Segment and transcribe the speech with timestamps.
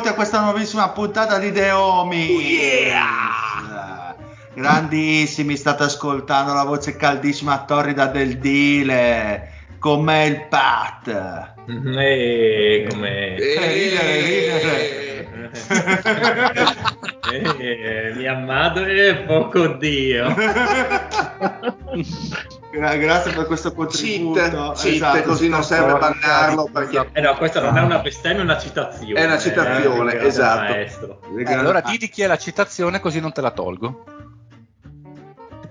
[0.00, 2.58] Benvenuti a questa nuovissima puntata di The Omi.
[2.58, 2.90] Eh,
[4.54, 9.66] Grandissimi, state ascoltando la voce caldissima torrida del Dile.
[9.78, 11.52] Con me il Pat.
[11.66, 13.36] Eh, come...
[13.36, 15.50] ridere, ridere.
[17.58, 20.34] Eh, mia madre poco Dio.
[22.70, 24.38] Gra- grazie per questo contributo.
[24.38, 27.98] Cheat, cheat, Esatto, così non serve porca bannarlo perché Eh no, questa non è una
[27.98, 29.20] bestemmia, è una citazione.
[29.20, 30.72] È una citazione, eh, esatto.
[30.72, 31.20] maestro.
[31.36, 34.04] Eh, allora di chi è la citazione così non te la tolgo.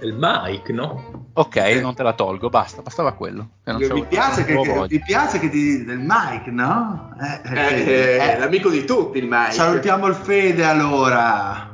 [0.01, 1.27] Il Mike, no?
[1.33, 3.49] Ok, non te la tolgo, basta, bastava quello.
[3.63, 7.15] Che non Mi piace, che, che- mi piace che ti del Mike, no?
[7.21, 9.51] Eh, Eh, eh, eh, eh, l'amico di tutti il Mike.
[9.53, 11.68] Salutiamo il Fede allora.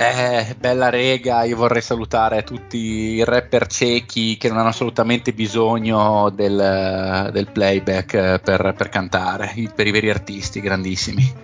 [0.00, 6.30] Eh, bella rega, io vorrei salutare tutti i rapper ciechi che non hanno assolutamente bisogno
[6.30, 11.34] del, del playback eh, per, per cantare, per i veri artisti grandissimi.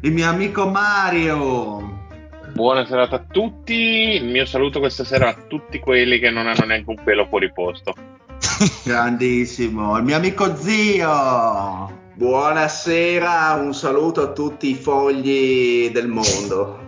[0.00, 2.08] Il mio amico Mario.
[2.52, 3.74] Buona serata a tutti.
[3.74, 7.52] Il mio saluto questa sera a tutti quelli che non hanno neanche un pelo fuori
[7.52, 7.94] posto.
[8.82, 9.96] Grandissimo.
[9.98, 12.04] Il mio amico zio.
[12.12, 16.85] Buonasera, un saluto a tutti i fogli del mondo.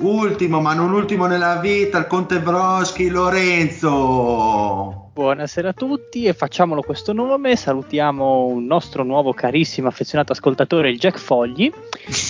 [0.00, 3.88] Ultimo, ma non ultimo nella vita, il Conte Broschi Lorenzo.
[5.12, 10.98] Buonasera a tutti e facciamolo questo nome, salutiamo un nostro nuovo carissimo affezionato ascoltatore, il
[10.98, 11.70] Jack Fogli,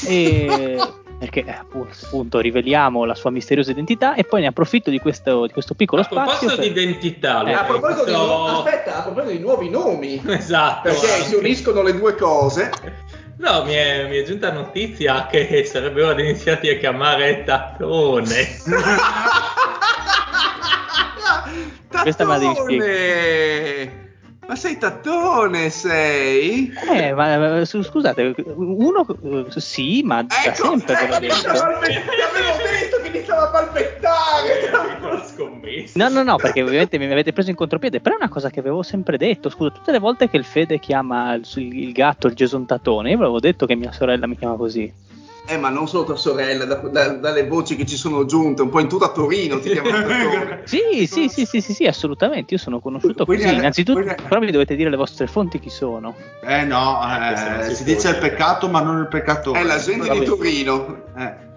[0.08, 0.76] e-
[1.20, 5.52] perché eh, appunto, riveliamo la sua misteriosa identità e poi ne approfitto di questo, di
[5.52, 6.62] questo piccolo A proposito spazio.
[6.62, 10.88] di per- identità, Eh, a proposito di, questo- aspetta, a proposito di nuovi nomi, Esatto.
[10.88, 12.70] perché si uniscono le due cose.
[13.40, 18.58] No, mi è, mi è giunta notizia che sarebbe ora di iniziarti a chiamare Tattone.
[22.02, 24.08] Questa me la devi Tattone!
[24.46, 26.74] Ma sei tattone, sei?
[26.92, 29.06] Eh, ma, scusate, uno
[29.54, 31.52] sì, ma da Ecco, sempre ve l'ho ecco, detto.
[31.52, 34.58] ti avevo detto che iniziava a palpettare.
[34.58, 35.24] Piccola
[35.94, 38.60] No, no, no, perché ovviamente mi avete preso in contropiede, però è una cosa che
[38.60, 42.34] avevo sempre detto, scusa, tutte le volte che il Fede chiama il, il gatto il
[42.34, 44.92] gesontatone, io ve l'avevo detto che mia sorella mi chiama così.
[45.46, 48.68] Eh, ma non solo tua sorella, da- da- dalle voci che ci sono giunte, un
[48.68, 50.58] po' in tutta Torino ti chiamano.
[50.64, 53.56] Sì, sì, sì, sì, sì, sì, assolutamente, io sono conosciuto Quindi così.
[53.56, 56.14] Innanzitutto, quindi- però mi dovete dire le vostre fonti chi sono.
[56.44, 58.28] Eh no, Eh, eh, si dice il dire.
[58.28, 59.58] peccato ma non il peccatore.
[59.58, 60.20] È la gente Vabbè.
[60.20, 61.02] di Torino.
[61.16, 61.48] Eh.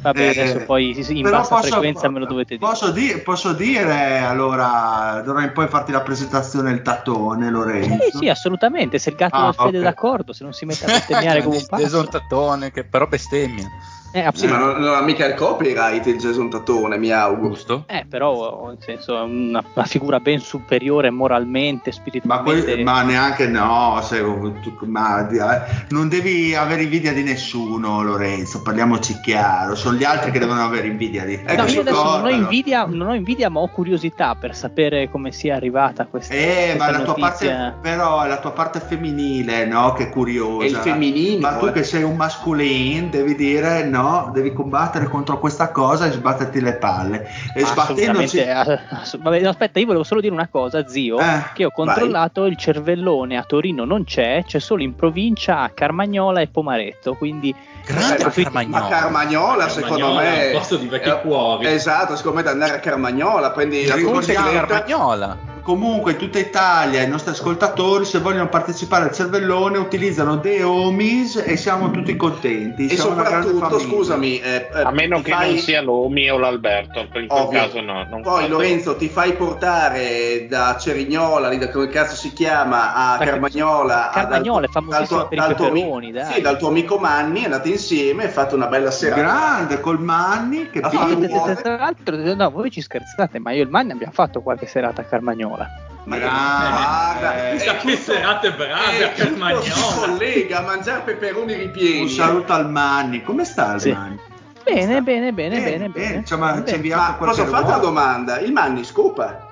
[0.00, 2.70] Vabbè, Eh, adesso poi in però bassa posso- frequenza me lo dovete dire.
[2.70, 8.10] Posso, di- posso dire allora, dovrei poi farti la presentazione il tattone Lorenzo.
[8.10, 9.82] Sì, sì, assolutamente, se il gatto Ah, del Fede ok.
[9.82, 11.82] è d'accordo, se non si mette a bestemmiare come un pazzo.
[11.82, 13.68] Desontatone, che però bestemmia,
[14.10, 17.48] Eh, Sì, ma non, non ha mica il copyright il Jason Tattone, mi auguro.
[17.50, 17.84] giusto?
[17.86, 22.64] Eh, però, nel senso, è una, una figura ben superiore moralmente, Ma, spiritualmente.
[22.64, 24.20] quel- ma neanche no, se-
[24.62, 30.30] tu- ma eh, non devi avere invidia di nessuno Lorenzo, parliamoci chiaro, sono gli altri
[30.30, 33.50] che devono avere invidia di Ecco, No, io adesso non ho, invidia, non ho invidia,
[33.50, 37.74] ma ho curiosità per sapere come sia arrivata questa, Eh, ma questa la tua parte,
[37.82, 39.92] però la tua parte femminile, no?
[39.92, 40.64] Che è curiosa.
[40.64, 41.40] È il femminile.
[41.40, 43.97] Ma tu che sei un masculino devi dire no,
[44.32, 47.28] devi combattere contro questa cosa e sbatterti le palle.
[47.54, 48.40] E sbattendoci...
[48.40, 51.70] Assolutamente, ass- vabbè, no, aspetta, io volevo solo dire una cosa, zio, Eh, che ho
[51.70, 57.14] controllato il cervellone a Torino non c'è, c'è solo in provincia a Carmagnola e Pomaretto,
[57.14, 57.54] quindi
[57.84, 58.80] Grande ma- Carmagnola.
[58.80, 60.46] Ma Carmagnola, secondo Carmagnola è me.
[60.46, 61.66] un posto di vecchi eh, cuori.
[61.66, 64.20] Esatto, secondo me da andare a Carmagnola, prendi la tua.
[64.20, 65.56] Carmagnola.
[65.72, 71.58] Comunque tutta Italia i nostri ascoltatori se vogliono partecipare al cervellone utilizzano The Homies e
[71.58, 72.86] siamo tutti contenti.
[72.86, 77.08] E soprattutto, scusami, eh, eh, A meno che fai- non sia l'Omi o l'Alberto, in
[77.10, 77.60] quel Ovvio.
[77.60, 78.06] caso no.
[78.08, 82.94] non Poi fate- Lorenzo ti fai portare da Cerignola, lì da come cazzo si chiama,
[82.94, 84.10] a Da- Carmagnola.
[84.10, 86.32] Carmagnola è dal- famosissimo dal tuo- per i dal tuo ami- peperoni, dai.
[86.32, 89.20] Sì, dal tuo amico Manni, andate insieme e fate una bella serata.
[89.20, 91.54] grande col Manni che tra- vuole.
[91.56, 95.02] tra l'altro, no, voi ci scherzate, ma io e il Manni abbiamo fatto qualche serata
[95.02, 95.56] a Carmagnola.
[96.04, 99.62] Guarda, Chissà è che tutto- serate brave Carmagnola.
[99.62, 102.00] si collega a mangiare peperoni ripieni.
[102.02, 103.22] Un saluto al Manni.
[103.22, 103.92] Come sta il Sì.
[103.92, 104.18] Manni?
[104.64, 106.14] Bene, bene, bene, Bene, bene, bene, bene.
[106.16, 106.66] insomma, Bene.
[106.66, 108.38] ci inviamo Ma qualche posso fare una domanda?
[108.40, 109.47] Il Manni scopa?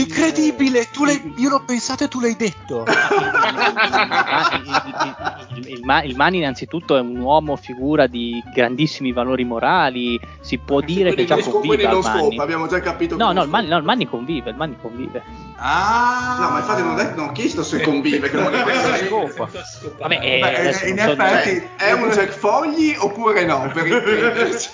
[0.00, 2.84] Incredibile, tu l'hai, io l'ho pensato e tu l'hai detto.
[2.86, 9.44] il, il- il- il Ma- il Mani innanzitutto è un uomo figura di grandissimi valori
[9.44, 12.20] morali, si può dire che Quindi già che scopa, convive al non Mani.
[12.20, 13.16] scopa, abbiamo già capito.
[13.16, 13.74] No, che no, il Mani, scopa.
[13.74, 15.22] no, il Mani convive, il Mani convive.
[15.58, 19.50] Ah, No, ma infatti non, è- non ho chiesto se convive, che non è scopare.
[19.98, 23.70] Vabbè, eh, Beh, adesso in so- effetti- Cioè, è un Jack Fogli oppure no?
[23.72, 24.68] Per intenderci.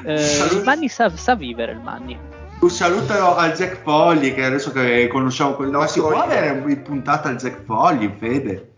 [0.06, 2.18] eh, il Manni sa, sa vivere, il Manni.
[2.62, 6.82] Un saluto al Jack Fogli, che adesso che conosciamo quel Ma si può avere in
[6.82, 8.74] puntata al Jack Fogli, Fede?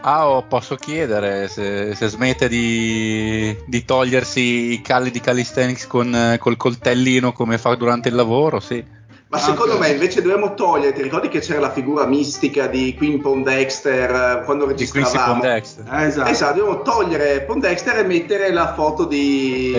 [0.00, 6.12] Ah, oh, posso chiedere se, se smette di, di togliersi i calli di calisthenics con,
[6.12, 8.84] eh, col coltellino come fa durante il lavoro, sì.
[9.30, 9.80] Ma secondo Ok.
[9.80, 14.10] me invece dobbiamo togliere, ti ricordi che c'era la figura mistica di Queen Pondexter
[14.40, 15.32] eh, quando Di registravamo?
[15.40, 15.84] Pondexter.
[15.92, 16.30] Eh, esatto.
[16.30, 19.70] Esatto, dobbiamo togliere Pondexter e mettere la foto di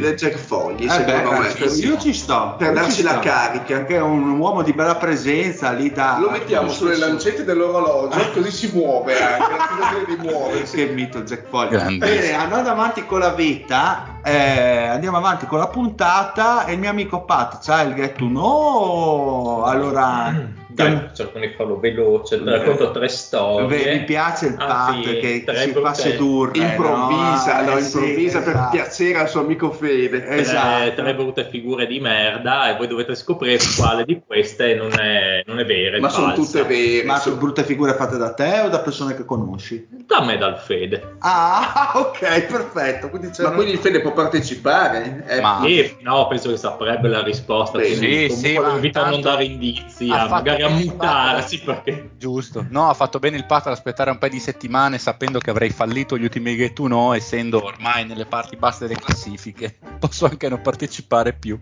[0.00, 0.84] Del Jack Fogli.
[0.86, 1.68] Eh secondo beh, me.
[1.68, 2.56] sì, io ci sto.
[2.58, 3.20] per io darci ci la sto.
[3.20, 3.64] carica.
[3.76, 6.16] Perché è un uomo di bella presenza lì da...
[6.18, 10.74] Lo mettiamo sulle lancette dell'orologio, così si muove anche, di muoversi.
[10.74, 11.98] Che mito il Jack Fogli.
[11.98, 16.90] Bene, andando avanti con la vita, eh, andiamo avanti con la puntata e il mio
[16.90, 18.70] amico Pat c'ha il get to know.
[18.74, 20.32] Allora,
[20.74, 23.66] Dai, cerco di farlo veloce, ti racconto tre storie.
[23.66, 26.58] Beh, mi piace il Pat Anzi, che tre si fa brutte- sedurre.
[26.58, 27.70] Improvvisa, no?
[27.70, 28.70] no, Eh, sì, improvvisa per esatto.
[28.70, 30.24] piacere al suo amico Fede.
[30.24, 30.94] tre, Esatto.
[30.94, 35.58] tre brutte figure di merda e voi dovete scoprire quale di queste non è, non
[35.58, 35.98] è vera.
[36.00, 36.42] Ma sono falsa.
[36.42, 37.04] tutte vere.
[37.06, 39.86] Ma sono- brutte figure fatte da te o da persone che conosci?
[40.06, 41.16] Da me dal Fede.
[41.20, 43.08] Ah, ok, perfetto.
[43.10, 45.24] Quindi c'è Ma una- quindi Fede può partecipare?
[45.26, 47.78] Eh, Ma- E no, penso che saprebbe la risposta.
[47.78, 51.58] Quindi Sì, sì, lo invito a non dare indizi, fatto magari a bene il mutarsi
[51.58, 52.66] fatto- perché Giusto.
[52.70, 55.70] No, ha fatto bene il patto ad aspettare un paio di settimane sapendo che avrei
[55.70, 59.76] fallito gli ultimi Get to Know, essendo ormai nelle parti basse delle classifiche.
[59.98, 61.58] Posso anche non partecipare più.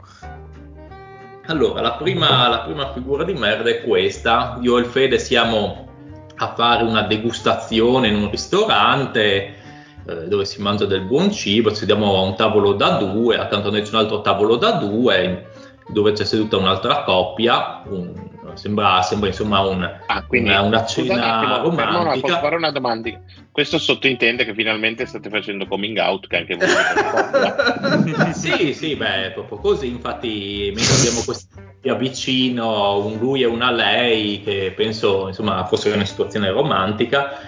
[1.46, 4.58] Allora, la prima, la prima figura di merda è questa.
[4.62, 5.88] Io e il Fede siamo
[6.36, 9.58] a fare una degustazione in un ristorante
[10.06, 13.68] eh, dove si mangia del buon cibo, ci sediamo a un tavolo da due, accanto
[13.68, 15.48] a noi c'è un altro tavolo da due
[15.88, 21.14] dove c'è seduta un'altra coppia, un- sembra, sembra insomma un, Ah, quindi una, una cena
[21.14, 22.26] un attimo, romantica.
[22.26, 23.10] posso fare una domanda?
[23.52, 29.30] Questo sottintende che finalmente state facendo coming out, che anche voi sì, sì, beh, è
[29.32, 29.88] proprio così.
[29.88, 31.48] Infatti, mentre abbiamo questi
[31.88, 37.38] a vicino, un lui e una lei, che penso insomma fosse una situazione romantica,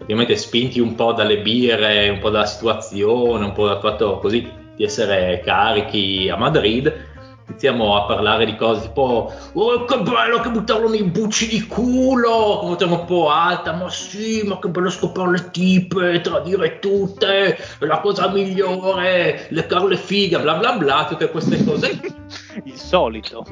[0.00, 4.48] ovviamente spinti un po' dalle birre, un po' dalla situazione, un po' dal fatto così
[4.76, 7.12] di essere carichi a Madrid.
[7.46, 12.58] Iniziamo a parlare di cose tipo Oh che bello che buttarlo nei bucci di culo
[12.60, 17.56] Con voce un po' alta Ma sì ma che bello scoprire le tipe Tradire tutte
[17.56, 22.00] È la cosa migliore Leccarle fighe bla bla bla Tutte queste cose
[22.64, 23.44] Il solito.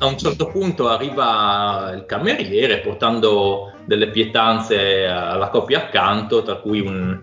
[0.00, 6.80] a un certo punto arriva il cameriere portando delle pietanze alla coppia accanto, tra cui
[6.80, 7.18] un-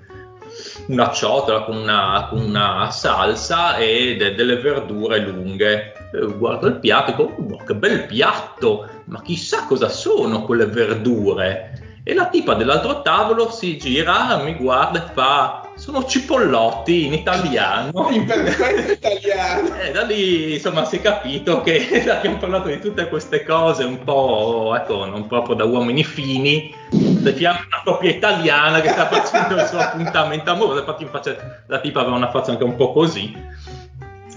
[0.88, 5.94] una ciotola con una, con una salsa e de- delle verdure lunghe.
[6.14, 10.66] E guardo il piatto e dico, "Oh, che bel piatto, ma chissà cosa sono quelle
[10.66, 12.02] verdure.
[12.08, 18.10] E la tipa dell'altro tavolo si gira, mi guarda e fa, sono cipollotti in italiano.
[18.12, 19.76] In italiano.
[19.82, 24.04] E da lì insomma si è capito che abbiamo parlato di tutte queste cose un
[24.04, 29.68] po', ecco, non proprio da uomini fini, a una coppia italiana che sta facendo il
[29.68, 33.36] suo appuntamento amoroso, infatti in faccia- la tipa aveva una faccia anche un po' così.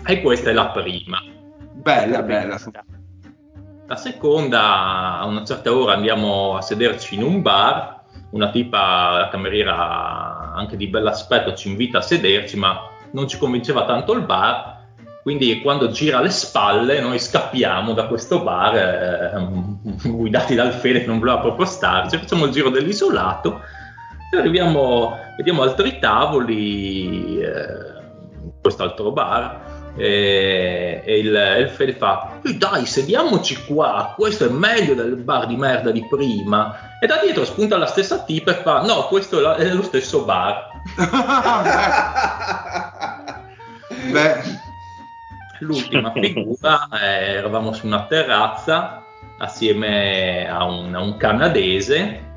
[0.07, 1.21] E questa è la prima.
[1.89, 2.61] Bella, bella.
[3.87, 8.03] La seconda, a una certa ora andiamo a sederci in un bar,
[8.33, 13.87] una tipa, la cameriera anche di bell'aspetto, ci invita a sederci, ma non ci convinceva
[13.87, 14.85] tanto il bar,
[15.23, 21.07] quindi quando gira le spalle noi scappiamo da questo bar, eh, guidati dal Fede che
[21.07, 23.63] non voleva proprio starci, facciamo il giro dell'isolato
[24.31, 27.97] e arriviamo, vediamo altri tavoli, eh,
[28.43, 29.68] in quest'altro bar,
[29.99, 35.17] e, e il, e il Fede fa, "Ehi, dai, sediamoci qua, questo è meglio del
[35.17, 36.97] bar di merda di prima.
[37.01, 39.83] E da dietro spunta la stessa tipa e fa, no, questo è, la- è lo
[39.83, 40.71] stesso bar.
[44.11, 44.67] Beh,
[45.61, 49.03] L'ultima figura, eh, eravamo su una terrazza
[49.39, 52.28] assieme a un, a un canadese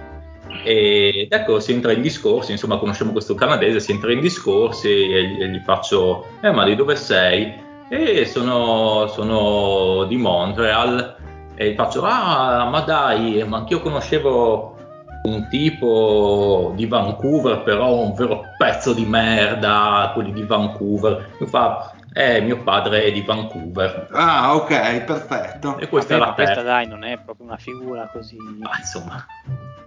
[0.64, 5.24] e ecco si entra in discorsi, insomma conosciamo questo canadese, si entra in discorsi e,
[5.24, 7.54] gli- e gli faccio, eh ma di dove sei?
[7.90, 11.16] E sono, sono di Montreal
[11.56, 14.76] e gli faccio, ah ma dai, ma anch'io conoscevo
[15.24, 21.36] un tipo di Vancouver, però un vero pezzo di merda, quelli di Vancouver.
[21.40, 24.08] Mi fa, eh, mio padre è di Vancouver.
[24.12, 25.78] ah, ok, perfetto.
[25.78, 26.70] E questa Vabbè, è ma la questa terza.
[26.70, 28.38] dai non è proprio una figura così.
[28.60, 29.26] Ma insomma,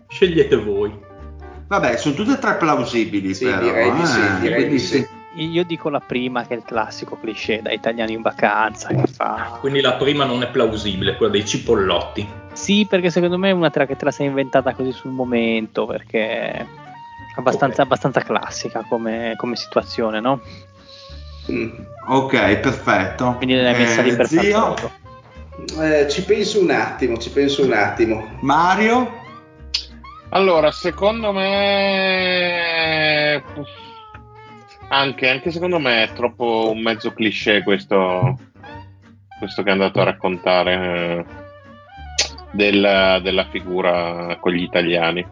[0.09, 0.97] scegliete voi.
[1.67, 5.07] Vabbè, sono tutte e tre plausibili, Sì, però, direi di sì, eh, direi di sì.
[5.37, 9.57] Io dico la prima che è il classico cliché da italiani in vacanza che fa.
[9.59, 12.27] Quindi la prima non è plausibile, quella dei cipollotti.
[12.53, 15.87] Sì, perché secondo me è una tra che te la sei inventata così sul momento,
[15.87, 16.67] perché è
[17.37, 17.87] abbastanza, Ok.
[17.87, 20.41] abbastanza classica come, come situazione, no?
[22.07, 23.35] Ok, perfetto.
[23.37, 24.75] Quindi l'hai messa lì Eh, per zio.
[25.81, 28.29] Eh, ci penso un attimo, ci penso un attimo.
[28.41, 29.23] Mario,
[30.31, 33.43] Allora, secondo me.
[34.89, 38.39] Anche, anche secondo me è troppo un mezzo cliché questo,
[39.39, 41.25] questo che è andato a raccontare eh,
[42.53, 45.25] della, della figura con gli italiani.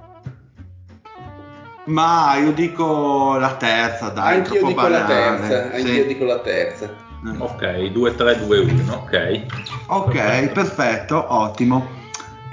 [1.84, 5.38] Ma io dico la terza, dai, anch'io troppo dico la banale.
[5.48, 5.76] terza, Sì.
[5.88, 6.84] anch'io dico la terza.
[7.24, 7.34] Eh.
[7.38, 9.42] Ok, 2, 3, 2, 1, ok.
[9.86, 12.00] Ok, perfetto, ottimo.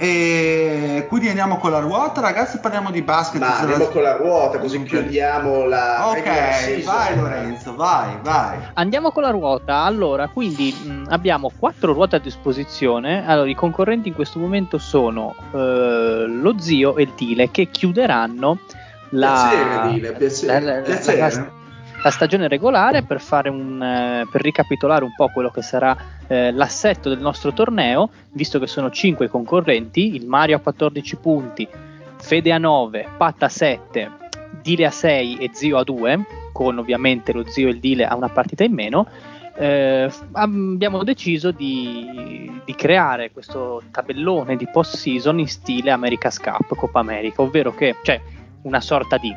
[0.02, 3.38] E quindi andiamo con la ruota, ragazzi, parliamo di basket.
[3.38, 4.84] Ma andiamo la- con la ruota, così Ok.
[4.84, 8.56] chiudiamo la Ok, vai Lorenzo, vai, vai.
[8.74, 9.82] Andiamo con la ruota.
[9.82, 13.26] Allora, quindi mh, abbiamo quattro ruote a disposizione.
[13.28, 18.56] Allora, i concorrenti in questo momento sono eh, lo zio e il Dile che chiuderanno
[19.10, 21.18] la, Piacere, Dile, piacere, la- la- piacere.
[21.18, 21.58] la-
[22.02, 25.94] la stagione regolare per, fare un, eh, per ricapitolare un po' quello che sarà
[26.28, 31.68] eh, l'assetto del nostro torneo, visto che sono 5 concorrenti, il Mario a 14 punti,
[32.16, 34.10] Fede a 9, Pat a 7,
[34.62, 38.16] Dile a 6 e Zio a 2, con ovviamente lo Zio e il Dile a
[38.16, 39.06] una partita in meno.
[39.56, 46.74] eh, abbiamo deciso di, di creare questo tabellone di post season in stile America's Cup,
[46.76, 48.18] Coppa America, ovvero che c'è
[48.62, 49.34] una sorta di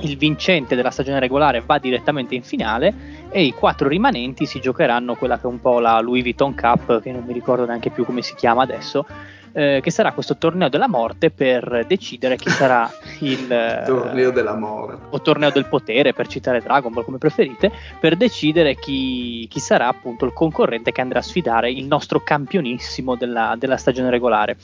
[0.00, 5.16] il vincente della stagione regolare va direttamente in finale e i quattro rimanenti si giocheranno
[5.16, 8.04] quella che è un po' la Louis Vuitton Cup, che non mi ricordo neanche più
[8.04, 9.06] come si chiama adesso,
[9.52, 12.88] eh, che sarà questo torneo della morte per decidere chi sarà
[13.20, 14.96] il Torneo dell'amore.
[15.10, 19.88] o torneo del potere, per citare Dragon Ball come preferite, per decidere chi, chi sarà
[19.88, 24.56] appunto il concorrente che andrà a sfidare il nostro campionissimo della, della stagione regolare.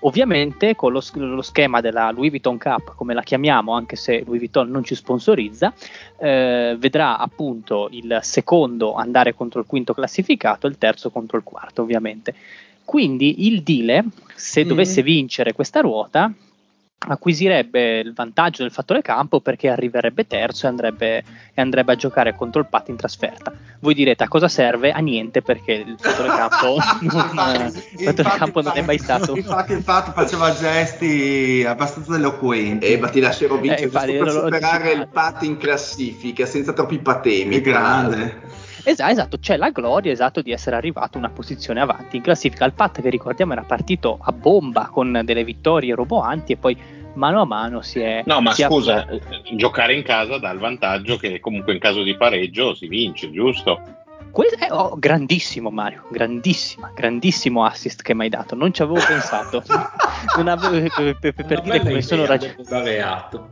[0.00, 4.38] Ovviamente con lo, lo schema della Louis Vuitton Cup, come la chiamiamo, anche se Louis
[4.38, 5.72] Vuitton non ci sponsorizza,
[6.18, 11.42] eh, vedrà appunto il secondo andare contro il quinto classificato e il terzo contro il
[11.42, 12.34] quarto, ovviamente.
[12.84, 14.68] Quindi il Dile, se Mm.
[14.68, 16.32] dovesse vincere questa ruota,
[16.98, 21.18] acquisirebbe il vantaggio del fattore campo perché arriverebbe terzo e andrebbe,
[21.54, 23.52] e andrebbe a giocare contro il Pat in trasferta.
[23.80, 24.90] Voi direte a cosa serve?
[24.90, 26.76] A niente perché il fattore campo
[27.34, 29.36] non, il fattore campo non è mai stato.
[29.36, 32.96] Infatti, il fatto faceva gesti abbastanza eloquenti.
[32.96, 37.56] Ma ti lascerò vincere Eh, infatti, per superare il pat in classifica senza troppi patemi.
[37.56, 38.66] È grande.
[38.84, 42.64] Esatto, esatto, c'è la gloria esatto di essere arrivato una posizione avanti in classifica.
[42.64, 46.76] Il Pat che ricordiamo era partito a bomba con delle vittorie roboanti e poi
[47.14, 48.22] mano a mano si è...
[48.26, 49.20] No, ma è- scusa, eh,
[49.56, 53.80] giocare in casa dà il vantaggio che comunque in caso di pareggio si vince, giusto?
[54.30, 59.00] Que- eh, oh, grandissimo Mario, grandissima, grandissimo assist che mi hai dato, non ci avevo
[59.06, 59.62] pensato.
[60.36, 63.50] Non avevo, per, per- per dire come sono, idea, rag- devo dare atto.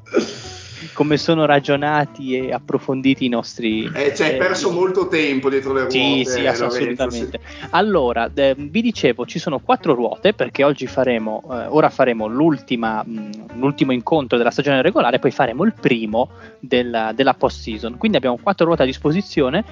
[0.92, 3.90] Come sono ragionati e approfonditi i nostri...
[3.92, 5.99] Eh, ci hai eh, perso molto tempo dietro le ruote.
[5.99, 7.40] Sì, sì, Lorenzo, assolutamente.
[7.71, 13.02] Allora, eh, vi dicevo, ci sono quattro ruote perché oggi faremo, eh, ora faremo l'ultima,
[13.04, 17.97] mh, l'ultimo incontro della stagione regolare, poi faremo il primo della, della post season.
[17.97, 19.64] Quindi abbiamo quattro ruote a disposizione,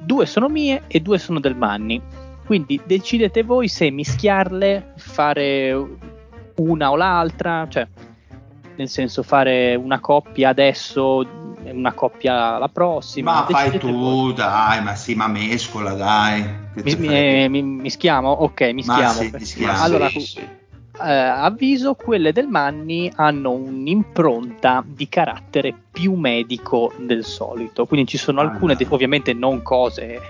[0.00, 2.00] due sono mie e due sono del Manni.
[2.44, 5.86] Quindi decidete voi se mischiarle, fare
[6.56, 7.86] una o l'altra, cioè
[8.80, 11.20] nel senso fare una coppia adesso
[11.62, 13.32] e una coppia la prossima.
[13.32, 14.28] Ma fai Decidete voi.
[14.30, 16.42] tu, dai, ma sì, ma mescola, dai.
[16.82, 18.30] Mi, mi, mi- mischiamo?
[18.30, 19.12] Ok, mischiamo.
[19.12, 19.82] sì, mischiamo.
[19.82, 20.38] Allora, Sì, sì.
[20.40, 28.16] eh, avviso, quelle del Manni hanno un'impronta di carattere più medico del solito, quindi ci
[28.16, 28.78] sono Ah, alcune, no.
[28.78, 30.20] de- ovviamente non cose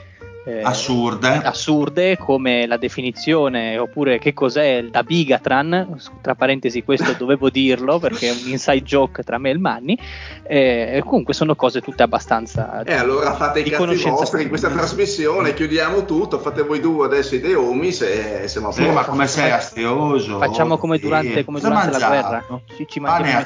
[0.45, 1.41] eh, Assurde.
[1.43, 7.99] assurde come la definizione oppure che cos'è il da Bigatran, tra parentesi questo dovevo dirlo
[7.99, 9.99] perché è un inside joke tra me e il Manni,
[10.45, 12.83] eh, comunque sono cose tutte abbastanza...
[12.83, 17.07] E allora fate i cazzi conoscenza vostri in questa trasmissione, chiudiamo tutto, fate voi due
[17.07, 20.39] adesso i deomis e siamo a Sì, ma come sei astioso?
[20.39, 22.45] Facciamo come durante, come durante la guerra,
[22.77, 23.43] ci, ci mandiamo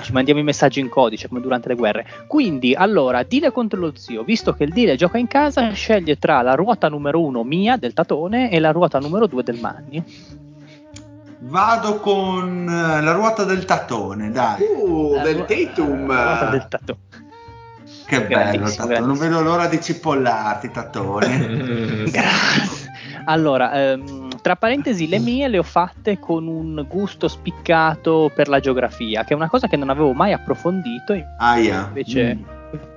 [0.00, 2.06] Ci mandiamo i messaggi in codice come durante le guerre.
[2.26, 6.42] Quindi, allora, Dile contro lo zio, visto che il Dile gioca in casa, sceglie tra
[6.42, 10.02] la ruota numero uno mia del Tatone e la ruota numero due del Manni.
[11.38, 14.62] Vado con eh, la ruota del tattone, dai.
[14.62, 16.06] Uh, La del Tatum.
[16.08, 16.98] la ruota del Tatone.
[18.06, 19.00] Che bello, tattone.
[19.00, 22.04] Non vedo l'ora di cipollarti, tattone.
[22.10, 22.92] Grazie.
[23.24, 28.60] Allora, ehm, tra parentesi, le mie le ho fatte con un gusto spiccato per la
[28.60, 31.14] geografia, che è una cosa che non avevo mai approfondito.
[31.38, 31.86] Aia.
[31.88, 32.42] Invece, Mm.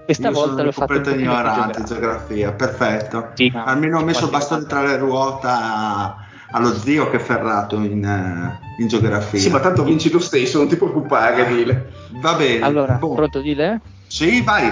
[0.05, 3.29] questa Io volta sono le ho fatte un completo ignorante geografia, perfetto.
[3.33, 3.51] Sì.
[3.55, 6.17] Almeno ho messo il bastone tra le ruota
[6.51, 9.39] allo zio che è ferrato in, eh, in geografia.
[9.39, 11.89] Sì, ma tanto vinci lo stesso, non ti preoccupare, Dile.
[12.21, 12.63] Va bene.
[12.63, 13.15] Allora, Boh.
[13.15, 13.75] pronto di lei?
[14.05, 14.71] Sì, vai.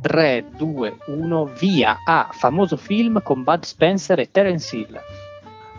[0.00, 1.98] 3, 2, 1, via.
[2.04, 2.28] A.
[2.30, 5.00] Famoso film con Bud Spencer e Terence Hill.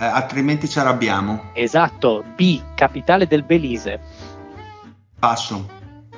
[0.04, 1.52] Eh, altrimenti ci arrabbiamo.
[1.54, 2.26] Esatto.
[2.36, 2.62] B.
[2.76, 4.02] Capitale del Belize.
[5.18, 5.70] Passo.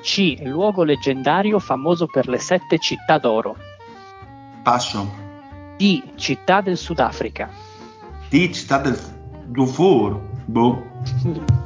[0.02, 0.38] C.
[0.42, 3.56] Luogo leggendario famoso per le sette città d'oro.
[4.64, 5.08] Passo.
[5.78, 6.02] D.
[6.16, 7.48] Città del Sudafrica.
[8.28, 8.98] Di città del
[9.46, 10.20] Dufour.
[10.46, 10.84] Boh.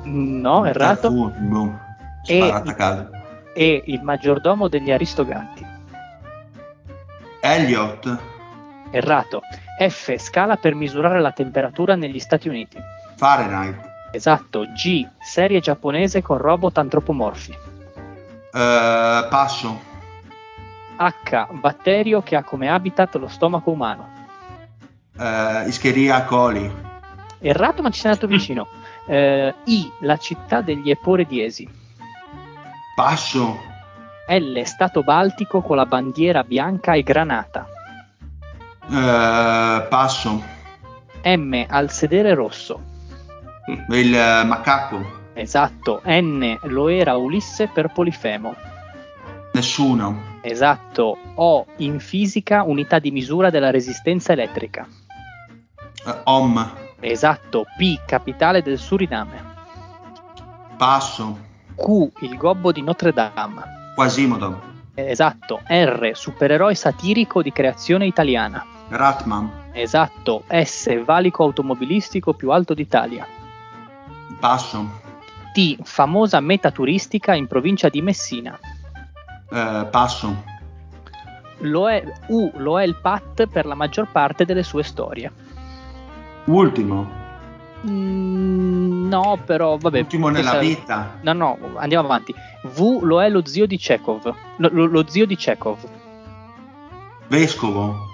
[0.03, 1.07] No, errato.
[1.09, 1.79] Darfur, Boh.
[2.25, 3.09] E- Sparata.
[3.53, 5.65] E il maggiordomo degli Aristogatti.
[7.39, 8.19] Elliot.
[8.91, 9.41] Errato.
[9.79, 10.17] F.
[10.17, 12.77] Scala per misurare la temperatura negli Stati Uniti.
[13.15, 13.87] Fahrenheit.
[14.11, 14.65] Esatto.
[14.73, 15.07] G.
[15.19, 17.51] Serie giapponese con robot antropomorfi.
[17.51, 19.79] Eh, passo.
[20.97, 21.47] H.
[21.51, 24.09] Batterio che ha come habitat lo stomaco umano.
[25.17, 26.87] Eh, Ischeria coli.
[27.39, 28.67] Errato, ma ci sei andato vicino.
[29.05, 29.91] Eh, I.
[30.01, 31.67] La città degli Eporediesi.
[32.95, 33.57] Passo.
[34.27, 34.61] L.
[34.63, 37.67] Stato baltico con la bandiera bianca e granata.
[38.91, 40.43] Eh, passo.
[41.23, 41.65] M.
[41.67, 42.81] Al sedere rosso.
[43.89, 45.17] Il eh, macaco.
[45.33, 46.01] Esatto.
[46.05, 46.57] N.
[46.63, 48.55] Lo era Ulisse per Polifemo.
[49.53, 50.37] Nessuno.
[50.41, 51.17] Esatto.
[51.35, 51.65] O.
[51.77, 54.87] In fisica unità di misura della resistenza elettrica.
[56.05, 56.71] Eh, Om.
[56.99, 57.65] Esatto.
[57.77, 57.99] P.
[58.05, 59.43] Capitale del Suriname.
[60.77, 61.37] Passo.
[61.75, 62.09] Q.
[62.21, 63.93] Il gobbo di Notre Dame.
[63.93, 64.61] Quasimodo.
[64.95, 65.61] Esatto.
[65.67, 66.11] R.
[66.15, 68.77] Supereroe satirico di creazione italiana.
[68.89, 69.51] Ratman.
[69.71, 70.43] Esatto.
[70.47, 71.03] S.
[71.03, 73.25] Valico automobilistico più alto d'Italia.
[74.39, 75.01] Passo.
[75.53, 75.77] T.
[75.83, 78.57] Famosa meta turistica in provincia di Messina.
[79.51, 80.43] Eh, passo.
[81.63, 82.51] Lo è, U.
[82.55, 85.31] Lo è il PAT per la maggior parte delle sue storie.
[86.45, 87.17] Ultimo.
[87.87, 89.99] Mm, no, però vabbè.
[89.99, 91.17] Ultimo nella questa- vita.
[91.21, 92.33] No, no, andiamo avanti.
[92.63, 92.99] V.
[93.03, 94.33] Lo è lo zio di Chekhov.
[94.57, 95.77] Lo, lo- lo zio di Chekhov.
[97.27, 98.07] Vescovo.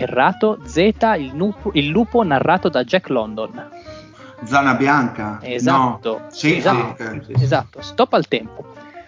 [0.00, 0.58] Errato.
[0.64, 0.76] Z.
[1.18, 3.68] Il, nupo- il lupo narrato da Jack London.
[4.44, 5.38] Zana bianca.
[5.42, 6.18] Esatto.
[6.18, 6.26] No.
[6.30, 7.02] Sì, esatto.
[7.02, 7.40] ah, ok.
[7.40, 7.82] esatto.
[7.82, 8.64] Stop al tempo.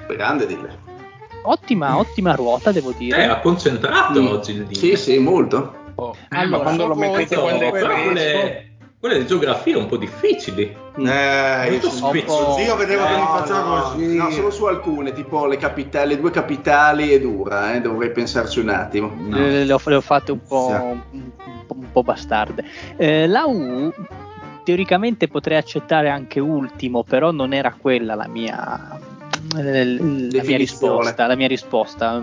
[0.09, 0.79] Grande, Dile.
[1.45, 3.25] Ottima, ottima ruota, devo Eh, dire.
[3.27, 4.27] ha concentrato Mm.
[4.27, 4.79] oggi il dito.
[4.79, 5.81] Sì, sì, molto.
[5.95, 6.15] Oh.
[6.29, 8.72] Allora, ma quando lo mettete Però quelle quelle,
[9.03, 10.63] quelle di geografia un po' difficili.
[10.63, 12.53] Eh, Molto io spizzo.
[12.57, 14.15] Zio vedevo che mi No, faceva no, così.
[14.17, 18.61] no, solo su alcune, tipo le, capitali, le due capitali è dura, eh, dovrei pensarci
[18.61, 19.11] un attimo.
[19.19, 19.37] No.
[19.39, 21.17] le, le ho, le ho fatte un po', Sì.
[21.17, 21.31] un,
[21.67, 22.63] po', un po' bastarde.
[22.97, 23.93] Eh, la U,
[24.63, 29.01] teoricamente potrei accettare anche ultimo, però non era quella la mia,
[29.59, 31.27] eh, la mia risposta.
[31.27, 32.23] La mia risposta.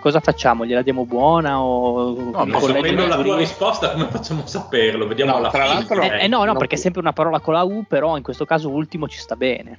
[0.00, 0.64] Cosa facciamo?
[0.66, 5.06] Gliela diamo buona o No, collego Sapendo la tua risposta, come facciamo a saperlo?
[5.06, 5.74] Vediamo No, alla tra fine.
[5.74, 8.22] l'altro- Eh, eh, no, no, perché è sempre una parola con la U, però in
[8.22, 9.78] questo caso ultimo ci sta bene.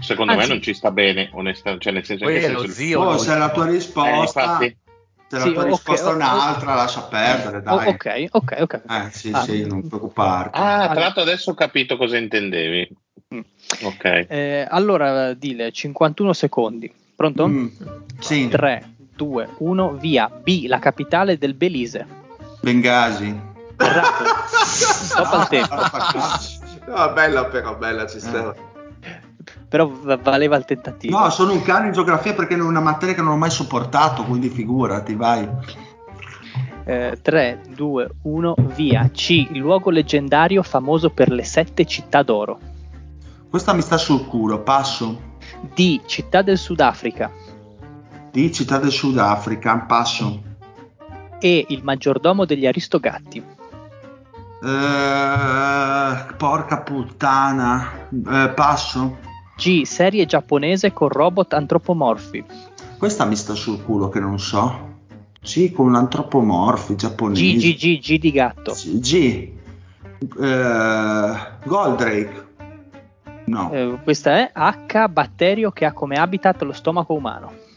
[0.00, 1.84] Secondo Anzi- me non ci sta bene, onestamente.
[1.84, 3.00] Cioè, nel senso che è senso zio.
[3.00, 4.76] Oh, se la tua Eh, risposta, infatti.
[5.26, 6.14] se la Sì, tua ok, risposta è ok.
[6.14, 7.88] un'altra, lascia perdere, dai.
[7.88, 8.82] ok, ok, ok.
[8.88, 10.58] Eh, sì, Ah, sì, non preoccuparti.
[10.58, 12.88] Ah, Allora- tra l'altro adesso ho capito cosa intendevi.
[13.34, 13.40] Mm.
[13.82, 14.26] Ok.
[14.28, 16.92] Eh, allora, Dile, 51 secondi.
[17.16, 17.46] Pronto?
[17.48, 17.66] Mm,
[18.20, 20.30] sì, 3, 2, 1, via.
[20.30, 22.06] B, la capitale del Belize.
[22.62, 23.38] Bengasi.
[23.76, 24.24] Errato.
[24.64, 25.74] Stop al tempo.
[26.86, 28.54] No, bella però, bella ci sta.
[29.68, 31.18] Però va- valeva il tentativo.
[31.18, 34.24] No, sono un cane in geografia perché è una materia che non ho mai sopportato,
[34.24, 35.46] quindi figurati, vai.
[36.82, 39.10] 3, 2, 1, via.
[39.12, 42.58] C, il luogo leggendario famoso per le sette città d'oro.
[43.50, 45.28] Questa mi sta sul culo, passo.
[45.74, 47.30] D, città del Sudafrica.
[48.30, 50.42] Di Città del Sudafrica, passo.
[51.40, 53.38] E il maggiordomo degli Aristogatti.
[54.62, 58.08] Eh, porca puttana.
[58.10, 59.18] Eh, passo.
[59.56, 59.82] G.
[59.82, 62.44] Serie giapponese con robot antropomorfi.
[62.98, 64.88] Questa mi sta sul culo che non so.
[65.42, 67.56] Sì, con antropomorfi G, giapponesi.
[67.56, 68.74] G, G, G di gatto.
[68.74, 69.50] G.
[70.38, 71.32] Eh,
[71.64, 72.48] Goldrake.
[73.46, 73.72] No.
[73.72, 75.08] Eh, questa è H.
[75.08, 77.68] Batterio che ha come habitat lo stomaco umano.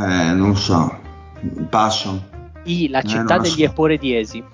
[0.00, 0.98] Eh, non so.
[1.68, 2.28] Passo.
[2.64, 2.88] I.
[2.88, 3.64] La Eh, città la degli so.
[3.64, 4.44] Eporediesi.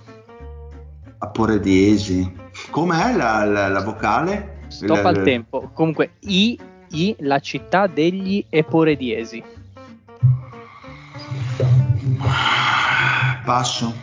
[1.18, 2.34] Aporediesi.
[2.70, 4.58] Com'è la, la, la vocale?
[4.68, 5.70] Stop Il- al tempo.
[5.72, 6.58] Comunque, I.
[6.90, 7.16] I.
[7.20, 9.42] La città degli Eporediesi.
[13.44, 13.94] Passo.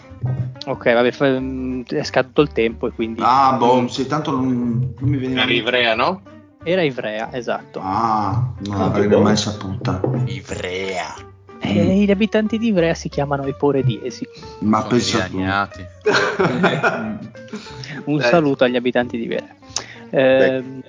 [0.65, 5.09] Ok, vabbè, mm, è scaduto il tempo e quindi Ah, boh, sì, tanto non, non
[5.09, 6.21] mi veniva Era Ivrea, no?
[6.63, 7.81] era Ivrea, esatto.
[7.83, 9.23] Ah, non l'avrei buono.
[9.25, 9.99] mai saputa.
[10.25, 11.13] Ivrea.
[11.65, 14.27] E gli abitanti di Ivrea si chiamano Eporediesi.
[14.59, 15.29] Ma Sono pensa tu.
[15.37, 15.85] dilaniati.
[18.05, 18.23] Un Eh.
[18.23, 19.47] saluto agli abitanti di Ivrea.
[20.15, 20.83] Ehm,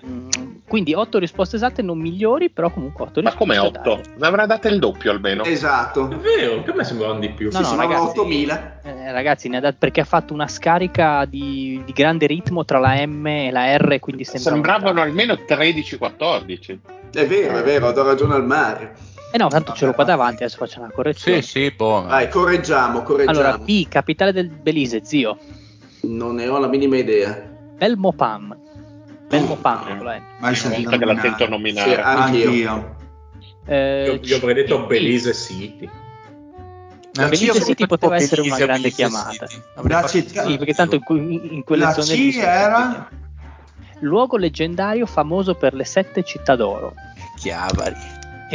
[0.66, 3.54] quindi 8 risposte esatte, non migliori, però comunque 8 Ma risposte.
[3.56, 3.80] come 8?
[3.96, 4.10] date.
[4.18, 5.44] Ne avrà date il doppio almeno.
[5.44, 6.08] È esatto.
[6.08, 7.48] vero, che a me sembravano di più.
[7.52, 8.18] No, Sì, no, ragazzi.
[8.18, 8.80] 8000.
[8.82, 12.78] Eh, ragazzi, ne ha dat- perché ha fatto una scarica di, di grande ritmo tra
[12.78, 16.78] la M e la R, quindi sembra Sembravano almeno 13-14.
[17.12, 18.94] È vero, è vero, do ragione al mare.
[19.34, 21.42] Eh no, tanto ce l'ho qua davanti, adesso facciamo una correzione.
[21.42, 22.02] Sì, sì, boh.
[22.02, 23.36] ma- Vai, correggiamo, correggiamo.
[23.40, 25.36] Allora, B, capitale del Belize, zio.
[26.02, 27.34] Non ne ho la minima idea.
[27.76, 28.56] Belmopam.
[29.26, 30.22] Belmopam, la N.
[30.38, 31.28] Mai sentito che la nominare.
[31.28, 31.90] sento nominare.
[31.94, 32.46] Sì, anch'io.
[32.70, 32.96] Anch'io.
[33.66, 35.90] Eh, Io, io avrei detto Belize City.
[37.16, 39.46] Anch'io Belize City poteva essere una grande Belize chiamata.
[39.82, 40.22] La Sì,
[40.58, 43.08] perché tanto in, que- in quelle La zone C lì era?
[43.98, 46.94] Luogo leggendario famoso per le sette città d'oro.
[47.36, 47.94] Chiavari.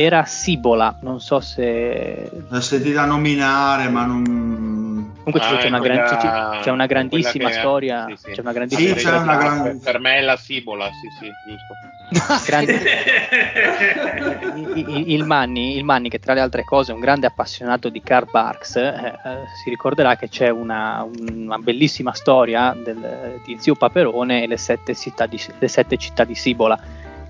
[0.01, 2.31] Era Sibola, non so se...
[2.47, 5.11] L'ho sentita nominare, ma non.
[5.25, 8.05] Comunque c'è, Ah, c'è una, è gran- quella- c'è- c'è una grandissima quella che- storia.
[8.07, 8.31] sì, sì.
[8.31, 9.19] C'è una Sì, grandissima c'è storia.
[9.21, 11.73] una gran- Per- me è la Sibola, sì, sì, giusto.
[12.47, 12.79] grande-
[15.11, 18.29] il, Manni, il Manni, che tra le altre cose è un grande appassionato di Karl
[18.31, 18.87] Barks, eh,
[19.23, 24.55] eh, si ricorderà che c'è una, una bellissima storia del- di Zio Paperone e le
[24.57, 26.79] sette città di, le sette città di Sibola.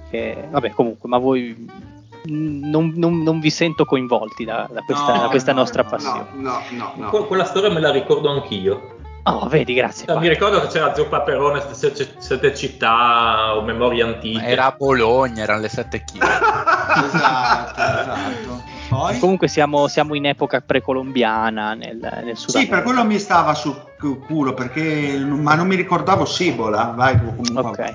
[0.09, 5.21] Che, vabbè, comunque, ma voi non, non- non vi sento coinvolti da, da questa, No,
[5.21, 6.25] da questa no, nostra no, passione.
[6.33, 7.25] No, no, no, Que- no.
[7.25, 8.95] Quella storia me la ricordo anch'io.
[9.23, 10.07] Oh, vedi, grazie.
[10.07, 14.43] Cioè, mi ricordo che c'era Zio Paperone, sette, sette città o memorie antiche.
[14.43, 16.25] Era a Bologna, erano le sette chili.
[16.99, 18.63] Esatto, esatto.
[18.89, 19.19] Poi?
[19.19, 23.75] Comunque siamo, siamo in epoca precolombiana nel, nel Sud Sì, per quello mi stava sul
[23.99, 26.93] cu- culo, perché ma non mi ricordavo Sibola.
[26.95, 27.61] Vai, comunque.
[27.61, 27.93] Ok.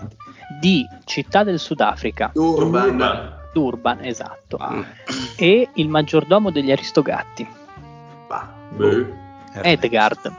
[0.60, 0.84] D.
[1.04, 2.30] Città del Sudafrica.
[2.34, 2.90] Urban.
[2.90, 3.32] Urban.
[3.54, 4.56] Durban, esatto.
[4.56, 4.84] Ah.
[5.36, 7.48] E il maggiordomo degli Aristogatti.
[8.28, 8.52] Bah.
[8.70, 9.06] Beh.
[9.62, 10.32] Edgard.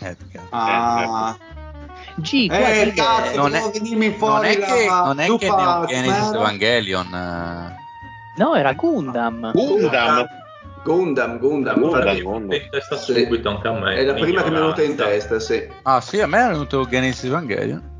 [0.00, 0.44] Edgar.
[0.50, 1.36] Ah.
[2.14, 2.48] G.
[2.50, 5.46] Eh, cazzo, non è- Non che, non è che
[5.88, 6.36] Genesis Khmer?
[6.40, 7.06] Evangelion.
[7.14, 7.78] eh,
[8.36, 9.50] No, era Gundam.
[9.52, 10.26] Gundam.
[10.84, 11.80] Gundam, Gundam.
[11.80, 12.20] Gundam.
[12.22, 12.52] Gundam.
[12.52, 13.12] In testa Sì.
[13.14, 13.96] subito anche a me.
[13.96, 15.62] È la prima che mi è venuta in testa, sì.
[15.82, 17.98] Ah, sì, a me è venuto Genesis Evangelion.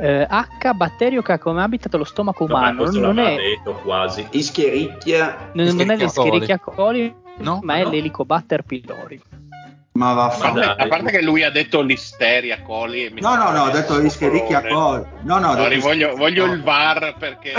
[0.00, 0.72] Eh, H.
[0.74, 2.82] Batterio che ha come habitat lo stomaco umano.
[2.82, 4.26] questo Non è, detto quasi.
[4.30, 5.50] Ischiericchia.
[5.54, 6.30] non, non è Scherichiacoli.
[6.38, 6.58] l'Escherichia
[7.38, 7.60] No?
[7.62, 7.90] ma è No.
[7.90, 9.20] l'Elicobatter pylori.
[9.98, 10.64] Ma A vaffanculo.
[10.64, 14.00] parte, a parte che lui ha detto l'isteria coli e No, no, no, ho detto
[14.00, 15.04] Ischerichi a col.
[15.22, 16.62] No, no, ho No, voglio, voglio il.
[16.62, 17.52] VAR perché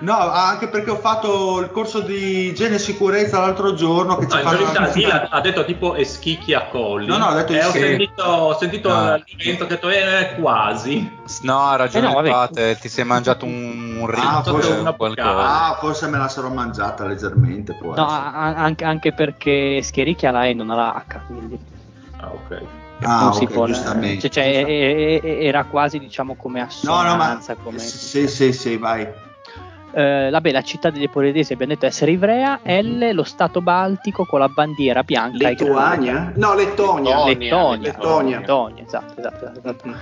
[0.00, 4.34] No, anche perché ho fatto il corso di igiene e sicurezza l'altro giorno che ci
[4.34, 7.06] No, in fanno verità Dil ha, ha detto tipo eschicchi a colli.
[7.06, 7.78] No, no, ha detto e ho sì.
[7.78, 9.22] sentito, ho sentito No.
[9.36, 11.08] l'evento che ha detto eh, quasi.
[11.42, 14.80] No, ha ragione Eh no, Pate, ti sei mangiato un, un Ah, ritmo forse o
[14.80, 15.32] una qualcosa.
[15.32, 15.66] boccata.
[15.68, 20.46] Ah, forse me la sarò mangiata leggermente può No, anche, anche perché Scherichia ha la
[20.46, 21.20] E non ha la H.
[21.26, 21.58] Quindi
[22.18, 22.62] Ah, ok.
[23.04, 23.66] Ah, non si ok, può.
[23.66, 24.28] giustamente.
[24.30, 27.54] Cioè, cioè, e- e- era quasi diciamo come No, no, ma assonanza.
[27.56, 27.78] come...
[27.78, 29.06] sì, sì, sì, vai.
[29.94, 34.38] Eh, vabbè, la città degli Eporedesi abbiamo detto essere Ivrea, L lo stato baltico con
[34.38, 36.32] la bandiera bianca Lituania?
[36.36, 37.24] No, Lettonia.
[37.24, 37.34] Lettonia.
[37.34, 38.38] Lettonia, Lettonia.
[38.38, 39.94] Lettonia, esatto, esatto, esatto.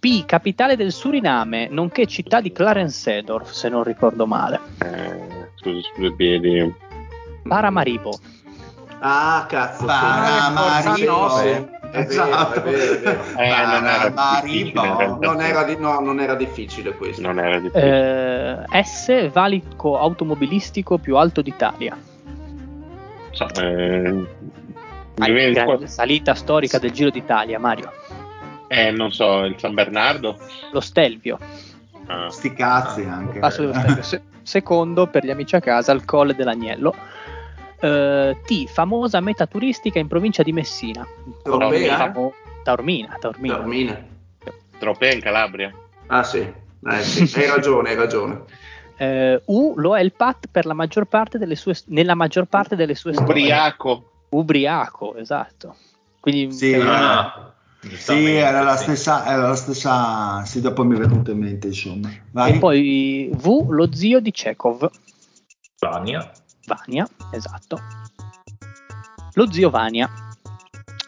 [0.00, 4.58] P, capitale del Suriname, nonché città di Clarensedorf, se non ricordo male.
[4.84, 6.72] eh, scusa, due piedi.
[7.46, 8.18] Paramaribo.
[9.00, 9.80] Ah, cazzo.
[9.80, 9.86] sì.
[9.86, 11.40] Paramaribo.
[11.40, 11.66] Eh,
[13.36, 14.46] non era Paramaribo.
[14.46, 15.26] difficile, in realtà.
[15.26, 17.22] Non era, di- no, non era difficile questo.
[17.22, 18.66] Non era difficile.
[18.72, 21.96] Eh, S, valico automobilistico più alto d'Italia.
[23.30, 24.26] So, eh,
[25.64, 27.92] qua- salita storica del Giro d'Italia, Mario.
[28.66, 30.36] eh, non so, il San Bernardo?
[30.72, 31.38] Lo Stelvio.
[32.06, 32.28] Ah.
[32.30, 33.38] Sti cazzi anche.
[33.38, 34.02] Passo dello Stelvio.
[34.02, 36.94] Se- secondo, per gli amici a casa, il Colle dell'Agnello.
[37.80, 41.06] Eh, T, famosa meta turistica in provincia di Messina.
[41.42, 42.12] Tropea?
[42.62, 43.54] Taormina, Taormina.
[43.56, 44.04] Taormina.
[44.78, 45.74] Tropea in Calabria.
[46.06, 47.22] Ah sì, Eh, sì.
[47.38, 48.42] hai ragione, hai ragione.
[48.96, 52.74] Eh, U, lo è il Pat per la maggior parte delle sue, nella maggior parte
[52.76, 53.42] delle sue storie.
[53.42, 54.10] Ubriaco.
[54.30, 55.76] Ubriaco, esatto.
[56.20, 57.52] Quindi Sì, eh, Ah,
[57.94, 58.82] Sì, era la sì.
[58.84, 60.44] stessa, era la stessa.
[60.44, 62.10] Sì, dopo mi è venuto in mente, insomma.
[62.32, 62.56] Vai.
[62.56, 64.90] E poi V, lo zio di Chekhov.
[65.78, 66.28] Vania.
[66.68, 67.80] Vania, esatto.
[69.34, 70.08] Lo zio Vania.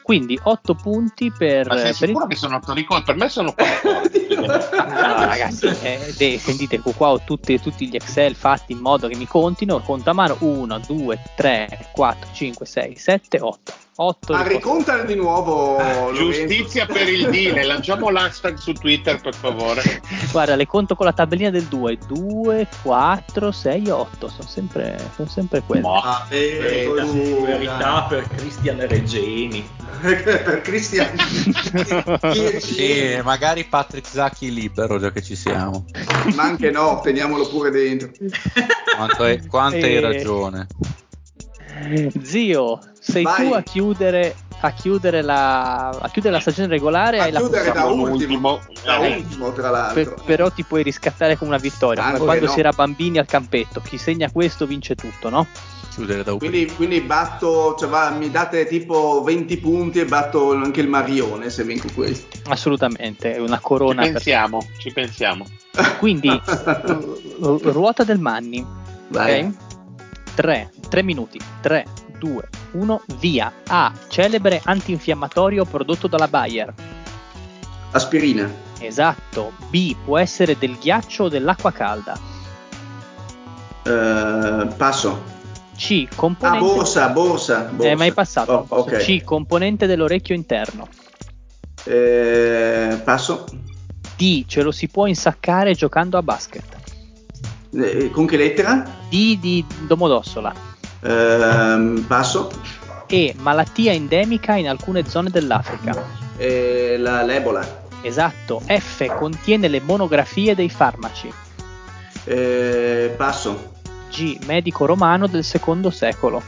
[0.03, 1.69] Quindi 8 punti per...
[1.69, 3.01] Ma sei per il- sicuro che sono Torrico?
[3.01, 4.35] Per me sono 14.
[4.35, 9.17] Allora, ragazzi, eh, de- sentite, qua ho tutti, tutti gli Excel fatti in modo che
[9.17, 9.79] mi contino.
[9.81, 13.73] Conto a mano 1, 2, 3, 4, 5, 6, 7, 8.
[14.03, 16.25] 8 Ma ricontale di nuovo, Lorenzo.
[16.25, 19.83] Giustizia per il Dile, lanciamo l'hashtag su Twitter per favore.
[20.33, 21.99] Guarda, le conto con la tabellina del 2.
[22.07, 24.29] 2, 4, 6, 8.
[24.29, 25.87] Sono sempre, sono sempre quelle.
[25.87, 29.69] Ah, eh, Verità, verità per Cristian Regeni.
[30.01, 31.11] per Cristian.
[32.61, 35.85] Sì, magari Patrick Zacchi libero, già che ci siamo.
[36.35, 38.11] Ma anche no, teniamolo pure dentro.
[38.97, 40.67] Quanto hai, quanto hai Eh, ragione.
[42.23, 43.47] Zio, sei Vai.
[43.49, 47.19] tu a chiudere, a chiudere, la, a chiudere la stagione regolare.
[47.19, 48.11] A hai la chiudere da possibilità.
[48.13, 50.23] ultimo, da Eh, ultimo tra Per- l'altro.
[50.25, 52.53] però ti puoi riscattare con una vittoria, come Anche quando no.
[52.53, 53.81] si era bambini al campetto.
[53.81, 55.47] Chi segna questo vince tutto, no?
[55.93, 60.81] Chiudere da Quindi, quindi batto, cioè va, mi date tipo 20 punti e batto anche
[60.81, 62.29] il Marione se vinco questo.
[62.49, 64.03] Assolutamente, è una Ci corona.
[64.03, 65.45] per- pensiamo, ci pensiamo.
[65.99, 66.29] Quindi,
[67.41, 68.65] ru- ruota del Manni,
[69.09, 69.41] Vai.
[69.43, 69.53] ok?
[70.41, 71.85] 3, 3 minuti, 3,
[72.19, 73.53] 2, 1, via.
[73.67, 73.93] A.
[74.09, 76.73] Celebre antinfiammatorio prodotto dalla Bayer.
[77.91, 78.51] Aspirina.
[78.79, 79.53] Esatto.
[79.69, 79.95] B.
[80.03, 82.19] Può essere del ghiaccio o dell'acqua calda.
[83.83, 85.23] Eh, passo.
[85.77, 86.09] C.
[86.11, 86.65] Ah, Componente.
[86.65, 87.59] borsa, borsa.
[87.71, 87.91] borsa.
[87.91, 88.65] Eh, ma passato.
[88.67, 88.97] Oh, ok.
[88.97, 89.23] C.
[89.23, 90.89] Componente dell'orecchio interno.
[91.85, 93.45] Eh, passo.
[94.17, 94.47] D.
[94.47, 96.90] Ce lo si può insaccare giocando a basket.
[97.73, 98.85] Eh, con che lettera?
[99.09, 99.39] D.
[99.39, 100.53] Di Domodossola.
[101.03, 102.51] Ehm, passo.
[103.07, 103.35] E.
[103.39, 106.05] Malattia endemica in alcune zone dell'Africa.
[106.37, 107.85] Eh, la, l'Ebola.
[108.03, 108.61] Esatto.
[108.67, 109.07] F.
[109.17, 111.33] Contiene le monografie dei farmaci.
[112.25, 113.73] Eh, passo.
[114.11, 114.39] G.
[114.47, 116.43] Medico romano del secondo secolo.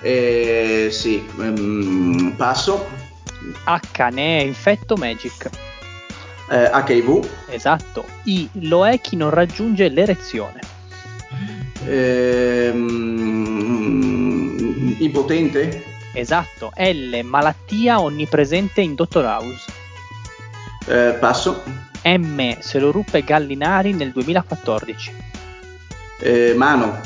[0.00, 2.88] Eh, sì, ehm, passo.
[3.64, 4.08] H.
[4.10, 5.50] Ne è infetto Magic.
[6.52, 7.26] Eh, HIV.
[7.48, 8.04] Esatto.
[8.24, 8.46] I.
[8.66, 10.60] Lo è chi non raggiunge l'erezione.
[11.86, 12.76] Ehm,
[14.98, 15.82] impotente.
[16.12, 16.72] Esatto.
[16.76, 17.22] L.
[17.22, 19.72] Malattia onnipresente in Dottor House.
[20.88, 21.62] Eh, passo.
[22.04, 22.58] M.
[22.58, 25.10] Se lo ruppe Gallinari nel 2014.
[26.20, 27.00] Eh, mano.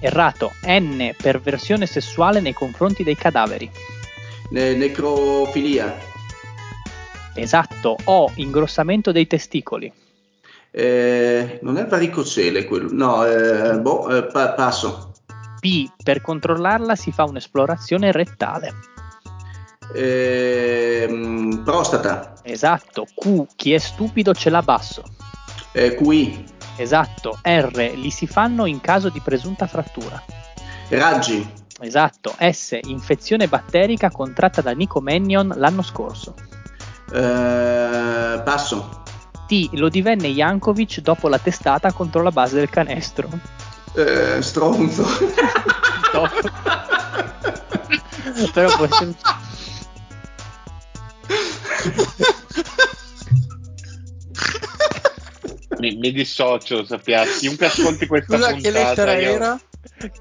[0.00, 0.54] Errato.
[0.66, 1.14] N.
[1.16, 3.70] Perversione sessuale nei confronti dei cadaveri.
[4.50, 6.07] Ne- necrofilia.
[7.40, 7.96] Esatto.
[8.04, 8.30] O.
[8.36, 9.92] Ingrossamento dei testicoli.
[10.70, 12.88] Eh, non è varicocele quello.
[12.92, 15.12] No, eh, boh, eh, pa- passo.
[15.60, 15.88] P.
[16.02, 18.74] Per controllarla si fa un'esplorazione rettale.
[19.94, 22.34] Ehm, prostata.
[22.42, 23.06] Esatto.
[23.14, 23.46] Q.
[23.56, 25.02] Chi è stupido ce l'ha basso.
[25.72, 26.44] Eh, QI.
[26.76, 27.38] Esatto.
[27.42, 27.92] R.
[27.94, 30.22] Li si fanno in caso di presunta frattura.
[30.90, 31.46] Raggi.
[31.80, 32.34] Esatto.
[32.38, 32.78] S.
[32.84, 36.34] Infezione batterica contratta da Nico Mannion l'anno scorso.
[37.12, 39.02] Eh, passo.
[39.46, 39.70] T.
[39.72, 43.28] Lo divenne Jankovic dopo la testata contro la base del canestro.
[43.94, 45.04] Eh, stronzo.
[48.52, 49.14] Però può essere...
[55.78, 57.30] Mi, mi dissocio, sappiate.
[57.38, 58.68] Chiunque ascolti questa Scusa, puntata.
[58.72, 59.60] che lettera io- era?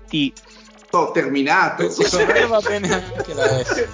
[0.07, 0.31] T.
[0.91, 1.93] Ho terminato.
[2.25, 3.87] Me va bene anche la S.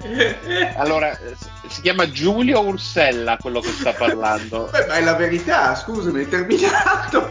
[0.76, 1.16] Allora,
[1.68, 4.68] si chiama Giulio Ursella quello che sta parlando.
[4.70, 7.30] Beh, ma è la verità, scusami, è terminato.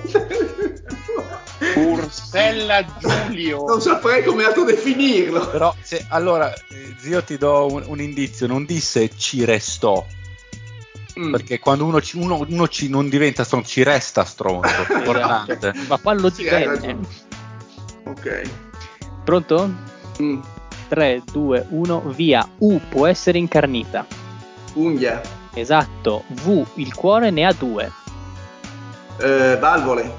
[1.76, 3.66] Ursella Giulio.
[3.66, 5.50] Non saprei come altro definirlo.
[5.50, 6.54] Però, se, allora,
[7.00, 10.06] zio, ti do un, un indizio: non disse ci restò.
[11.20, 11.32] Mm.
[11.32, 14.86] Perché quando uno, ci, uno, uno ci non diventa stronzo, ci resta stronzo.
[14.94, 15.74] Importante.
[15.88, 16.30] Ma qua lo
[18.10, 18.50] Ok.
[19.24, 19.72] Pronto?
[20.22, 20.40] Mm.
[20.90, 22.48] 3, 2, 1, via.
[22.60, 24.06] U può essere incarnita.
[24.74, 25.22] Unghia.
[25.54, 26.24] Esatto.
[26.30, 27.92] V, il cuore ne ha due.
[29.22, 30.12] Eh, valvole.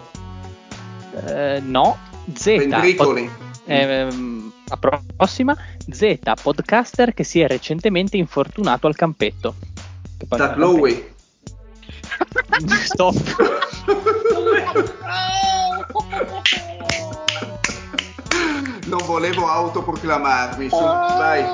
[1.27, 1.99] Eh, no.
[2.33, 3.25] Z, Ventricoli.
[3.25, 4.79] pod- ehm, a
[5.17, 5.57] prossima.
[5.91, 9.57] Z, podcaster che si è recentemente infortunato al campetto.
[10.29, 11.15] Doug Lowe.
[12.85, 13.17] Stop.
[19.11, 20.69] volevo autoproclamarmi.
[20.69, 21.45] Su, vai.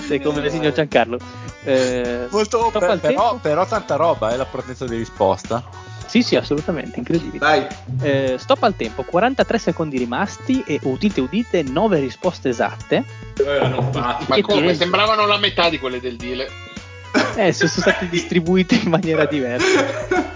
[0.00, 1.18] Sei come il signor Giancarlo.
[1.64, 5.62] Eh, Molto per- però, però tanta roba è la potenza di risposta.
[6.06, 7.38] Sì, sì, assolutamente, incredibile.
[7.38, 7.66] Vai.
[8.00, 13.04] Eh, stop al tempo, 43 secondi rimasti e udite udite 9 risposte esatte.
[13.44, 14.24] Erano fatti.
[14.28, 14.70] Ma come?
[14.72, 16.46] ti- Sembravano la metà di quelle del deal.
[17.36, 20.34] Eh, sono state distribuite in maniera diversa.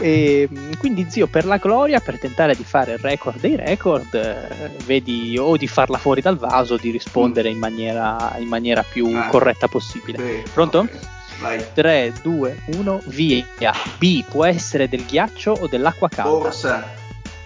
[0.00, 4.14] E, mh, quindi zio per la gloria per tentare di fare il record dei record
[4.14, 8.82] eh, vedi o di farla fuori dal vaso o di rispondere in maniera, in maniera
[8.82, 9.28] più Ah.
[9.28, 10.78] corretta possibile Sì, Pronto?
[10.80, 10.98] ok.
[11.40, 11.64] Vai.
[11.74, 13.44] 3, 2, 1, via
[13.98, 16.94] B può essere del ghiaccio o dell'acqua calda Borsa.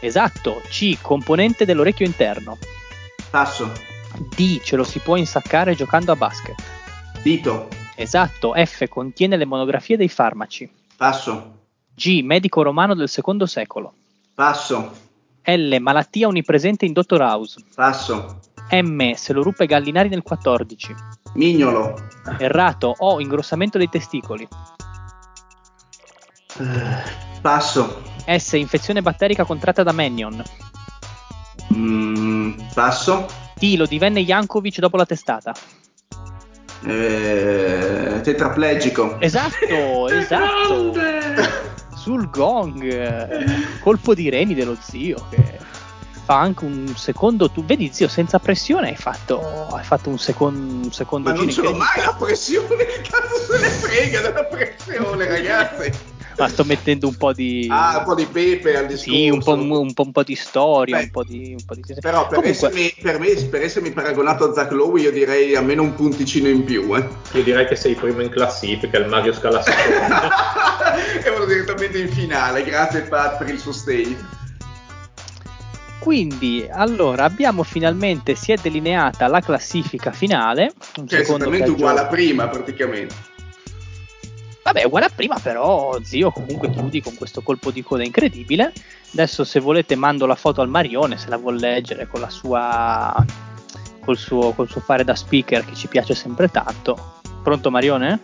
[0.01, 2.59] esatto C componente dell'orecchio interno
[3.31, 3.73] Passo.
[4.37, 6.61] D ce lo si può insaccare giocando a basket
[7.23, 7.69] Dito.
[7.95, 11.57] esatto F contiene le monografie dei farmaci Passo.
[11.99, 13.93] G medico romano del secondo secolo
[14.33, 14.93] Passo.
[15.43, 15.77] L.
[15.81, 17.61] Malattia onnipresente in Dottor House.
[17.75, 18.39] Passo.
[18.71, 19.15] M.
[19.15, 20.95] Se lo ruppe Gallinari nel 14.
[21.35, 21.99] Mignolo.
[22.39, 22.95] Errato.
[22.99, 23.21] O.
[23.21, 24.47] Ingrossamento dei testicoli.
[26.61, 28.03] Eh, Passo.
[28.27, 28.53] S.
[28.53, 30.41] Infezione batterica contratta da Mannion.
[31.75, 33.27] Mm, passo.
[33.55, 33.75] T.
[33.77, 35.53] Lo divenne Jankovic dopo la testata.
[36.85, 39.19] Eh, tetraplegico.
[39.19, 41.68] Esatto, esatto.
[42.09, 43.81] Sul gong.
[43.81, 45.59] Colpo di reni dello zio che
[46.25, 50.81] fa anche un secondo tu vedi zio senza pressione hai fatto, hai fatto un, secon-
[50.85, 54.45] un secondo Ma non ce l'ho mai la pressione, che cazzo se ne frega della
[54.45, 56.08] pressione, ragazzi.
[56.39, 59.11] Ma sto mettendo un po' di Ah, un po' di pepe al discorso.
[59.11, 61.75] Sì, un po', un po', un po' di storia, Beh, un po' di, un po'
[61.75, 61.83] di...
[62.01, 65.83] Però per, Comunque, essermi, per, me, per essermi paragonato a Zach Lowe io direi almeno
[65.83, 66.97] un punticino in più.
[66.97, 67.07] Eh.
[67.33, 69.63] Io direi che sei primo in classifica, il Mario scala
[71.25, 72.65] e vado direttamente in finale.
[72.65, 74.37] Grazie Pat per il sostegno.
[75.99, 80.73] Quindi, allora, abbiamo finalmente, si è delineata la classifica finale.
[80.97, 83.28] Un Che è esattamente uguale a prima praticamente.
[84.69, 88.71] Vabbè, uguale a prima, però, zio, comunque chiudi con questo colpo di coda incredibile.
[89.15, 93.25] Adesso, se volete, mando la foto al Marione, se la vuol leggere con la sua...
[94.05, 97.21] Col suo, col suo fare da speaker che ci piace sempre tanto.
[97.43, 98.21] Pronto, Marione?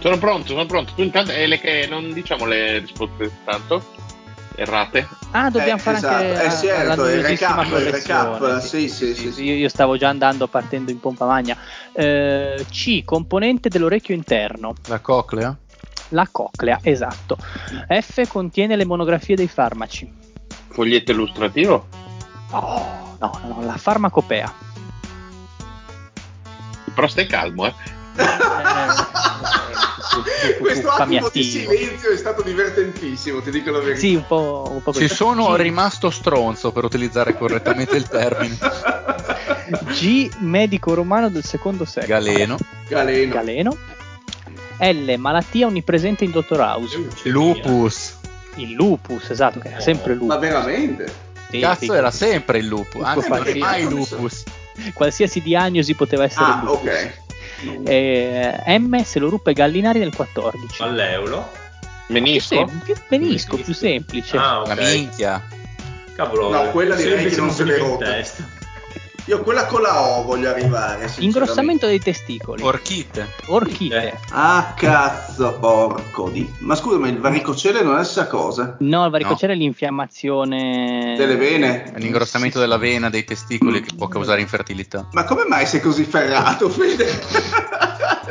[0.00, 0.92] Sono pronto, sono pronto.
[0.96, 3.84] Tu intanto eh, le che non diciamo le risposte tanto
[4.56, 5.06] errate.
[5.30, 6.14] Ah, dobbiamo Eh, fare esatto.
[6.14, 9.44] anche Eh, la- certo, la il recap, il recap, sì, sì, sì, sì.
[9.44, 11.56] Io, io stavo già andando partendo in pompa magna.
[11.92, 15.56] Eh, C, componente dell'orecchio interno, La coclea?
[16.10, 17.36] La coclea, esatto.
[17.88, 20.12] F contiene le monografie dei farmaci.
[20.68, 21.86] Foglietto illustrativo?
[22.50, 24.52] Oh, no, no, la farmacopea.
[26.94, 27.74] Però stai calmo, eh.
[30.60, 33.98] Questo attimo di silenzio è stato divertentissimo, ti dico la verità.
[33.98, 38.56] Sì, un po', un po' Ci sono G, rimasto stronzo per utilizzare correttamente il termine.
[39.92, 42.14] G, medico romano del secondo secolo.
[42.14, 42.56] Galeno.
[42.88, 43.34] Galeno.
[43.34, 43.76] Galeno.
[44.78, 47.08] L, malattia onnipresente in Dottor House.
[47.24, 48.18] Lupus.
[48.56, 50.28] Il lupus, esatto, che era sempre lupus.
[50.28, 51.12] Ma veramente?
[51.50, 53.04] Sì, Cazzo, sì, era sempre il lupus.
[53.04, 54.42] Anzi, non è mai lupus.
[54.92, 56.88] Qualsiasi diagnosi poteva essere Ah, lupus.
[56.88, 57.10] ok.
[57.84, 60.82] Eh, M se lo ruppe Gallinari nel 14.
[60.82, 61.50] All'euro.
[62.06, 62.54] Più Menisco?
[62.54, 63.72] sem- più- menisco, più Menisco.
[63.86, 64.36] semplice.
[64.36, 64.66] Ah, ok.
[64.68, 65.42] La minchia.
[66.14, 68.04] Cavolo, No, quella direi sempre che non se l'è rotta.
[69.28, 71.12] Io quella con la O voglio arrivare.
[71.18, 72.62] Ingrossamento dei testicoli.
[72.62, 73.28] Orchite.
[73.46, 74.12] Orchite.
[74.12, 74.18] Eh.
[74.30, 76.48] Ah, cazzo, porco di.
[76.60, 78.76] Ma scusa, ma il varicocele non è la stessa cosa?
[78.80, 81.92] No, il varicocele è l'infiammazione Delle vene?
[81.92, 85.08] È l'ingrossamento della vena dei testicoli che può causare infertilità.
[85.10, 87.20] Ma come mai sei così ferrato, Fede?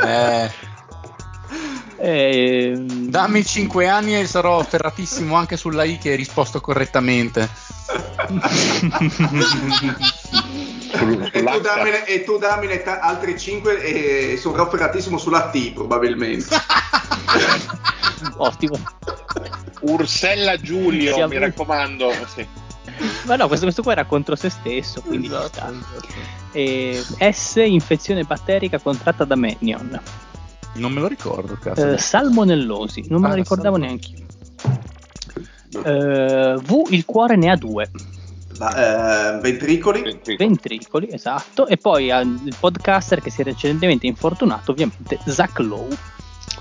[0.06, 0.74] Eh,
[1.98, 7.50] Ehm, dammi 5 anni e sarò ferratissimo anche sulla I che hai risposto correttamente.
[11.32, 16.55] E, tu dammene, e tu dammene ta- altri 5 e sono ferratissimo sulla T probabilmente.
[18.38, 18.78] Ottimo.
[19.82, 22.12] Ursella Giulio, Siamo- mi raccomando.
[22.34, 22.45] Sì.
[23.26, 25.72] Ma no, questo, questo qua era contro se stesso, quindi ci sta.
[26.51, 29.99] Eh, S infezione batterica contratta da Mannion.
[30.76, 31.91] Non me lo ricordo, cazzo.
[31.91, 34.24] Eh, salmonellosi, non me Ah, la ricordavo salmo- neanche io.
[35.84, 37.89] Eh, v il cuore ne ha due.
[38.58, 40.01] Ma, eh, ventricoli?
[40.01, 40.49] Ventricolo.
[40.49, 45.95] ventricoli, esatto, e poi il podcaster che si è recentemente infortunato, ovviamente Zach Lowe.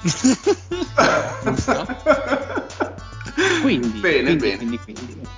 [3.62, 4.56] Quindi, bene, quindi, bene.
[4.56, 5.28] quindi, quindi.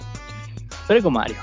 [0.87, 1.37] Prego Mario.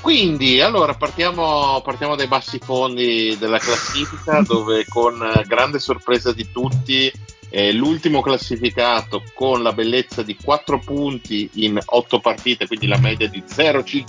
[0.00, 7.10] Quindi, allora partiamo, partiamo dai bassi fondi della classifica, dove con grande sorpresa di tutti,
[7.56, 13.28] eh, l'ultimo classificato con la bellezza di 4 punti in 8 partite, quindi la media
[13.28, 14.04] di 0,5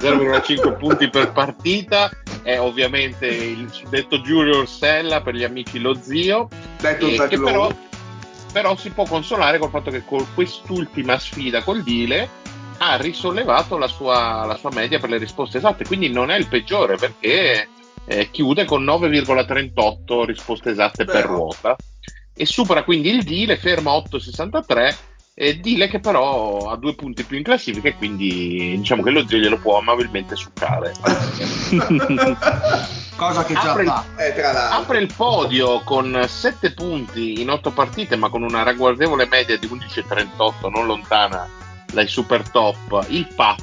[0.00, 2.10] 0,5 punti per partita,
[2.42, 6.48] è ovviamente il suddetto Junior Sella per gli amici lo zio,
[6.80, 7.72] Detto e Zack che però,
[8.52, 12.28] però si può consolare col fatto che con quest'ultima sfida col Dile
[12.78, 16.48] ha risollevato la sua, la sua media per le risposte esatte, quindi non è il
[16.48, 17.68] peggiore perché
[18.04, 21.28] eh, chiude con 9,38 risposte esatte per Vero.
[21.28, 21.76] ruota
[22.40, 24.94] e supera quindi il Dile, ferma 8,63
[25.34, 29.26] e Dile che però ha due punti più in classifica e quindi diciamo che lo
[29.26, 30.94] zio glielo può amabilmente succare.
[33.16, 34.04] Cosa che già Apre il- fa.
[34.16, 34.78] Eh, tra l'altro.
[34.78, 39.66] Apre il podio con 7 punti in 8 partite, ma con una ragguardevole media di
[39.66, 41.46] 11,38, non lontana
[41.92, 43.04] dai super top.
[43.08, 43.60] Il Pat,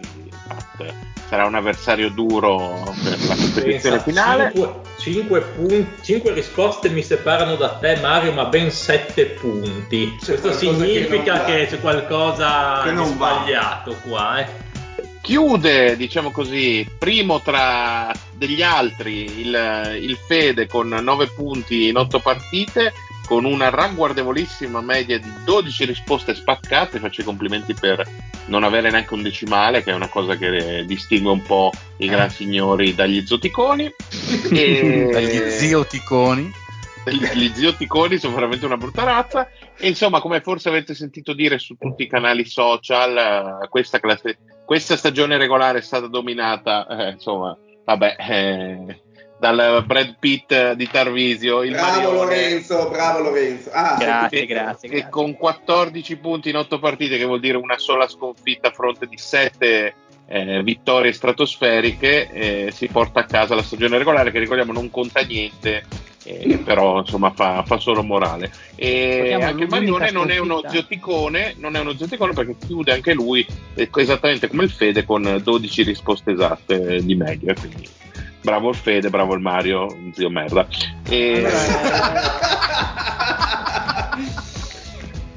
[0.00, 0.94] il Pat
[1.28, 4.52] sarà un avversario duro per la competizione finale.
[5.12, 10.16] 5, risposte mi separano da te Mario, ma ben 7 punti.
[10.20, 11.44] C'è Questo che significa va.
[11.44, 13.40] che, c'è qualcosa Che di non va.
[13.42, 14.40] sbagliato qua.
[14.40, 14.66] Eh.
[15.20, 22.18] Chiude, diciamo così, primo tra degli altri il, il Fede con 9 punti in 8
[22.20, 22.92] partite,
[23.28, 26.98] con una ragguardevolissima media di 12 risposte spaccate.
[26.98, 28.02] Faccio i complimenti per
[28.46, 32.30] non avere neanche un decimale, che è una cosa che distingue un po' i gran
[32.30, 33.92] signori dagli zoticoni.
[34.50, 36.50] E- Dagli zioticoni.
[37.04, 41.58] gli, gli zioticoni sono veramente una brutta razza e insomma come forse avete sentito dire
[41.58, 47.10] su tutti i canali social eh, questa, classe- questa stagione regolare è stata dominata eh,
[47.12, 49.02] insomma vabbè eh,
[49.38, 53.70] dal Brad Pitt di Tarvisio il Bravo Marione Lorenzo, bravo Lorenzo.
[53.72, 55.10] Ah, Grazie, che, grazie, che grazie.
[55.10, 59.16] con 14 punti in 8 partite che vuol dire una sola sconfitta a fronte di
[59.16, 59.94] 7
[60.62, 65.84] vittorie stratosferiche eh, si porta a casa la stagione regolare che ricordiamo non conta niente
[66.28, 71.74] eh, però insomma fa, fa solo morale e anche Marione non è uno zioticone non
[71.74, 76.32] è uno zioticone perché chiude anche lui eh, esattamente come il Fede con 12 risposte
[76.32, 77.88] esatte di media quindi
[78.42, 80.66] bravo il Fede bravo il Mario zio merda
[81.08, 81.46] e,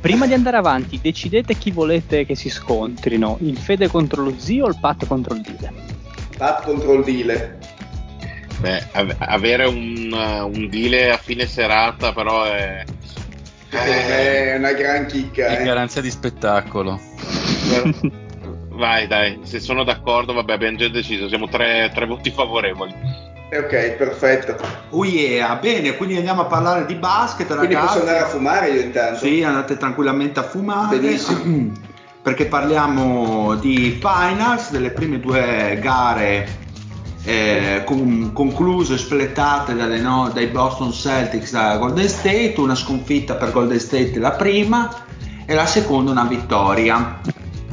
[0.02, 4.66] Prima di andare avanti, decidete chi volete che si scontrino: il Fede contro lo zio
[4.66, 5.72] o il Pat contro il Dile?
[6.36, 7.60] Pat contro il Dile.
[8.62, 12.86] Beh, av- avere un, un deal a fine serata però è...
[13.70, 15.47] È una gran chicca.
[15.47, 15.64] È eh.
[15.64, 16.99] garanzia di spettacolo.
[18.70, 22.93] Vai dai, se sono d'accordo, vabbè abbiamo già deciso, siamo tre, tre voti favorevoli.
[23.49, 24.55] Eh, Ok, perfetto.
[24.91, 27.88] Oh yeah, bene, quindi andiamo a parlare di basket, Quindi ragazzi.
[27.88, 29.26] posso andare a fumare io intanto?
[29.26, 30.97] Sì, andate tranquillamente a fumare.
[30.97, 31.74] Benissimo.
[32.22, 36.61] Perché parliamo di finals, delle prime due gare
[37.24, 43.51] eh, con- concluse, splettate dalle no- dai Boston Celtics da Golden State, una sconfitta per
[43.51, 44.89] Golden State la prima
[45.45, 47.19] e la seconda una vittoria.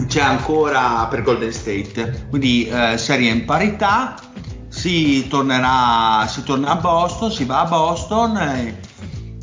[0.06, 4.14] C'è ancora per Golden State, quindi eh, serie in parità.
[4.68, 8.36] Si tornerà, si torna a Boston, si va a Boston.
[8.36, 8.86] eh,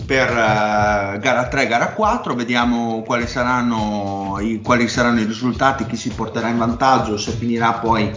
[0.05, 5.95] per eh, gara 3 gara 4 vediamo quali saranno, i, quali saranno i risultati chi
[5.95, 8.11] si porterà in vantaggio se finirà poi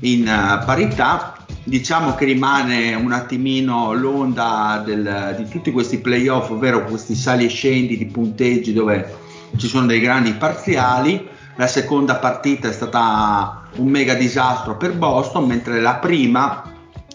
[0.00, 6.84] in eh, parità diciamo che rimane un attimino l'onda del- di tutti questi playoff ovvero
[6.84, 9.14] questi sali e scendi di punteggi dove
[9.56, 11.28] ci sono dei grandi parziali.
[11.56, 16.62] La seconda partita è stata un mega disastro per Boston mentre la prima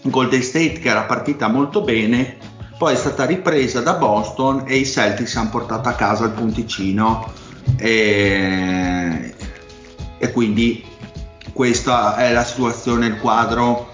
[0.02, 2.50] Golden State che era partita molto bene
[2.82, 7.30] poi è stata ripresa da Boston e i Celtics hanno portato a casa il punticino.
[7.76, 9.34] E,
[10.18, 10.84] e quindi
[11.52, 13.90] questa è la situazione, il quadro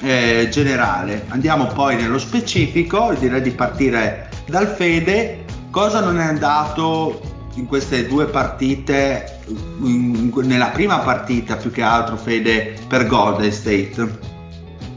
[0.00, 1.24] eh, generale.
[1.28, 5.44] Andiamo poi nello specifico, direi di partire dal Fede.
[5.70, 7.20] Cosa non è andato
[7.54, 9.40] in queste due partite,
[9.82, 14.30] in- nella prima partita più che altro Fede per Golden State?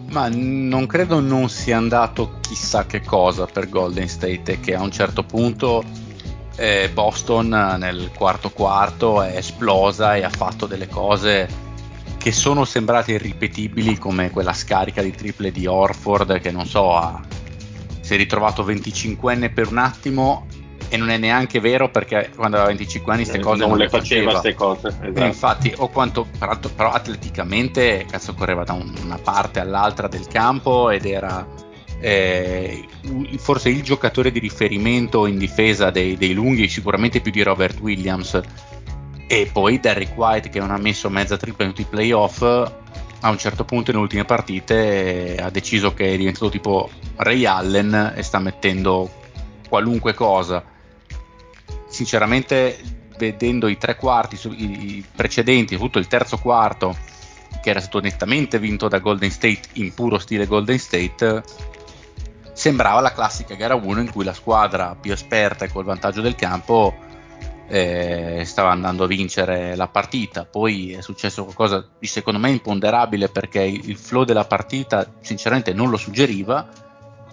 [0.09, 4.91] Ma non credo non sia andato chissà che cosa per Golden State, che a un
[4.91, 5.83] certo punto
[6.55, 11.64] eh, Boston nel quarto quarto è esplosa e ha fatto delle cose
[12.25, 17.21] che sono sembrate irripetibili come quella scarica di triple di Orford che non so, ha,
[18.01, 20.47] si è ritrovato 25enne per un attimo
[20.89, 23.89] e non è neanche vero perché quando aveva 25 anni queste cose non, non, le
[23.89, 24.87] faceva queste cose.
[24.87, 25.23] esatto.
[25.23, 30.89] infatti, o quanto, peraltro, però atleticamente, cazzo, correva da un- una parte all'altra del campo
[30.89, 31.47] ed era
[32.01, 32.87] eh,
[33.37, 38.41] forse il giocatore di riferimento in difesa dei, dei lunghi, sicuramente più di Robert Williams.
[39.27, 43.29] E poi Derrick White, che non ha messo mezza tripla in tutti i playoff, a
[43.29, 48.21] un certo punto nelle ultime partite ha deciso che è diventato tipo Ray Allen e
[48.21, 49.09] sta mettendo
[49.67, 50.63] qualunque cosa.
[51.87, 52.77] Sinceramente
[53.17, 56.95] vedendo i tre quarti i precedenti, tutto il terzo quarto
[57.61, 61.43] che era stato nettamente vinto da Golden State in puro stile Golden State,
[62.53, 66.35] sembrava la classica gara 1 in cui la squadra più esperta e col vantaggio del
[66.35, 66.95] campo
[67.67, 70.45] stava andando a vincere la partita.
[70.45, 75.89] Poi è successo qualcosa di secondo me imponderabile perché il flow della partita sinceramente non
[75.89, 76.67] lo suggeriva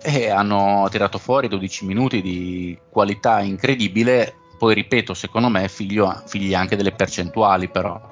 [0.02, 4.34] e hanno tirato fuori 12 minuti di qualità incredibile.
[4.58, 8.10] Poi ripeto, secondo me figlio, figli anche delle percentuali però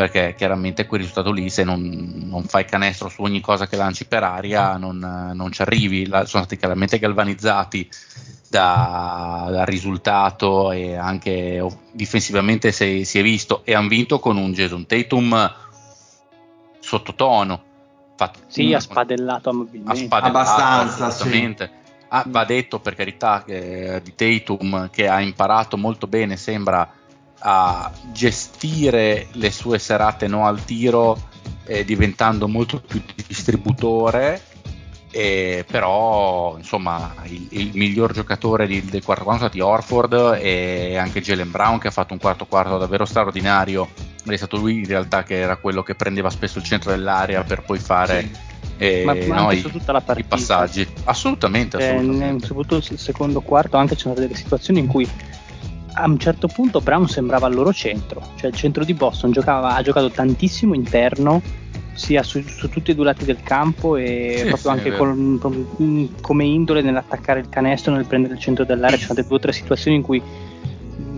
[0.00, 4.06] perché chiaramente quel risultato lì se non, non, fai canestro su ogni cosa che lanci
[4.06, 7.86] per aria non, non ci arrivi, La, sono stati chiaramente galvanizzati
[8.50, 14.52] da, dal risultato e anche difensivamente si, si è visto e hanno vinto con un
[14.52, 15.54] Jason Tatum
[16.80, 17.62] sottotono.
[18.16, 20.08] Fatto, sì, ha spadellato amabilmente.
[20.10, 21.70] Abbastanza, assolutamente.
[21.72, 21.92] Sì.
[22.08, 26.92] Ah, va detto per carità eh, di Tatum che ha imparato molto bene, sembra,
[27.38, 31.16] a gestire le sue serate no al tiro
[31.64, 34.42] eh, diventando molto più distributore
[35.12, 40.96] eh, però insomma il, il, miglior giocatore di, del quarto quarto è stato Orford e
[40.96, 43.88] anche Jalen Brown che ha fatto un quarto quarto davvero straordinario
[44.24, 47.62] è stato lui in realtà che era quello che prendeva spesso il centro dell'area per
[47.62, 48.30] poi fare sì.
[48.78, 52.46] eh, ma, ma no, i, i, passaggi assolutamente, eh, assolutamente.
[52.46, 55.08] soprattutto il secondo quarto anche c'erano delle situazioni in cui
[55.94, 59.74] a un certo punto Brown sembrava al loro centro cioè il centro di Boston giocava,
[59.74, 61.42] ha giocato tantissimo interno
[62.00, 66.10] sia su, su, tutti e due lati del campo e sì, proprio sì, anche con,
[66.22, 68.96] come indole nell'attaccare il canestro, nel prendere il centro dell'area.
[68.96, 70.22] Ci sono state due o tre situazioni in cui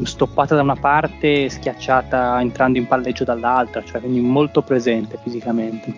[0.03, 5.95] stoppata da una parte, schiacciata entrando in palleggio dall'altra, cioè quindi molto presente fisicamente.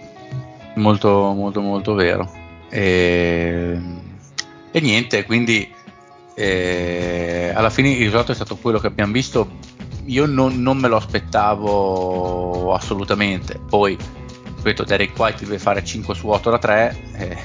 [0.75, 2.31] Molto, molto, molto vero.
[2.69, 3.81] E,
[4.71, 5.73] e niente, quindi
[6.35, 9.49] eh, alla fine il risultato è stato quello che abbiamo visto.
[10.07, 13.59] Io non, non me lo aspettavo assolutamente.
[13.67, 13.97] Poi
[14.65, 17.39] ripeto, Derek White deve fare 5 su 8 da 3, eh,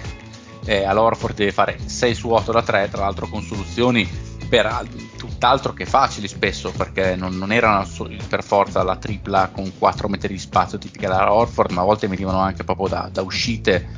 [0.64, 4.08] eh, all'Orford deve fare 6 su 8 da 3, tra l'altro con soluzioni
[4.48, 7.86] per tutt'altro che facili spesso, perché non, non erano
[8.28, 12.08] per forza la tripla con 4 metri di spazio tipica da Orford, ma a volte
[12.08, 13.98] venivano anche proprio da, da uscite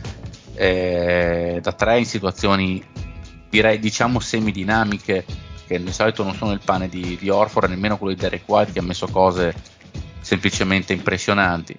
[0.55, 2.83] eh, da 3 in situazioni
[3.49, 5.25] direi diciamo semidinamiche
[5.67, 8.71] che di solito non sono il pane di, di Orford, nemmeno quello di Derek White
[8.71, 9.53] che ha messo cose
[10.19, 11.77] semplicemente impressionanti.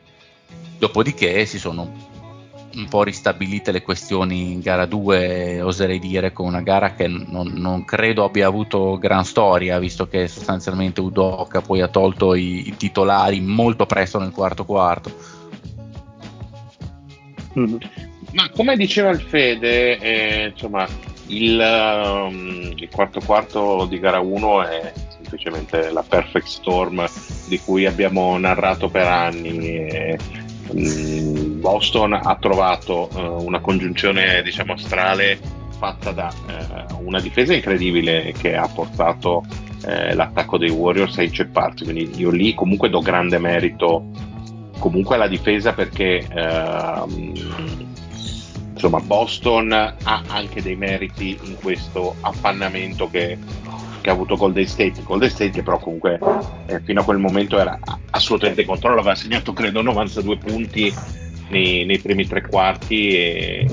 [0.82, 1.92] Dopodiché si sono
[2.74, 7.52] un po' ristabilite le questioni in gara 2, oserei dire, con una gara che non,
[7.54, 12.76] non, credo abbia avuto gran storia, visto che sostanzialmente Udoka poi ha tolto i, i
[12.76, 15.14] titolari molto presto nel quarto quarto.
[17.56, 17.76] Mm-hmm.
[18.32, 20.84] Ma come diceva il Fede, eh, insomma,
[21.28, 27.06] il, um, il, quarto quarto di gara 1 è semplicemente la perfect storm
[27.46, 29.76] di cui abbiamo narrato per anni.
[29.76, 30.18] E,
[30.74, 35.38] Boston ha trovato uh, una congiunzione diciamo astrale
[35.78, 41.84] fatta da uh, una difesa incredibile che ha portato uh, l'attacco dei Warriors a incepparsi.
[41.84, 44.06] Quindi io lì comunque do grande merito
[44.78, 47.32] comunque alla difesa perché ehm,
[48.72, 53.38] insomma Boston ha anche dei meriti in questo appannamento che
[54.02, 55.02] che ha avuto Golden State.
[55.02, 56.18] Golden State però comunque
[56.66, 57.78] eh, fino a quel momento era
[58.10, 60.92] assolutamente controllo, aveva segnato credo 92 punti
[61.48, 63.66] nei, nei primi tre quarti e,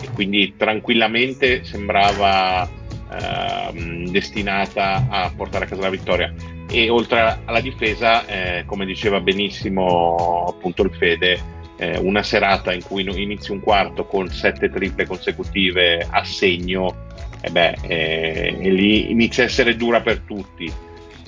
[0.00, 6.32] e, quindi tranquillamente sembrava eh, destinata a portare a casa la vittoria.
[6.70, 12.82] E oltre alla difesa, eh, come diceva benissimo appunto il Fede, eh, una serata in
[12.82, 17.12] cui inizi un quarto con sette triple consecutive a segno
[17.44, 20.64] e beh, eh, e lì inizia a essere dura per tutti.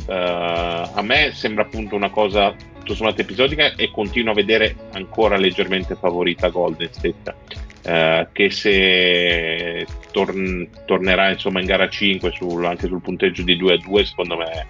[0.07, 5.37] Uh, a me sembra appunto una cosa tutto sommato episodica e continuo a vedere ancora
[5.37, 7.35] leggermente favorita Golden State.
[7.83, 13.75] Uh, che se tor- tornerà insomma in gara 5 sul, anche sul punteggio di 2
[13.75, 14.67] a 2 secondo me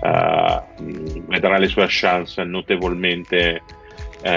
[0.00, 3.60] uh, vedrà le sue chance notevolmente,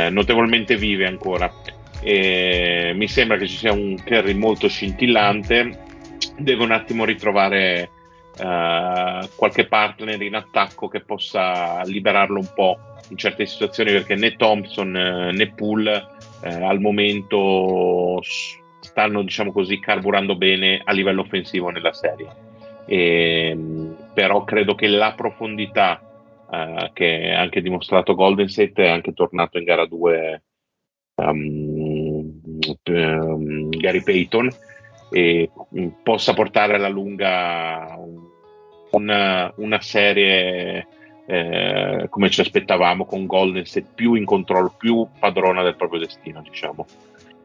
[0.09, 1.49] notevolmente vive ancora
[2.01, 5.85] e mi sembra che ci sia un Kerry molto scintillante
[6.37, 7.89] deve un attimo ritrovare
[8.37, 12.77] uh, qualche partner in attacco che possa liberarlo un po'
[13.09, 16.05] in certe situazioni perché né Thompson uh, né Poole
[16.43, 22.45] uh, al momento stanno diciamo così carburando bene a livello offensivo nella serie.
[22.85, 26.01] E, ehm, però credo che la profondità
[26.93, 30.43] che ha anche dimostrato Golden State è anche tornato in gara 2
[31.15, 32.41] um,
[32.85, 34.49] um, Gary Payton
[35.09, 37.97] e mm, possa portare alla lunga
[38.91, 40.87] una, una serie
[41.29, 46.41] eh, come ci aspettavamo con Golden State più in controllo, più padrona del proprio destino,
[46.41, 46.85] diciamo.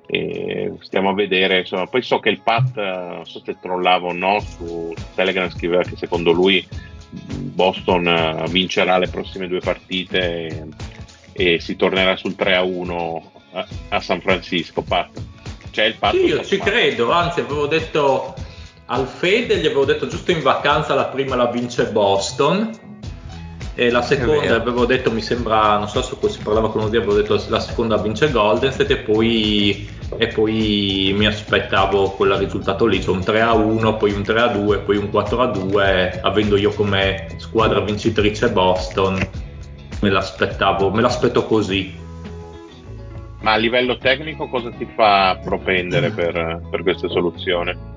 [0.06, 4.12] E stiamo a vedere, insomma, poi so che il Pat, non so se trollava o
[4.12, 6.66] no, su Telegram scriveva che secondo lui
[7.10, 14.00] Boston eh, vincerà le prossime due partite e, e si tornerà sul 3-1 a, a
[14.00, 14.82] San Francisco.
[14.82, 15.31] Pat.
[15.72, 18.34] C'è il Pat sì, io ci credo, anzi avevo detto
[18.86, 22.90] al Fede, gli avevo detto giusto in vacanza la prima la vince Boston.
[23.74, 27.14] E la seconda avevo detto mi sembra non so se si parlava con lui avevo
[27.14, 33.02] detto la seconda vince Golden State e poi, e poi mi aspettavo quel risultato lì
[33.02, 36.20] cioè un 3 a 1 poi un 3 a 2 poi un 4 a 2
[36.22, 39.26] avendo io come squadra vincitrice Boston
[40.00, 42.01] me l'aspettavo me l'aspetto così
[43.42, 47.90] ma a livello tecnico cosa ti fa propendere per, per questa soluzione?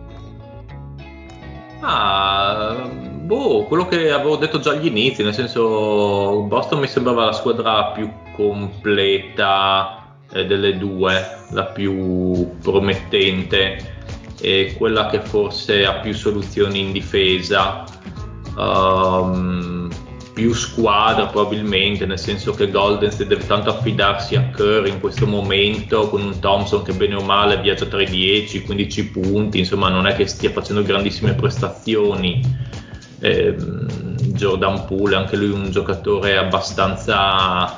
[1.79, 7.33] Ah, boh, quello che avevo detto già agli inizi, nel senso Boston mi sembrava la
[7.33, 13.93] squadra più completa eh, delle due, la più promettente
[14.41, 17.83] e quella che forse ha più soluzioni in difesa.
[18.57, 19.84] Um,
[20.35, 25.25] più squadra probabilmente, nel senso che Golden State deve tanto affidarsi a Curry in questo
[25.25, 29.87] momento con un Thompson che bene o male viaggia tra i 10, 15 punti, insomma
[29.87, 32.41] non è che stia facendo grandissime prestazioni.
[33.19, 33.55] Eh,
[34.33, 37.73] Jordan Poole, anche lui un giocatore abbastanza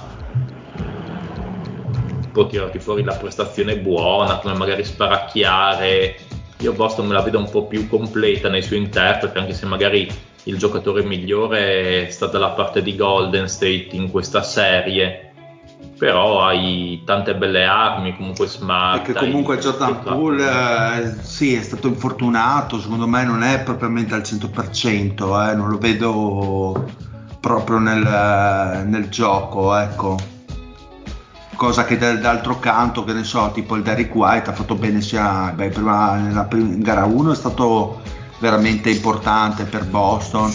[2.32, 6.18] può tirarti fuori la prestazione buona, come magari sparacchiare.
[6.62, 10.10] Io Boston me la vedo un po' più completa nei suoi interpreti, anche se magari
[10.48, 15.24] il giocatore migliore è stata la parte di Golden State in questa serie.
[15.98, 19.62] Però hai tante belle armi comunque smart perché comunque hai...
[19.62, 25.56] Jordan Poole eh, sì è stato infortunato secondo me non è propriamente al 100% eh,
[25.56, 26.88] non lo vedo
[27.40, 30.18] proprio nel, nel gioco ecco.
[31.56, 35.52] Cosa che d'altro canto che ne so tipo il Derrick White ha fatto bene sia
[35.56, 38.02] beh, prima nella prima, in gara 1 è stato
[38.40, 40.52] veramente importante per Boston.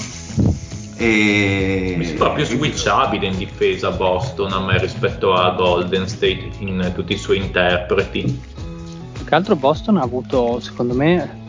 [0.96, 1.94] E...
[1.96, 7.14] Mi sembra più switchabile in difesa Boston a me rispetto a Golden State in tutti
[7.14, 8.40] i suoi interpreti.
[9.12, 11.44] Più che altro Boston ha avuto, secondo me,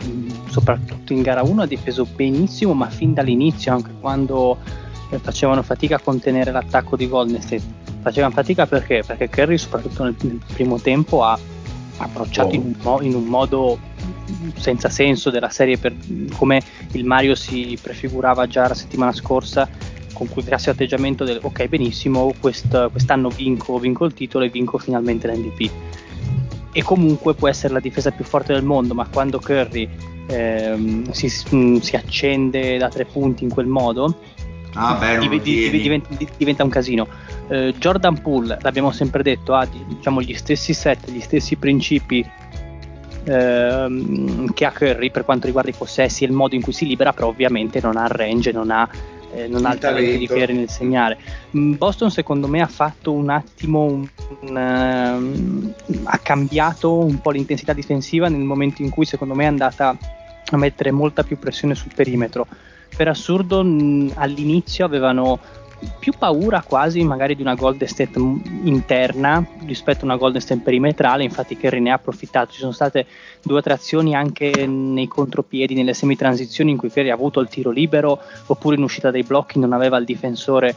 [0.48, 4.58] soprattutto in gara 1 ha difeso benissimo, ma fin dall'inizio, anche quando
[5.20, 7.62] facevano fatica a contenere l'attacco di Golden State.
[8.00, 9.02] Facevano fatica perché?
[9.06, 11.38] Perché Curry, soprattutto nel, nel primo tempo, ha
[11.98, 12.54] approcciato oh.
[12.54, 13.78] in, un mo- in un modo
[14.56, 15.94] senza senso della serie per
[16.36, 19.68] come il Mario si prefigurava già la settimana scorsa
[20.12, 24.78] con quel classico atteggiamento del ok benissimo quest, quest'anno vinco, vinco il titolo e vinco
[24.78, 25.70] finalmente l'MVP
[26.72, 29.88] e comunque può essere la difesa più forte del mondo ma quando Curry
[30.26, 34.18] ehm, si, si, accende da tre punti in quel modo
[34.74, 37.06] ah, beh, div- div- diventa, diventa, un casino.
[37.48, 42.24] Eh, Jordan Poole l'abbiamo sempre detto ha diciamo, gli stessi set gli stessi principi
[43.24, 46.86] ehm, che ha Curry per quanto riguarda i possessi e il modo in cui si
[46.86, 48.88] libera, però ovviamente non ha range, non ha,
[49.34, 51.18] eh, non ha il talento di Curry nel segnare.
[51.56, 54.08] Mm, Boston secondo me ha fatto un attimo, un,
[54.40, 59.48] un, uh, ha cambiato un po' l'intensità difensiva nel momento in cui secondo me è
[59.48, 59.96] andata
[60.50, 62.46] a mettere molta più pressione sul perimetro.
[62.96, 65.38] Per assurdo mh, mm, all'inizio avevano
[65.98, 71.24] più paura quasi magari di una Golden State interna rispetto a una Golden State perimetrale,
[71.24, 73.06] infatti Kerry ne ha approfittato, ci sono state
[73.42, 77.48] due o tre azioni anche nei contropiedi, nelle semitransizioni in cui Kerry ha avuto il
[77.48, 80.74] tiro libero oppure in uscita dai blocchi non aveva il difensore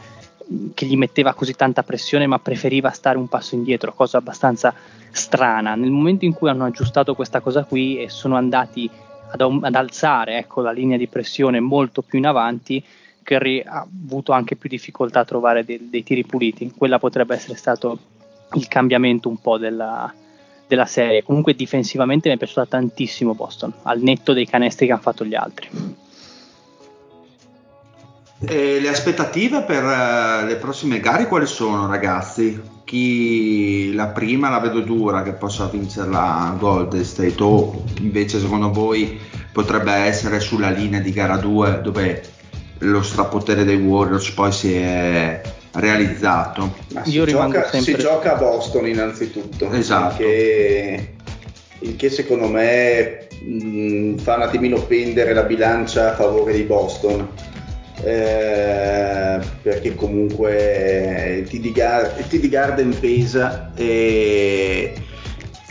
[0.74, 4.74] che gli metteva così tanta pressione ma preferiva stare un passo indietro, cosa abbastanza
[5.12, 5.76] strana.
[5.76, 8.90] Nel momento in cui hanno aggiustato questa cosa qui e sono andati
[9.30, 12.84] ad, ad alzare ecco, la linea di pressione molto più in avanti,
[13.28, 16.72] Curry ha avuto anche più difficoltà a trovare dei, dei tiri puliti.
[16.76, 18.00] Quella potrebbe essere stato
[18.54, 20.14] il cambiamento un po' della,
[20.66, 21.24] della serie.
[21.24, 25.36] Comunque difensivamente mi è piaciuta tantissimo Boston, al netto dei canestri che hanno fatto gli
[25.36, 25.68] altri.
[28.40, 32.62] E le aspettative per uh, le prossime gare quali sono ragazzi?
[32.86, 38.72] Chi la prima la vedo dura che possa vincere la Golden State o invece secondo
[38.72, 39.20] voi
[39.52, 42.36] potrebbe essere sulla linea di gara 2 dove
[42.80, 45.42] lo strapotere dei Warriors poi si è
[45.74, 46.76] realizzato.
[46.94, 47.94] Ma si, gioca, sempre...
[47.94, 49.72] si gioca, a Boston innanzitutto.
[49.72, 50.22] Esatto.
[50.22, 51.14] Il che,
[51.80, 57.28] il che secondo me mh, fa un attimino pendere la bilancia a favore di Boston.
[58.04, 64.94] Eh, perché comunque il TD, Gar- il TD Garden pesa e,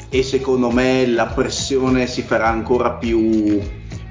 [0.08, 3.60] e secondo me la pressione si farà ancora più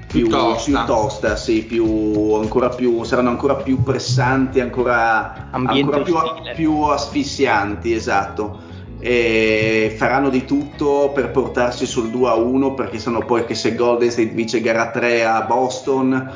[0.06, 0.64] più, tosta.
[0.64, 6.16] più tosta, sì, più, ancora più, saranno ancora più pressanti, ancora, ancora più,
[6.54, 8.74] più asfissianti, esatto.
[8.98, 13.74] E faranno di tutto per portarsi sul 2 a 1 perché sanno poi che se
[13.74, 16.32] Golden State vince gara 3 a Boston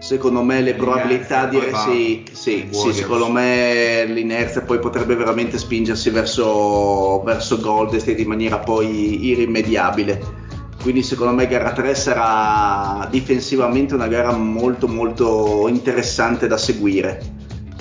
[0.00, 6.10] secondo me le probabilità di sì, sì, sì, secondo me l'inerzia poi potrebbe veramente spingersi
[6.10, 10.48] verso, verso Golden State in maniera poi irrimediabile
[10.82, 17.20] quindi secondo me gara 3 sarà difensivamente una gara molto molto interessante da seguire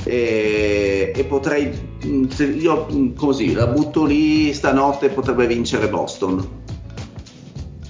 [0.04, 1.72] e, e potrei
[2.30, 6.58] se io mh, così la butto lì stanotte potrebbe vincere Boston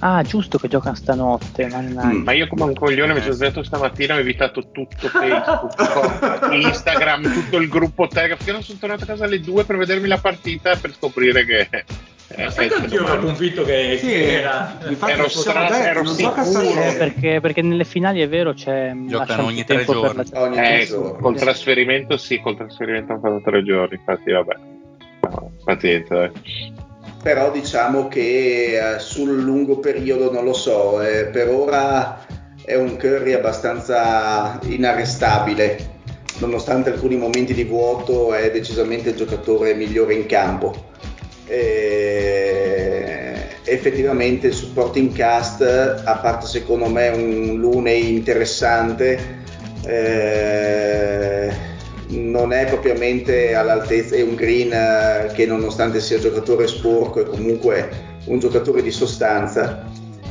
[0.02, 1.68] Ah, giusto che giocano stanotte.
[1.68, 2.06] mannaggia.
[2.08, 2.22] Mm.
[2.22, 7.58] Ma io come un coglione mi sono svegliato stamattina ho evitato tutto Facebook, Instagram, tutto
[7.58, 10.74] il gruppo Telegram, perché non sono tornato a casa alle 2 per vedermi la partita
[10.76, 11.68] per scoprire che...
[12.36, 14.78] eh, Ma sai che eh, anch'io ero convinto che Sì, era...
[14.88, 16.70] infatti Ero ci siamo stra- detti, ero non so che sicuro.
[16.70, 20.22] sta- Eh, perché, perché nelle finali è vero c'è Giocano ogni tre giorni.
[20.30, 21.20] la- ogni Eh, giorni.
[21.20, 24.54] col trasferimento sì, col trasferimento hanno fatto tre giorni, infatti vabbè.
[25.22, 26.30] No, pazienza, dai.
[27.22, 32.24] però diciamo che eh, sul lungo periodo non lo so, eh, per ora
[32.64, 35.76] è un Curry abbastanza inarrestabile,
[36.38, 40.88] nonostante alcuni momenti di vuoto è decisamente il giocatore migliore in campo.
[41.50, 43.10] E
[43.64, 49.38] effettivamente il supporting cast, a parte secondo me un Luney interessante,
[49.84, 51.50] eh,
[52.08, 57.88] non è propriamente all'altezza, è un Green eh, che nonostante sia giocatore sporco è comunque
[58.26, 59.84] un giocatore di sostanza.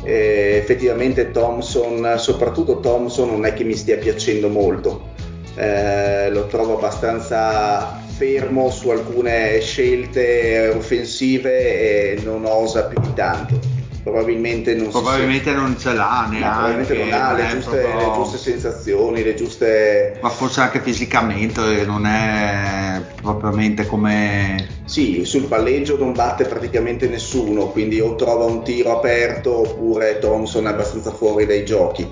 [0.03, 5.07] Eh, effettivamente Thompson, soprattutto Thompson, non è che mi stia piacendo molto.
[5.55, 13.57] Eh, lo trovo abbastanza fermo su alcune scelte offensive e non osa più di tanto.
[14.03, 17.77] Probabilmente non si probabilmente non ce l'ha neanche no, probabilmente non ha le è giuste,
[17.77, 25.23] proprio- le giuste sensazioni, le giuste ma forse anche fisicamente non è propriamente come Sì,
[25.25, 30.69] sul palleggio non batte praticamente nessuno, quindi o trova un tiro aperto oppure Thompson è
[30.69, 32.09] abbastanza fuori dai giochi.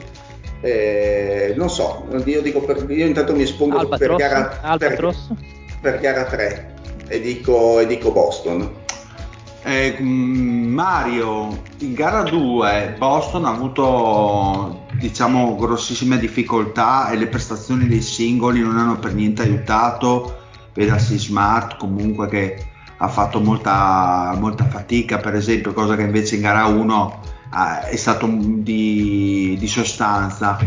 [0.62, 4.18] Eh, non so, io, dico per- io intanto mi espongo per Albatros?
[4.18, 5.28] gara, per, Albatros?
[5.28, 6.76] per gara 3
[7.08, 8.86] e dico, e dico Boston.
[9.64, 17.88] Eh, mm, Mario, in gara 2 Boston ha avuto diciamo grossissime difficoltà e le prestazioni
[17.88, 20.38] dei singoli non hanno per niente aiutato.
[20.74, 22.66] Vedasi Smart comunque che
[22.98, 27.20] ha fatto molta, molta fatica, per esempio, cosa che invece in gara 1
[27.90, 30.58] è stato di, di sostanza.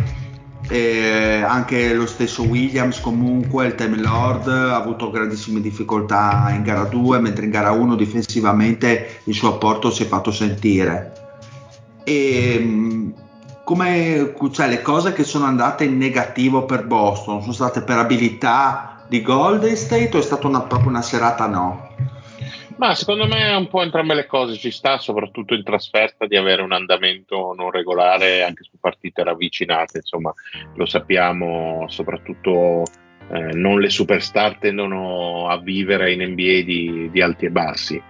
[0.72, 6.84] E anche lo stesso Williams comunque il Time Lord ha avuto grandissime difficoltà in gara
[6.84, 11.20] 2 mentre in gara 1 difensivamente il suo apporto si è fatto sentire
[12.04, 13.14] e mh,
[13.64, 19.04] come cioè, le cose che sono andate in negativo per Boston sono state per abilità
[19.06, 21.88] di Golden State o è stata una, proprio una serata no?
[22.76, 26.62] Ma secondo me un po' entrambe le cose ci sta, soprattutto in trasferta, di avere
[26.62, 30.32] un andamento non regolare anche su partite ravvicinate, insomma,
[30.74, 32.84] lo sappiamo, soprattutto
[33.32, 38.02] eh, non le superstar tendono a vivere in NBA di, di alti e bassi.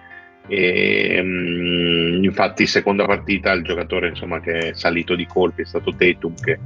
[0.46, 5.94] E, mm, infatti, seconda partita, il giocatore insomma, che è salito di colpi è stato
[5.94, 6.58] Tatum, che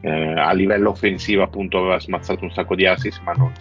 [0.00, 3.52] eh, a livello offensivo appunto aveva smazzato un sacco di assist, ma non,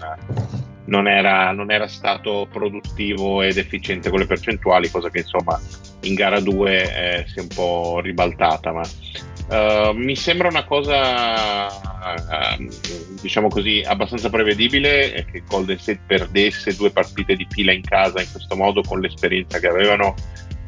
[0.88, 5.60] non era, non era stato produttivo ed efficiente con le percentuali, cosa che insomma
[6.02, 8.72] in gara 2 eh, si è un po' ribaltata.
[8.72, 8.84] Ma
[9.50, 12.68] eh, mi sembra una cosa, eh,
[13.22, 18.22] diciamo così, abbastanza prevedibile eh, che Golden State perdesse due partite di fila in casa
[18.22, 20.16] in questo modo con l'esperienza che avevano.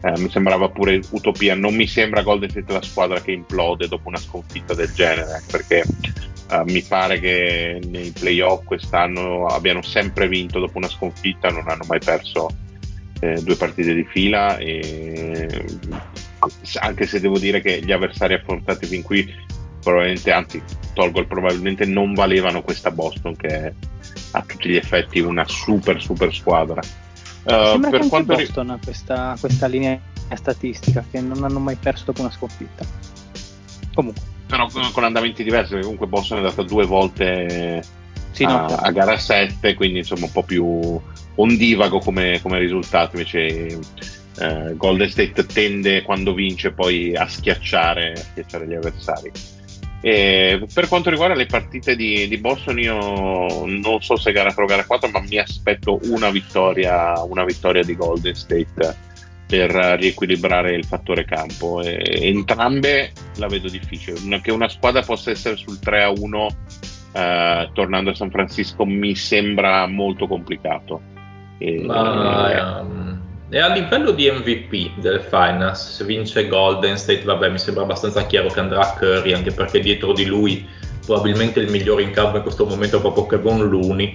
[0.01, 1.55] Eh, mi sembrava pure utopia.
[1.55, 5.83] Non mi sembra Golden State la squadra che implode dopo una sconfitta del genere, perché
[6.49, 11.83] Uh, mi pare che nei playoff quest'anno abbiano sempre vinto dopo una sconfitta, non hanno
[11.87, 12.49] mai perso
[13.19, 14.57] eh, due partite di fila.
[14.57, 15.47] E,
[16.79, 19.31] anche se devo dire che gli avversari affrontati fin qui,
[19.81, 20.61] probabilmente, anzi,
[20.93, 23.73] tolgo il probabilmente, non valevano questa Boston, che è
[24.31, 26.81] a tutti gli effetti una super, super squadra.
[27.43, 29.99] Uh, per quanto ri- Boston ha questa, questa linea
[30.35, 32.85] statistica che non hanno mai perso dopo una sconfitta.
[33.93, 37.83] Comunque, però con, andamenti diversi, perché comunque Boston è andata due volte
[38.31, 38.83] sì, a, no, certo.
[38.83, 40.99] a gara 7, quindi insomma un po' più
[41.35, 43.15] ondivago come, come risultato.
[43.15, 43.77] Invece
[44.39, 49.31] eh, Golden State tende quando vince poi a schiacciare, a schiacciare gli avversari.
[50.01, 54.63] E per quanto riguarda le partite di, di Boston, io non so se gara 3
[54.63, 59.07] o gara 4, ma mi aspetto una vittoria, una vittoria di Golden State
[59.49, 61.81] per riequilibrare il fattore campo.
[61.81, 64.39] E entrambe la vedo difficile.
[64.41, 66.47] Che una squadra possa essere sul 3 a 1
[67.11, 71.01] eh, tornando a San Francisco mi sembra molto complicato.
[71.57, 77.49] E, Ma, um, e a livello di MVP del Finals, se vince Golden State, vabbè,
[77.49, 80.65] mi sembra abbastanza chiaro che andrà a Curry, anche perché dietro di lui
[81.03, 84.13] probabilmente il migliore in campo in questo momento è proprio Kevon Looney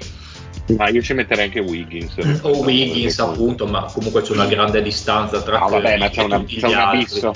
[0.76, 2.16] ma io ci metterei anche Wiggins.
[2.42, 6.42] O Wiggins, appunto, ma comunque c'è una grande distanza tra no, vabbè, ma c'è, una,
[6.44, 7.32] c'è un abisso.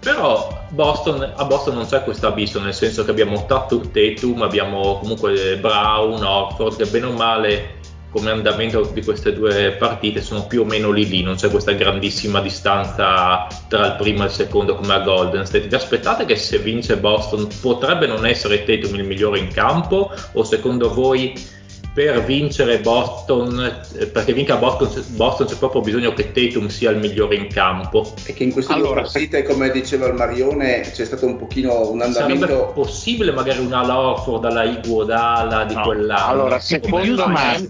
[0.00, 5.58] Però Boston, a Boston non c'è questo abisso, nel senso che abbiamo Tatum, abbiamo comunque
[5.58, 7.78] Brown, Orford, che bene o male
[8.10, 11.72] come andamento di queste due partite sono più o meno lì lì, non c'è questa
[11.72, 15.68] grandissima distanza tra il primo e il secondo come a Golden State.
[15.68, 20.42] Vi aspettate che se vince Boston potrebbe non essere Tatum il migliore in campo o
[20.42, 21.58] secondo voi
[21.92, 26.98] per vincere Boston, eh, perché vinca Boston, Boston c'è proprio bisogno che Tatum sia il
[26.98, 28.14] migliore in campo.
[28.24, 31.90] E che in queste allora, due partite, come diceva il Marione, c'è stato un pochino
[31.90, 32.46] un andamento...
[32.46, 35.82] Sarebbe possibile magari una Lorford dalla Iguodala di no.
[35.82, 36.30] quell'anno?
[36.30, 37.66] Allora, secondo me,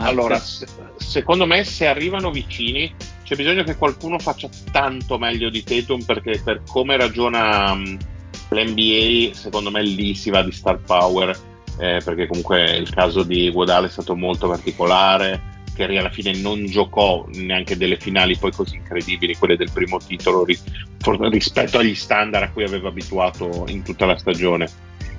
[0.00, 0.40] allora,
[0.96, 2.92] secondo me se arrivano vicini
[3.24, 9.70] c'è bisogno che qualcuno faccia tanto meglio di Tatum perché per come ragiona l'NBA, secondo
[9.70, 11.49] me lì si va di star power
[11.80, 15.58] eh, perché comunque il caso di Guadale è stato molto particolare.
[15.74, 20.44] Kerry alla fine non giocò neanche delle finali poi così incredibili, quelle del primo titolo,
[20.44, 20.58] ri-
[21.30, 24.68] rispetto agli standard a cui aveva abituato in tutta la stagione.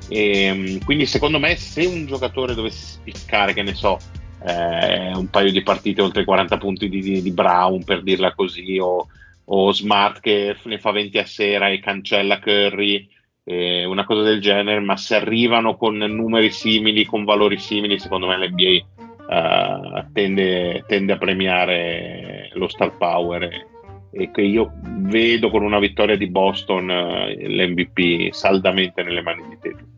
[0.08, 3.98] E, ehm, quindi secondo me se un giocatore dovesse spiccare, che ne so,
[4.46, 8.78] eh, un paio di partite oltre i 40 punti di, di Brown, per dirla così,
[8.78, 9.08] o,
[9.46, 13.10] o, Smart che ne fa 20 a sera e cancella Curry,
[13.44, 18.28] eh, una cosa del genere, ma se arrivano con numeri simili, con valori simili, secondo
[18.28, 18.86] me l'NBA
[19.30, 23.68] eh, tende, tende, a premiare lo star power e,
[24.12, 29.58] e, che io vedo con una vittoria di Boston eh, l'MVP saldamente nelle mani di
[29.60, 29.90] Tatum.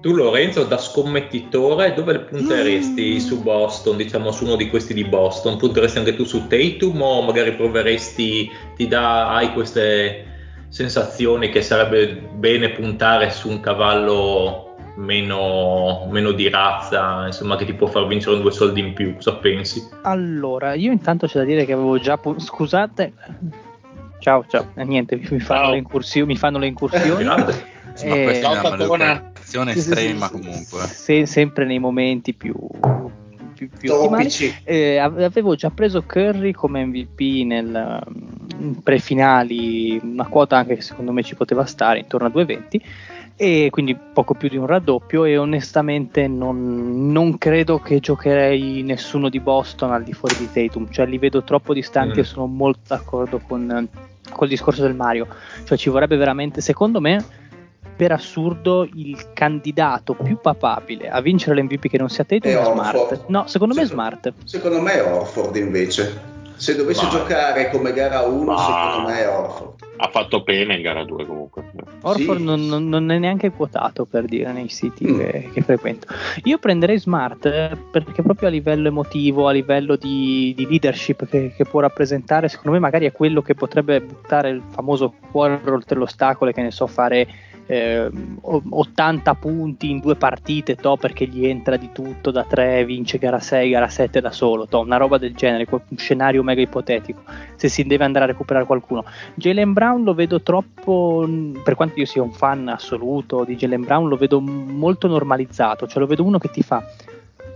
[0.00, 3.18] Tu Lorenzo, da scommettitore, dove punteresti mm.
[3.18, 5.56] su Boston, diciamo su uno di questi di Boston?
[5.56, 10.31] Punteresti anche tu su Tatum o magari proveresti, ti dà, hai queste
[10.72, 17.74] sensazioni che sarebbe bene puntare su un cavallo meno, meno, di razza, insomma, che ti
[17.74, 19.14] può far vincere due soldi in più.
[19.14, 19.86] Cosa pensi?
[20.02, 22.16] Allora, io intanto c'è da dire che avevo già.
[22.16, 23.12] Pu- scusate.
[24.18, 24.70] Ciao, ciao.
[24.74, 25.70] Eh, niente, mi, fanno ciao.
[25.72, 27.22] Le incursioni, mi fanno le incursioni.
[27.22, 28.78] Insomma, eh, questa
[29.52, 30.80] è una estrema comunque.
[30.86, 32.54] Se, sempre nei momenti più,
[33.68, 34.30] più, più ottimali.
[34.64, 41.12] Eh, avevo già preso Curry come MVP nel um, prefinali, una quota anche che secondo
[41.12, 42.80] me ci poteva stare intorno a 2,20
[43.36, 49.28] e quindi poco più di un raddoppio e onestamente non, non, credo che giocherei nessuno
[49.28, 52.20] di Boston al di fuori di Tatum, cioè li vedo troppo distanti mm.
[52.20, 53.88] e sono molto d'accordo con,
[54.30, 55.26] con il discorso del Mario,
[55.64, 57.24] cioè ci vorrebbe veramente, secondo me,
[57.94, 62.64] per assurdo il candidato più papabile a vincere l'MVP che non sia Tatum è, è
[62.64, 63.24] Smart.
[63.28, 64.32] No, secondo me è Smart.
[64.44, 66.30] Secondo me è Orford invece.
[66.56, 67.10] Se dovesse Ma...
[67.10, 68.58] giocare come gara 1, Ma...
[68.58, 69.80] secondo me è Orford.
[69.96, 71.64] Ha fatto pena in gara 2 comunque.
[72.02, 72.44] Orford sì.
[72.44, 75.18] non, non, non, è neanche quotato per dire nei siti mm.
[75.18, 76.06] che, che, frequento.
[76.44, 81.52] Io prenderei Smart eh, perché proprio a livello emotivo, a livello di, di leadership che,
[81.56, 85.98] che, può rappresentare, secondo me magari è quello che potrebbe buttare il famoso cuore oltre
[85.98, 87.26] l'ostacolo e che ne so fare
[87.66, 88.10] eh,
[88.40, 93.38] 80 punti in due partite, to, perché gli entra di tutto da 3, vince gara
[93.38, 97.22] 6, gara 7 da solo, to, una roba del genere, un scenario mega ipotetico,
[97.56, 99.04] se si deve andare a recuperare qualcuno.
[99.34, 101.28] Jalen Brown lo vedo troppo,
[101.62, 106.00] per quanto io sia un fan assoluto di Jalen Brown, lo vedo molto normalizzato, cioè
[106.00, 106.84] lo vedo uno che ti fa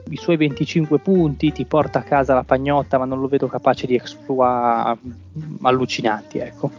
[0.09, 3.87] i suoi 25 punti, ti porta a casa la pagnotta, ma non lo vedo capace
[3.87, 4.97] di exploit
[5.63, 6.71] allucinanti, ecco.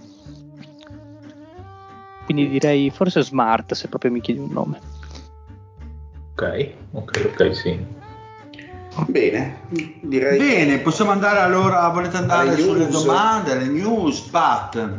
[2.27, 4.81] Quindi direi forse Smart se proprio mi chiedi un nome.
[6.33, 7.79] Ok, ok, ok, sì.
[9.07, 9.61] Bene,
[10.01, 10.37] direi.
[10.37, 13.01] Bene, possiamo andare allora, volete andare alle sulle news.
[13.05, 14.89] domande, alle news, Pat?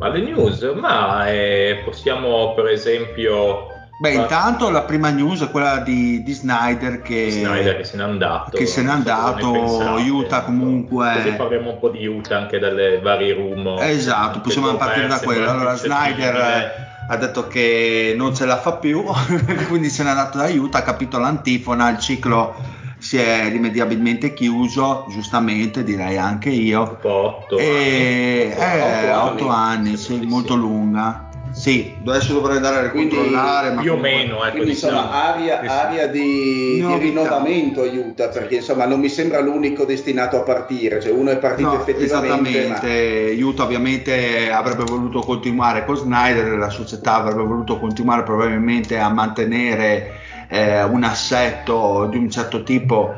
[0.00, 3.68] Alle news, ma eh, possiamo per esempio
[4.04, 8.02] Beh, intanto la prima news è quella di, di Snyder, che, Snyder che se n'è
[8.02, 8.54] andato.
[8.54, 11.10] Che se n'è andato, Utah comunque.
[11.14, 13.78] Così parliamo un po' di Utah anche dalle varie room.
[13.80, 15.48] Esatto, possiamo partire da quello.
[15.48, 19.02] Allora, Snyder ha detto che non ce la fa più,
[19.68, 22.54] quindi se n'è andato da Utah, ha capito l'antifona, il ciclo
[22.98, 26.98] si è rimediabilmente chiuso, giustamente direi anche io.
[27.00, 29.06] Otto e, anni.
[29.06, 31.23] Eh, otto anni, sì, molto lunga
[31.56, 34.96] Sì, adesso dovrei andare a Quindi- ricontrollare, ma più o meno, ecco, Quindi diciamo.
[34.98, 40.36] insomma aria, Sì, aria di, di rinnovamento aiuta perché insomma non mi sembra l'unico destinato
[40.36, 45.96] a partire, cioè uno è partito No, effettivamente esattamente, Utah ovviamente avrebbe voluto continuare con
[45.96, 50.10] Snyder, la società avrebbe voluto continuare probabilmente a mantenere
[50.48, 53.14] eh, un assetto di un certo tipo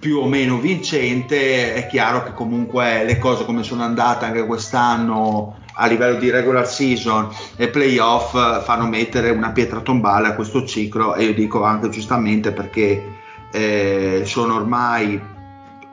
[0.00, 5.56] più o meno vincente, è chiaro che comunque le cose come sono andate anche quest'anno
[5.80, 10.64] a livello di regular season e playoff eh, fanno mettere una pietra tombale a questo
[10.64, 13.16] ciclo e io dico anche giustamente perché
[13.52, 15.20] eh, sono ormai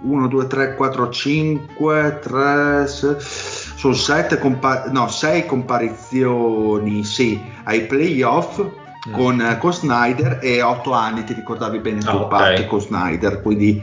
[0.02, 8.64] 1, 2, 3, 4, 5, 3, sono 7 compa- no, 6 comparizioni sì, ai playoff
[9.08, 9.14] Mm.
[9.14, 12.28] con, eh, con Snyder e 8 anni, ti ricordavi bene tu Ah, ok.
[12.28, 13.80] Pat, con Snyder, quindi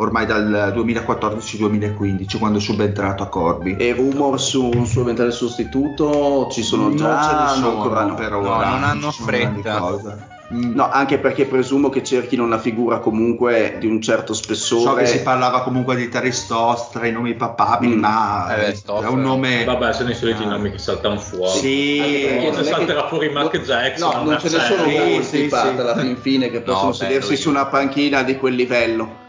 [0.00, 3.76] ormai dal 2014-2015 quando è subentrato a Corby.
[3.76, 7.82] e rumor su un suo eventuale sostituto ci sono Non già ce ne no, sono
[7.82, 8.14] ancora no.
[8.14, 10.28] per No, ora, non hanno fretta.
[10.52, 10.74] Mm.
[10.74, 15.06] No, anche perché presumo che cerchino una figura comunque di un certo So spessore che
[15.08, 17.98] si parlava comunque di Terry Stoss tra i nomi papabili, Mm.
[18.00, 19.62] ma Eh, è un nome.
[19.62, 20.48] Vabbè, sono i soliti Ah.
[20.48, 21.52] nomi che saltano fuori.
[21.52, 24.48] Anche Sì, perché Forse non è che- salterà fuori Mark no, Jackson, No, non ce
[24.48, 25.80] ne sono sì, Pat, sì.
[25.80, 29.19] alla fin fine che possono beh, sedersi su una panchina di quel livello.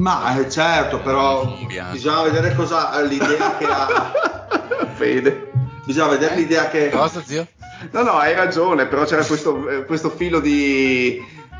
[0.00, 4.12] Ma eh, certo, però Non bisogna vedere cosa l'idea che ha.
[4.94, 5.50] Fede.
[5.84, 6.90] Bisogna vedere l'idea che.
[6.90, 7.46] Cosa, zio?
[7.92, 11.18] No, no, hai ragione, però c'era questo, eh, questo filo di,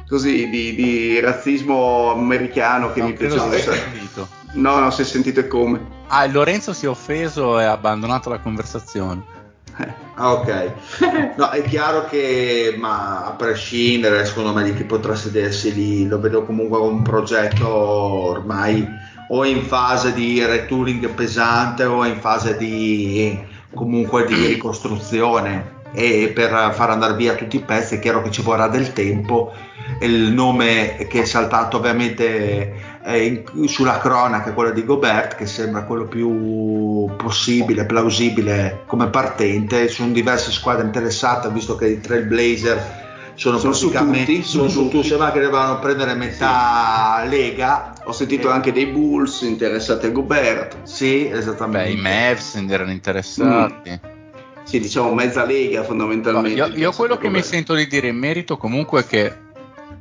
[0.09, 3.51] così, di, di razzismo americano che Non mi piaceva.
[3.53, 4.29] si sia sentito.
[4.53, 5.99] No, no, si è sentito e come.
[6.09, 9.23] Ah, Lorenzo si è offeso e ha abbandonato la conversazione.
[10.15, 10.73] Ah, ok.
[11.37, 16.21] No, è chiaro che, ma a prescindere, secondo me, di chi potrà sedersi lì, lo
[16.21, 18.87] vedo comunque un progetto ormai
[19.29, 23.39] o in fase di retooling pesante o in fase di
[23.73, 28.43] comunque di ricostruzione e per far andare via tutti i pezzi è chiaro che ci
[28.43, 29.53] vorrà del tempo
[30.01, 32.73] il nome che è saltato ovviamente
[33.05, 39.09] eh, in- sulla cronaca è quello di Gobert che sembra quello più possibile, plausibile come
[39.09, 42.99] partente ci sono diverse squadre interessate visto che i Trailblazer
[43.35, 45.09] sono, Sono su praticamente tutti, sono su su tutti.
[45.09, 48.53] sembra che devono prendere metà lega Ho sentito Eh.
[48.53, 50.77] anche dei Bulls interessati a Gobert.
[50.83, 54.19] sì Beh, esattamente i Mavs erano interessati.
[54.71, 56.57] Sì, diciamo mezza lega No, fondamentalmente.
[56.57, 59.37] io, io quello che mi sento di dire in merito comunque è che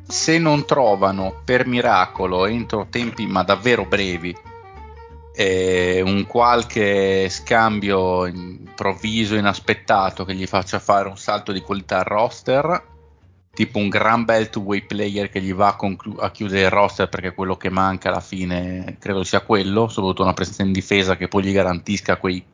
[0.08, 4.38] se non trovano per miracolo entro tempi ma davvero brevi
[5.34, 12.04] eh, un qualche scambio improvviso, inaspettato che gli faccia fare un salto di qualità al
[12.04, 12.84] roster,
[13.52, 17.10] tipo un gran bel two-way player che gli va a, conclu- a chiudere il roster
[17.10, 21.28] perché quello che manca alla fine credo sia quello, soprattutto una presenza in difesa che
[21.28, 22.46] poi gli garantisca quei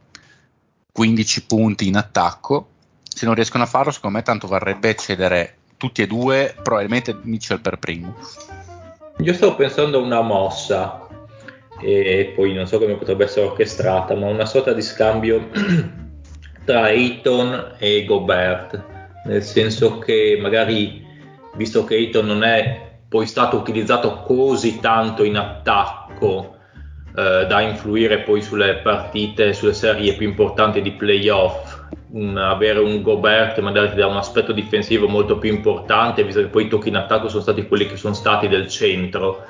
[0.95, 2.69] 15 punti in attacco.
[3.03, 7.59] Se non riescono a farlo, secondo me tanto varrebbe cedere tutti e due, probabilmente Mitchell
[7.59, 8.15] per primo.
[9.17, 11.05] Io stavo pensando a una mossa,
[11.81, 15.49] e poi non so come potrebbe essere orchestrata, ma una sorta di scambio
[16.63, 18.81] tra Ayton e Gobert,
[19.25, 21.05] nel senso che magari,
[21.55, 26.54] visto che Ayton non è poi stato utilizzato così tanto in attacco
[27.17, 33.01] eh, da influire poi sulle partite, sulle serie più importanti di playoff, un- avere un
[33.01, 36.67] Gobert che magari ti dà un aspetto difensivo molto più importante, visto che poi i
[36.67, 39.45] tocchi in attacco sono stati quelli che sono stati del centro,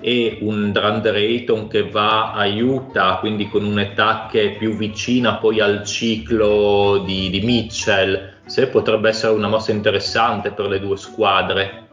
[0.00, 5.60] e un Drander Ayton che va aiuta, quindi con un'età che è più vicina poi
[5.60, 11.88] al ciclo di, di Mitchell, se potrebbe essere una mossa interessante per le due squadre.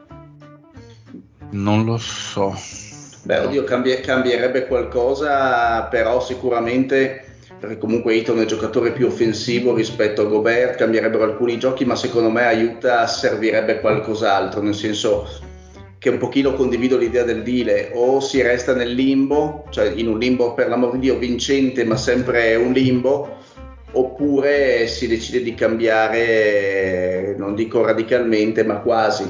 [1.52, 2.54] Non lo so.
[3.28, 7.26] Beh, oddio, cambie- cambierebbe qualcosa, però sicuramente,
[7.60, 11.98] perché comunque Eaton è il giocatore più offensivo rispetto a Gobert, cambierebbero alcuni giochi, ma
[11.98, 15.28] secondo me aiuta, servirebbe qualcos'altro, nel senso
[15.98, 20.20] che un pochino condivido l'idea del deal, o si resta nel limbo, cioè in un
[20.20, 23.40] limbo per l'amor di Dio vincente, ma sempre un limbo,
[23.92, 29.30] oppure si decide di cambiare, non dico radicalmente, ma quasi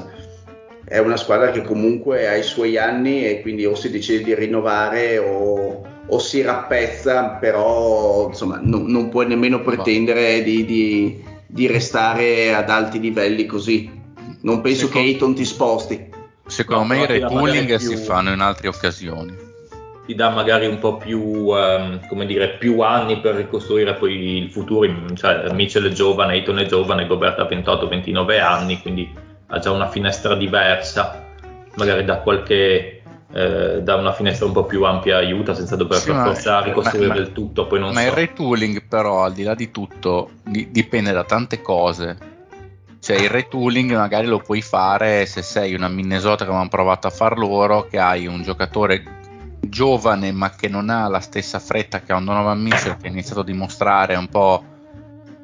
[0.90, 4.34] è una squadra che comunque ha i suoi anni e quindi o si decide di
[4.34, 11.68] rinnovare o, o si rappezza, però insomma non, non puoi nemmeno pretendere di, di- di
[11.68, 13.90] restare ad alti livelli così.
[14.42, 16.10] Non penso Secondo- che Ayton ti sposti.
[16.46, 19.36] Secondo No, me i retooling magari si più- fanno in altre occasioni.
[20.06, 24.50] ti dà magari un po' più, ehm, come dire, più anni per ricostruire poi il
[24.52, 24.90] futuro.
[25.14, 29.10] Cioè, Mitchell è giovane, Ayton è giovane, Gobert ha 28-29 anni, quindi
[29.48, 31.26] ha già una finestra diversa.
[31.76, 33.02] Magari da qualche
[33.34, 37.08] eh, da una finestra un po' più ampia aiuta senza dover Sì, per forza ricostruire
[37.08, 37.68] ma- del tutto.
[37.68, 38.08] Poi non Ma so.
[38.08, 42.36] il retooling, però, al di là di tutto, di- dipende da tante cose.
[43.00, 47.12] Cioè, il retooling magari lo puoi fare se sei una Minnesota come hanno provato a
[47.12, 49.04] far loro, che hai un giocatore
[49.60, 53.10] giovane ma che non ha la stessa fretta che ha un Donovan Mitchell che ha
[53.10, 54.64] iniziato a dimostrare un po'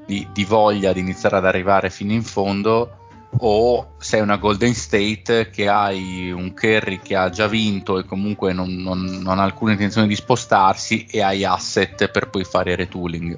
[0.06, 3.03] di, di voglia di iniziare ad arrivare fino in fondo
[3.38, 8.54] o sei una Golden State che hai un Kerry che ha già vinto e comunque
[8.54, 13.38] non, non- non ha alcuna intenzione di spostarsi e hai asset per poi fare retooling.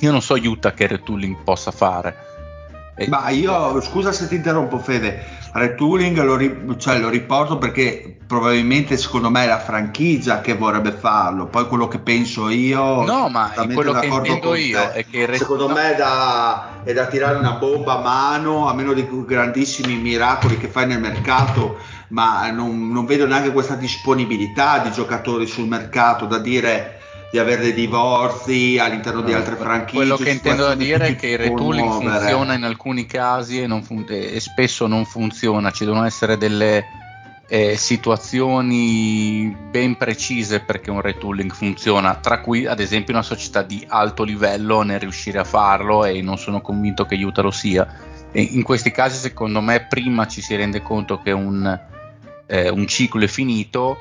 [0.00, 2.26] Io non so Utah che retooling possa fare.
[3.06, 8.96] Ma io, scusa se ti interrompo Fede, retooling lo, ri- cioè, lo riporto perché probabilmente
[8.96, 13.04] secondo me è la franchigia che vorrebbe farlo, poi quello che penso io...
[13.04, 15.74] No, ma quello che intendo io è che il ret- Secondo no.
[15.74, 20.58] me è da, è da tirare una bomba a mano, a meno di grandissimi miracoli
[20.58, 21.78] che fai nel mercato,
[22.08, 26.97] ma non, non vedo neanche questa disponibilità di giocatori sul mercato da dire
[27.30, 29.96] di avere dei divorzi all'interno di altre franchigie.
[29.96, 32.18] Quello che intendo dire è che il retooling muovere.
[32.18, 36.86] funziona in alcuni casi e, non fun- e spesso non funziona, ci devono essere delle
[37.50, 43.84] eh, situazioni ben precise perché un retooling funziona, tra cui ad esempio una società di
[43.88, 47.86] alto livello nel riuscire a farlo e non sono convinto che Utah lo sia.
[48.32, 51.78] E in questi casi secondo me prima ci si rende conto che un,
[52.46, 53.98] eh, un ciclo è finito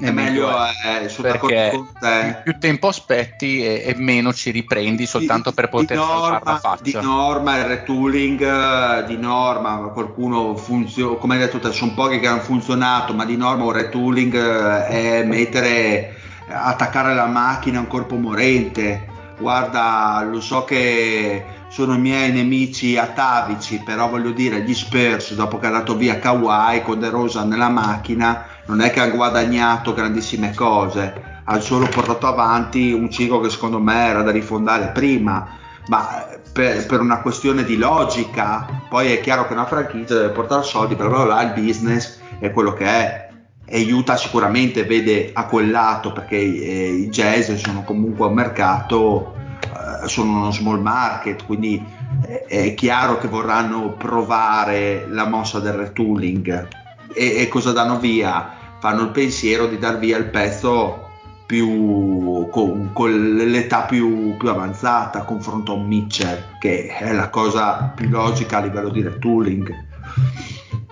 [0.00, 0.48] È meglio,
[0.84, 2.40] eh, perché con te.
[2.44, 6.52] più, tempo aspetti e, e meno ci riprendi soltanto Di- per poter di salvare norma,
[6.52, 6.82] la faccia.
[6.82, 12.20] Di norma il retooling, eh, di norma qualcuno funziona, come hai detto te, sono pochi
[12.20, 16.14] che hanno funzionato, ma di norma un retooling eh, è mettere,
[16.48, 19.16] attaccare la macchina a un corpo morente.
[19.36, 25.58] Guarda, lo so che sono i miei nemici atavici, però voglio dire, gli Spurs dopo
[25.58, 29.94] che è andato via Kawhi con De Rosa nella macchina, non è che hanno guadagnato
[29.94, 35.48] grandissime cose, hanno solo portato avanti un ciclo che secondo me era da rifondare prima,
[35.88, 40.62] ma per, per una questione di logica, poi è chiaro che una franchigia deve portare
[40.62, 43.26] soldi, però là il business è quello che è.
[43.70, 50.08] Utah sicuramente vede a quel lato perché eh, i jazz sono comunque un mercato, eh,
[50.08, 51.82] sono uno small market, quindi
[52.26, 56.68] è, è chiaro che vorranno provare la mossa del retooling.
[57.14, 58.57] E, e cosa danno via?
[58.80, 61.06] Fanno il pensiero di dar via il pezzo
[61.48, 67.92] più con, con l'età più, più avanzata confronto a un Mitchell, che è la cosa
[67.94, 69.72] più logica a livello di retooling.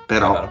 [0.07, 0.51] Però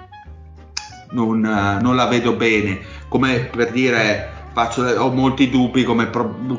[1.11, 2.79] non, non la vedo bene.
[3.07, 6.09] Come per dire, faccio, ho molti dubbi come,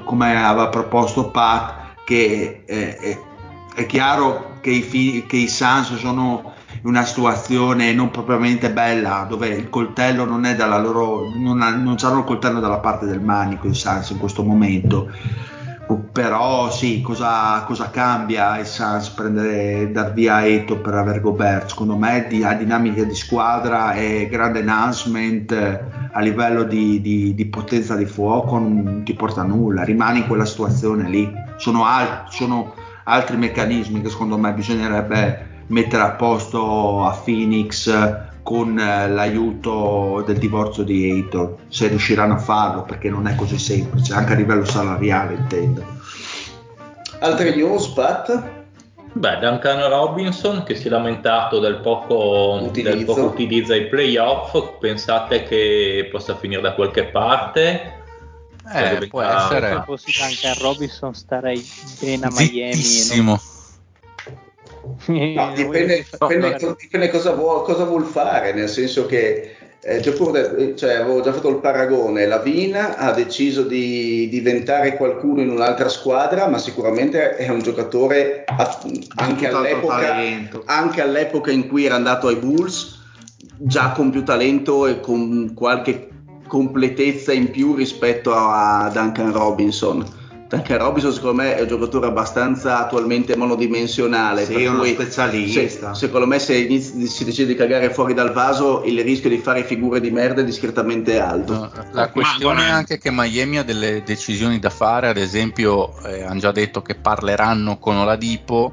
[0.05, 3.19] come aveva proposto Pat, che eh, è,
[3.77, 6.55] è chiaro che i, che i Suns sono
[6.87, 11.97] una situazione non propriamente bella, dove il coltello non è dalla loro, non, ha- non
[12.01, 15.11] hanno il coltello dalla parte del manico i Suns in questo momento.
[16.13, 21.69] Però sì, cosa, cosa cambia il Suns prendere dar via Eto per aver Gobert?
[21.69, 27.35] Secondo me di, a dinamica di squadra e grande announcement eh, a livello di, di-
[27.35, 31.31] di potenza di fuoco non ti porta a nulla, rimani in quella situazione lì.
[31.57, 32.75] Sono, al- sono
[33.05, 37.91] altri meccanismi che secondo me bisognerebbe mettere a posto a Phoenix
[38.43, 43.59] con eh, l'aiuto del divorzio di Hator, se riusciranno a farlo, perché non è così
[43.59, 45.85] semplice, anche a livello salariale intendo.
[47.21, 48.43] Altre news, Pat?
[49.13, 52.95] Beh, Duncan Robinson che si è lamentato del poco, Utilizzo.
[52.95, 57.95] del poco utilizzo ai playoff, pensate che possa finire da qualche parte?
[58.75, 59.71] Eh, può essere.
[59.71, 61.67] Se fossi anche a Robinson starei
[62.01, 62.71] bene a Miami.
[62.73, 63.31] non- Zittissimo.
[63.33, 63.41] No,
[65.55, 70.75] dipende, dipende, co- dipende cosa, vuol, cosa vuol fare, nel senso che eh, già pure-
[70.77, 75.89] cioè, avevo già fatto il paragone, la Vina ha deciso di diventare qualcuno in un'altra
[75.89, 78.81] squadra, ma sicuramente è un giocatore a-
[79.17, 80.15] anche all'epoca,
[80.65, 82.99] anche all'epoca in cui era andato ai Bulls,
[83.59, 86.09] già con più talento e con qualche
[86.47, 90.16] completezza in più rispetto a Duncan Robinson.
[90.49, 94.45] Duncan Robinson secondo me è un giocatore abbastanza attualmente monodimensionale.
[94.45, 95.95] Sì, per uno cui specialista.
[95.95, 99.39] se- secondo me se inizi- si decide di cagare fuori dal vaso il rischio di
[99.39, 101.53] fare figure di merda è discretamente alto.
[101.53, 106.23] No, La questione è anche che Miami ha delle decisioni da fare, ad esempio eh,
[106.23, 108.73] hanno già detto che parleranno con Oladipo,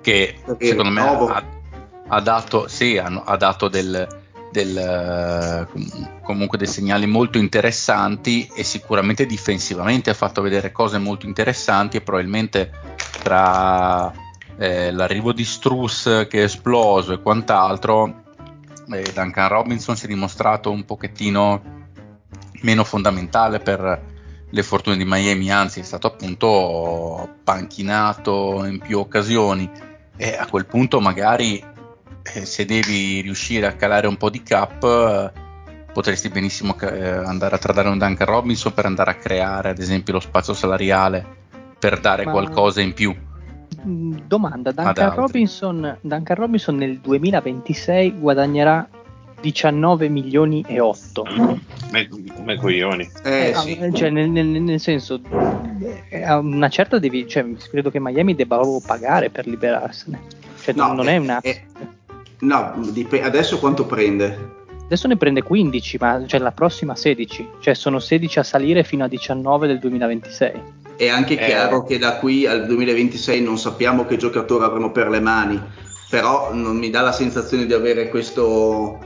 [0.00, 1.44] che Perché secondo me ha,
[2.08, 4.06] ha dato, sì, hanno- ha dato del,
[4.52, 10.98] del, eh, com- comunque dei segnali molto interessanti e sicuramente difensivamente ha fatto vedere cose
[10.98, 12.70] molto interessanti e probabilmente
[13.22, 14.12] tra
[14.58, 18.20] eh, l'arrivo di Struss che è esploso e quant'altro
[18.90, 21.62] e Duncan Robinson si è dimostrato un pochettino
[22.60, 24.10] meno fondamentale per
[24.54, 29.68] le fortune di Miami, anzi è stato appunto panchinato in più occasioni
[30.16, 31.71] e a quel punto magari eh,
[32.22, 35.40] se devi riuscire a calare un po' di cap eh,
[35.92, 40.14] potresti benissimo eh, andare a tradare un Duncan Robinson per andare a creare ad esempio
[40.14, 41.24] lo spazio salariale
[41.78, 43.14] per dare Ma- qualcosa in più.
[43.84, 45.14] Mm, Domanda, Duncan.
[45.14, 48.88] Robinson, Duncan Robinson nel 2026 guadagnerà
[49.40, 51.26] 19 milioni e 8.
[52.36, 53.10] Come, coglioni.
[53.24, 53.90] Eh, Eh, sì.
[53.92, 55.20] cioè, nel, nel- nel senso,
[56.10, 60.20] eh, a una certa devi, cioè, credo che Miami debba proprio pagare per liberarsene.
[60.62, 61.40] Cioè, No, non eh, è una...
[61.40, 61.64] eh,
[62.42, 64.60] no, dip- adesso quanto prende?
[64.84, 67.48] Adesso ne prende 15, ma cioè, la prossima 16.
[67.60, 70.62] Cioè sono 16 a salire fino a 19 del 2026.
[70.96, 71.46] È anche Eh.
[71.46, 75.60] chiaro che da qui al 2026 non sappiamo che giocatore avremo per le mani,
[76.10, 78.98] però non mi dà la sensazione di avere questo,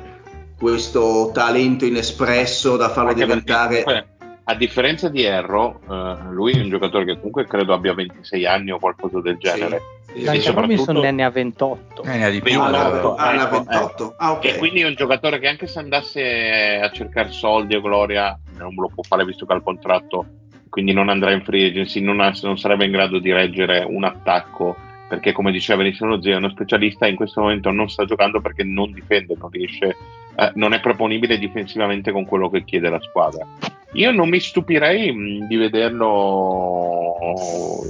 [0.58, 3.82] questo talento inespresso da farlo Anche diventare...
[3.84, 4.14] comunque,
[4.48, 8.70] a differenza di Erro, eh, lui è un giocatore che comunque credo abbia 26 anni
[8.70, 9.78] o qualcosa del genere.
[9.78, 12.02] Sì, Duncan Robinson ne ha 28.
[12.05, 12.60] Eh, ne ha di più.
[12.60, 14.14] Ah, no, eh, ah, ecco, 28?
[14.16, 14.44] Ah, ok.
[14.44, 18.74] E quindi è un giocatore che anche se andasse a cercare soldi o gloria, non
[18.74, 20.26] lo può fare visto che ha il contratto,
[20.68, 24.05] quindi non andrà in free agency, non, ha- non sarebbe in grado di reggere un
[24.05, 24.76] attacco,
[25.09, 28.64] perché come diceva benissimo Zio, è uno specialista in questo momento non sta giocando perché
[28.64, 29.97] non difende, non riesce,
[30.36, 33.47] eh, non è proponibile difensivamente con quello che chiede la squadra.
[33.93, 37.16] Io non mi stupirei mh, di vederlo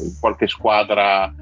[0.05, 1.33] in qualche squadra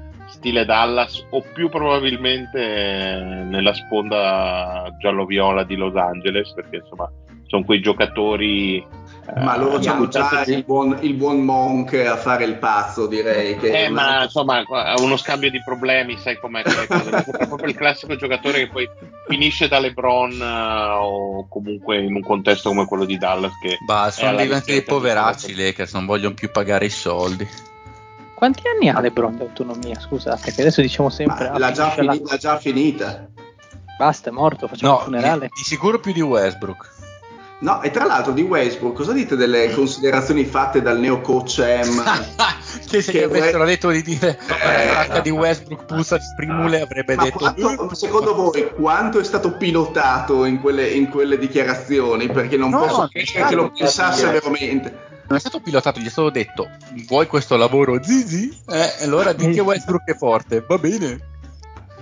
[0.45, 7.11] stile Dallas o più probabilmente eh, nella sponda giallo-viola di Los Angeles perché insomma
[7.47, 12.43] sono quei giocatori eh, Ma loro hanno già il buon, il buon Monk a fare
[12.43, 13.57] il pazzo, direi.
[13.57, 18.15] Che eh, ma insomma ha uno scambio di problemi sai com'è è proprio il classico
[18.15, 18.87] giocatore che poi
[19.27, 24.07] finisce da LeBron eh, o comunque in un contesto come quello di Dallas che Bah,
[24.07, 27.73] è sono diventati dei poveracci Lakers, non vogliono più pagare i soldi.
[28.35, 29.99] Quanti anni ha LeBron di autonomia?
[29.99, 31.47] Scusate, che adesso diciamo sempre...
[31.47, 33.27] Ah, l'ha, già fini- l'ha già finita.
[33.97, 35.39] Basta, è morto, facciamo No, il funerale.
[35.47, 36.93] di, di sicuro più di Westbrook.
[37.57, 42.03] No, e tra l'altro di Westbrook, cosa dite delle considerazioni fatte dal neo coach M?
[42.89, 44.37] che se Che gli avessero we- detto di dire
[45.15, 49.55] Eh, di Westbrook puzza di primule avrebbe Ma detto quanto- secondo voi quanto è stato
[49.55, 52.27] pilotato in quelle, in quelle dichiarazioni?
[52.27, 54.39] Perché non No, posso credere che lo pensasse dire.
[54.39, 55.13] veramente.
[55.27, 56.69] Non è stato pilotato, gli è stato detto
[57.07, 58.49] vuoi questo lavoro zizi?
[58.67, 61.33] Eh, allora di che Westbrook è forte, va bene.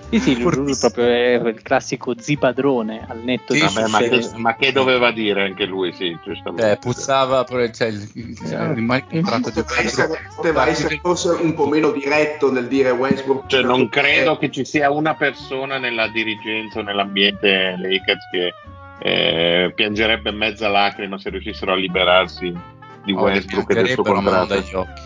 [0.09, 4.29] Sì, sì, lui, proprio è il classico zipadrone al netto Sì, di Vabbè, ma, che,
[4.35, 8.77] ma che doveva dire anche lui sì giustamente Eh, puzzava pure- cioè, il, il, il,
[8.77, 9.81] il contratto di Poteva Westbrook.
[9.81, 13.47] essere, poteva essere forse un po' meno diretto nel dire Westbrook.
[13.47, 18.53] Cioè, non credo che ci sia una persona nella dirigenza o nell'ambiente Lakers che
[18.99, 22.55] eh, piangerebbe mezza lacrima se riuscissero a liberarsi
[23.03, 24.45] di Oh, Westbrook e del suo contratto.
[24.53, 25.01] dagli occhi.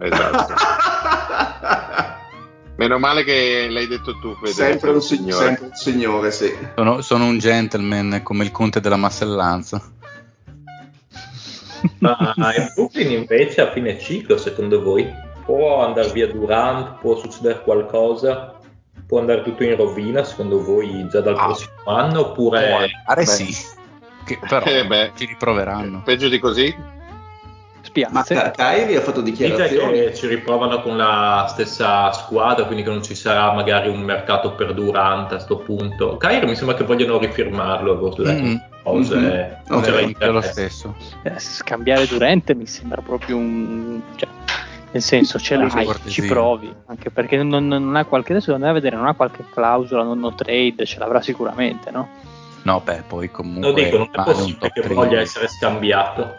[0.00, 0.54] Esatto.
[2.76, 4.50] Meno male che l'hai detto tu, Fede.
[4.52, 6.52] sempre, un, sei sig- sempre un signore, sì.
[6.74, 9.80] Sono, sono un gentleman come il conte della massellanza.
[12.00, 15.06] Ma il Brooklyn invece a fine ciclo, secondo voi?
[15.44, 16.98] Può andare via Durant?
[16.98, 18.58] Può succedere qualcosa?
[19.06, 21.44] Può andare tutto in rovina, secondo voi, già dal Ah.
[21.44, 22.20] prossimo anno?
[22.30, 23.26] Oppure Pare beh.
[23.30, 23.54] sì,
[24.24, 25.12] che però Eh, beh.
[25.14, 26.02] ci riproveranno.
[26.02, 26.74] Peggio di così?
[28.10, 28.34] Ma Spiazze.
[28.34, 29.92] Ka- Kyrie ha fatto dite dichiarazioni.
[29.92, 34.52] che ci riprovano con la stessa squadra, quindi che non ci sarà magari un mercato
[34.52, 36.16] per Durant a sto punto?
[36.16, 38.56] Kyrie mi sembra che vogliono rifirmarlo, avevo letto Mm.
[38.82, 39.56] cose, Mhm.
[39.68, 40.94] non Ok, era È lo stesso.
[41.22, 44.00] Eh, scambiare Durante mi sembra proprio un...
[44.16, 44.28] Cioè,
[44.92, 46.72] nel senso, ce Una l'hai, ci provi.
[46.86, 48.32] Anche perché non, non ha qualche...
[48.32, 52.08] Adesso andare a vedere, non ha qualche clausola, non no trade, ce l'avrà sicuramente, no?
[52.62, 56.36] No, beh, poi comunque Lo dico, non è possibile che voglia essere scambiato.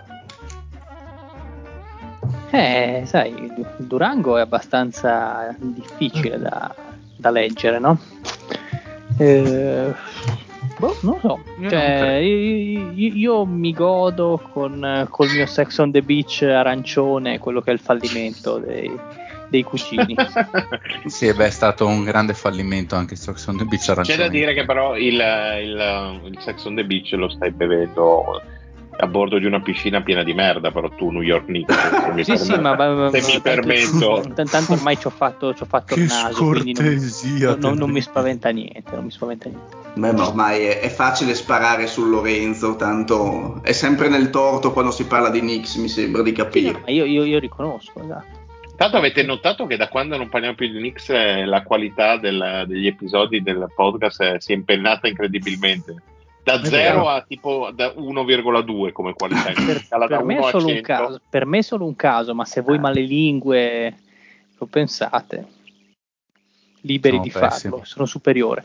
[2.57, 6.73] Eh, sai, il Durango è abbastanza difficile da,
[7.17, 7.99] da leggere, no?
[9.17, 9.93] Eh,
[10.77, 11.39] boh, non lo so.
[11.59, 12.25] Io non Cioè, credo.
[12.25, 17.73] io, io- mi godo con col mio Sex on the Beach arancione quello che è
[17.73, 18.91] il fallimento dei,
[19.49, 20.15] dei cucini.
[21.05, 24.17] Sì, beh, è stato un grande fallimento anche Sox on the Beach C'è arancione.
[24.17, 28.41] da dire che però il, il, il Sex on the Beach lo stai bevendo
[28.97, 31.73] a bordo di una piscina piena di merda, però tu New York Knicks.
[31.75, 34.23] se mi sì, sì, ma, ma- ma- se mi tanto- permetto.
[34.33, 37.89] t- Tanto ormai ci ho fatto, ci ho fatto il naso, quindi non, non- non
[37.91, 39.75] mi spaventa niente, non mi spaventa niente.
[39.95, 44.91] Beh, ma ormai è, è facile sparare su Lorenzo, tanto è sempre nel torto quando
[44.91, 46.71] si parla di Knicks, mi sembra di Sì, no, capire.
[46.85, 48.43] ma io, io- io riconosco, esatto.
[48.77, 52.65] Tanto avete notato che da quando non parliamo più di Knicks eh, la qualità del-
[52.67, 55.95] degli episodi del podcast eh, si è impennata incredibilmente.
[56.45, 57.09] Da È 0 vero.
[57.09, 59.51] a tipo da 1,2 come qualità.
[59.51, 60.81] Per, da per me 1 è a solo un 100.
[60.87, 62.79] caso, per me è solo un caso, ma se voi Eh.
[62.79, 63.95] malelingue
[64.59, 65.47] lo pensate,
[66.81, 67.71] liberi Sono di pessimi.
[67.71, 68.63] farlo, sono superiore.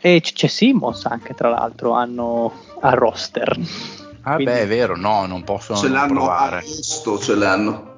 [0.00, 3.56] E c- c'è Simmons anche, tra l'altro, hanno a roster.
[4.22, 6.60] Ah, Quindi- beh, è vero, no, non posso ce non l'hanno a provare.
[6.62, 7.88] posto, ce l'hanno.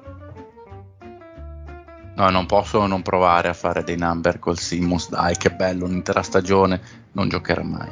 [2.15, 5.09] No, non posso non provare a fare dei number col Simmons.
[5.09, 6.79] Dai, che bello, un'intera stagione.
[7.13, 7.89] Non giocherà mai.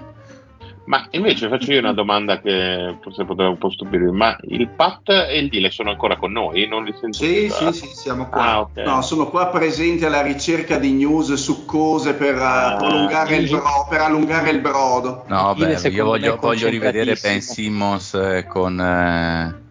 [0.92, 5.08] Ma invece faccio io una domanda che forse potrebbe un po' stupirvi, ma il Pat
[5.08, 6.68] e il Dile sono ancora con noi?
[6.68, 8.42] Non li sento Sì, più sì, sì, siamo qua.
[8.42, 8.76] Ah, ok.
[8.84, 13.88] No, sono qua presenti alla ricerca di news succose per, eh, Ah, prolungare il bro-
[13.88, 15.24] per allungare il brodo.
[15.28, 17.42] No, Dile, beh, io voglio, voglio rivedere Ben.
[17.42, 19.62] Simmons eh, con, eh,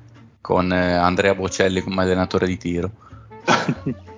[0.40, 2.90] con eh, Andrea Bocelli come allenatore di tiro.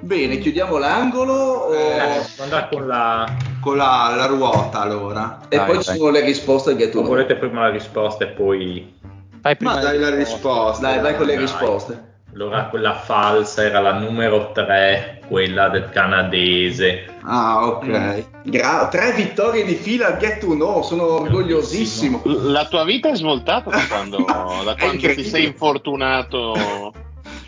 [0.00, 3.36] Bene, chiudiamo l'angolo o Eh, andare con la...
[3.60, 5.38] con la, la ruota allora?
[5.48, 5.84] E Dai, poi dai.
[5.84, 7.06] ci sono le risposte to know.
[7.06, 8.98] volete prima la risposta e poi...
[9.42, 10.86] Fai prima Ma dai la risposta.
[10.90, 11.42] Dai, vai con le Dai.
[11.42, 12.08] risposte.
[12.32, 17.06] Allora quella falsa era la numero 3, quella del canadese.
[17.24, 18.24] Ah, ok.
[18.44, 22.22] Gra- tre vittorie di fila al get to know, sono orgogliosissimo.
[22.24, 24.18] La tua vita è svoltata da quando,
[24.64, 26.92] da quando ti sei infortunato.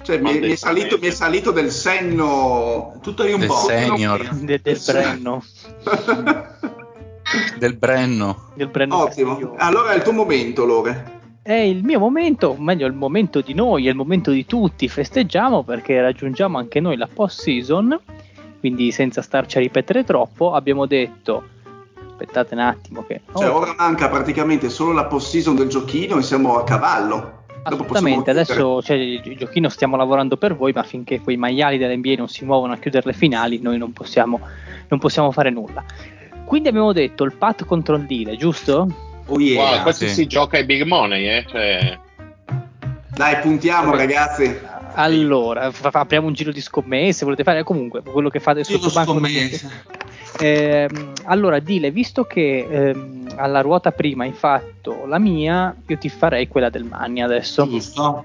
[0.03, 3.55] Cioè, mi, mi è salito, mi è salito del senno tutto in un Del po'.
[3.55, 4.29] senior.
[4.35, 5.43] del, del Brenno,
[7.59, 8.51] Del Brenno.
[8.55, 9.29] del Brenno Ottimo.
[9.31, 9.59] Castiglione.
[9.59, 11.21] Allora è il tuo momento, Lore.
[11.43, 14.89] È il mio momento, o meglio, il momento di noi, è il momento di tutti.
[14.89, 17.99] Festeggiamo perché raggiungiamo anche noi la post season.
[18.61, 21.43] Quindi, senza starci a ripetere troppo, abbiamo detto.
[22.11, 26.19] Aspettate un attimo, che Cioè, Oh, ora manca praticamente solo la post season del giochino
[26.19, 27.42] e siamo a cavallo.
[27.65, 32.29] Assolutamente, adesso cioè, il giochino stiamo lavorando per voi, ma finché quei maiali dell'NBA non
[32.29, 34.41] si muovono a chiudere le finali, noi non possiamo,
[34.89, 35.85] non possiamo fare nulla.
[36.45, 38.89] Quindi abbiamo detto il pat contro il deal, giusto?
[39.27, 39.75] Oh yeah.
[39.75, 40.13] Wow, questo sì.
[40.13, 41.45] si gioca ai big money, eh?
[41.49, 41.99] Cioè,
[43.15, 44.59] Dai, puntiamo, ragazzi.
[44.95, 48.91] Allora, fa- fa- apriamo un giro di scommesse, volete fare comunque quello che fate sotto
[48.91, 49.19] banco.
[50.41, 56.09] Ehm, allora, Dile, visto che ehm, alla ruota prima hai fatto la mia, io ti
[56.09, 57.69] farei quella del Magni adesso.
[57.69, 58.25] Giusto.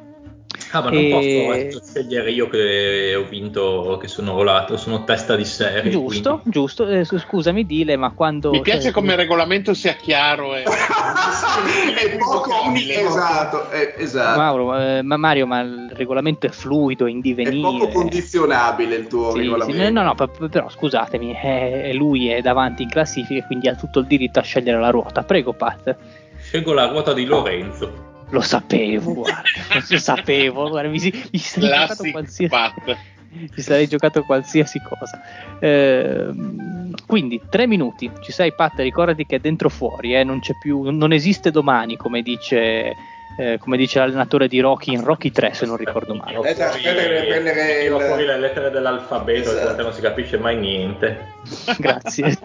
[0.71, 5.35] Ah, ma non E- posso scegliere io che ho vinto, che sono volato, sono testa
[5.35, 5.91] di serie.
[5.91, 6.87] Giusto, quindi- giusto.
[6.87, 8.51] Eh, scusami, Dile, ma quando.
[8.51, 14.39] mi piace cioè, come il regolamento sia chiaro e è poco esatto, è, esatto.
[14.39, 17.61] Mauro, eh, ma Mario, ma il regolamento è fluido, è in È divenire.
[17.61, 19.91] poco condizionabile il tuo Sì, sì, regolamento.
[19.91, 24.05] no, no, p- però scusatemi, eh, lui è davanti in classifica, quindi ha tutto il
[24.05, 25.23] diritto a scegliere la ruota.
[25.23, 25.95] Prego, Pat.
[26.41, 28.05] Scelgo la ruota di Lorenzo.
[28.29, 29.41] Lo sapevo, guarda,
[29.89, 30.99] lo sapevo, guarda, mi,
[31.31, 32.73] mi sarei giocato qualsiasi, pat.
[33.55, 35.21] mi sarei giocato qualsiasi cosa.
[35.59, 40.53] Ehm, quindi, tre minuti, ci sei Pat, ricordati che è dentro fuori, eh, non c'è
[40.59, 42.95] più, non esiste domani, come dice,
[43.39, 46.31] eh, come dice l'allenatore di Rocky in Rocky 3, se non ricordo male.
[46.31, 49.65] Tiro Aspetta, aspetta che prendere il- fuori le lettere dell'alfabeto, Esatto.
[49.67, 51.33] perché non si capisce mai niente.
[51.79, 52.37] Grazie.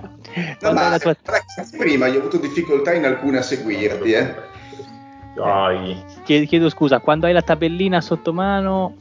[0.61, 1.17] No, ma tua-
[1.77, 4.61] prima io ho avuto difficoltà in alcune a seguirti, eh.
[5.35, 6.05] Dai.
[6.25, 8.97] Chiedo, chiedo scusa, quando hai la tabellina sotto mano,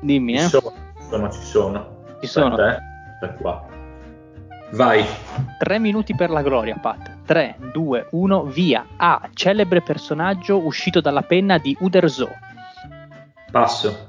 [0.00, 0.40] dimmi, eh.
[0.40, 1.98] sono, ci sono, ci sono.
[2.20, 2.54] Ci sono.
[2.54, 2.82] Aspetta, eh.
[3.14, 3.68] Aspetta qua.
[4.72, 5.04] Vai.
[5.58, 7.24] Tre minuti per la gloria, Pat.
[7.26, 8.86] 3, 2, 1, via.
[8.96, 9.28] A.
[9.34, 12.28] Celebre personaggio uscito dalla penna di Uderzo.
[13.50, 14.08] Passo.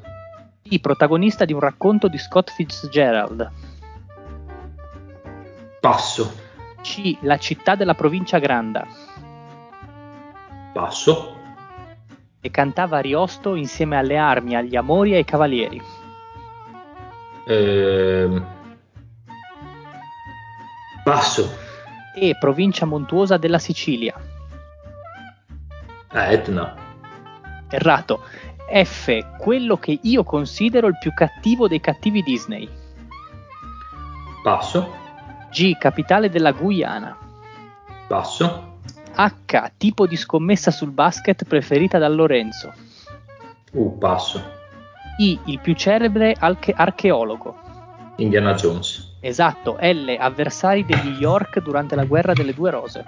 [0.62, 0.80] B.
[0.80, 3.52] Protagonista di un racconto di Scott Fitzgerald.
[5.80, 6.32] Passo.
[6.82, 7.18] C.
[7.22, 8.86] La città della provincia Granda.
[10.74, 11.36] Passo.
[12.40, 15.82] E cantava Ariosto insieme alle armi, agli amori e ai cavalieri.
[17.46, 18.46] Ehm.
[21.04, 21.54] Passo.
[22.16, 22.36] E.
[22.40, 24.14] Provincia montuosa della Sicilia.
[26.12, 26.76] Eh, Etna.
[27.70, 28.24] Errato.
[28.72, 29.38] F.
[29.38, 32.70] Quello che io considero il più cattivo dei cattivi Disney.
[34.44, 34.96] Passo.
[35.52, 35.78] G.
[35.78, 37.18] Capitale della Guyana.
[38.08, 38.71] Passo.
[39.14, 39.72] H.
[39.78, 42.74] Tipo di scommessa sul basket preferita da Lorenzo.
[43.72, 44.44] Uh, passo.
[45.18, 45.40] I.
[45.46, 47.56] Il più celebre arche- archeologo.
[48.18, 49.16] Indiana Jones.
[49.20, 49.78] Esatto.
[49.80, 50.16] L.
[50.20, 53.04] Avversari degli York durante la guerra delle due rose.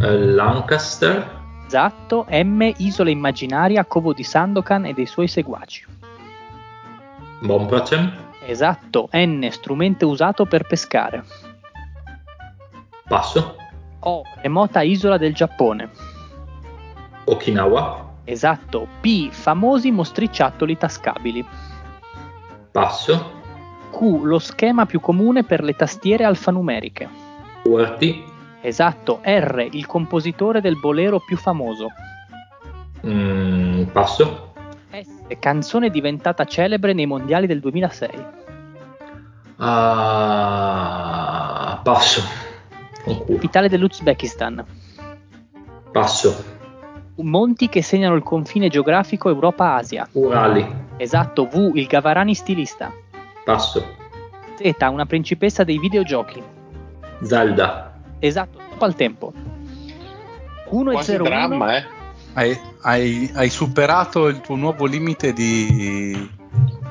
[0.00, 1.42] Eh, Lancaster.
[1.66, 2.26] Esatto.
[2.28, 2.72] M.
[2.78, 5.86] Isola immaginaria Covo di Sandokan e dei suoi seguaci.
[7.40, 8.12] Bonpacem.
[8.46, 9.08] Esatto.
[9.12, 9.46] N.
[9.50, 11.24] Strumento usato per pescare.
[13.06, 13.56] Passo.
[14.06, 14.22] O.
[14.42, 15.88] Remota isola del Giappone.
[17.24, 18.12] Okinawa.
[18.24, 18.86] Esatto.
[19.00, 19.30] P.
[19.30, 21.44] Famosi mostriciattoli tascabili.
[22.70, 23.32] Passo.
[23.90, 24.20] Q.
[24.24, 27.08] Lo schema più comune per le tastiere alfanumeriche.
[27.62, 28.24] QWERTY.
[28.60, 29.20] Esatto.
[29.22, 31.88] R, il compositore del bolero più famoso.
[33.06, 34.52] Mm, passo.
[34.90, 35.08] S,
[35.38, 38.08] canzone diventata celebre nei mondiali del 2006.
[39.56, 41.00] Ah,
[41.82, 42.22] passo.
[43.04, 44.64] Capitale dell'Uzbekistan.
[45.92, 46.44] Passo.
[47.16, 50.08] Monti che segnano il confine geografico Europa-Asia.
[50.12, 50.66] Urali.
[50.96, 51.46] Esatto.
[51.46, 52.92] V, il Gavarani stilista.
[53.44, 53.84] Passo.
[54.56, 56.42] Z, una principessa dei videogiochi.
[57.22, 57.92] Zelda.
[58.18, 59.32] Esatto, stop al tempo.
[60.70, 61.84] 1 e Quasi 0 dramma, eh.
[62.32, 66.28] Hai, hai- hai superato il tuo nuovo limite di,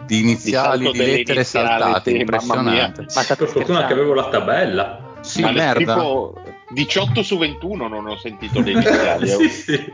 [0.06, 2.12] di iniziali, di, delle lettere iniziali, saltate.
[2.12, 2.86] sì, mamma mia.
[2.86, 3.02] Impressionante.
[3.02, 3.94] Ma Per fortuna che scherzando?
[3.94, 5.03] avevo la tabella.
[5.24, 5.94] Sì, Ma merda.
[5.96, 9.28] Tipo 18 su 21 non ho sentito le iniziali.
[9.28, 9.94] sì, sì.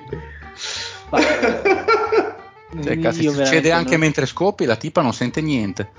[2.83, 5.89] Cioè, cazzo, Io succede anche non- mentre scopi, la tipa non sente niente.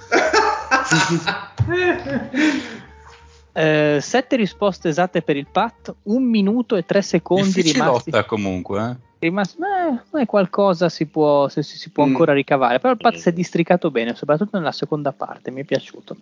[3.53, 8.13] Eh, sette risposte esatte per il pat, un minuto e tre secondi rimasti.
[8.25, 8.91] Comunque.
[8.91, 8.97] Eh.
[9.19, 9.57] rimasti
[10.15, 12.09] eh, qualcosa si può, se- si, si può Mm.
[12.11, 12.79] ancora ricavare.
[12.79, 15.51] Però il pat si è districato bene, soprattutto nella seconda parte.
[15.51, 16.17] Mi è piaciuto.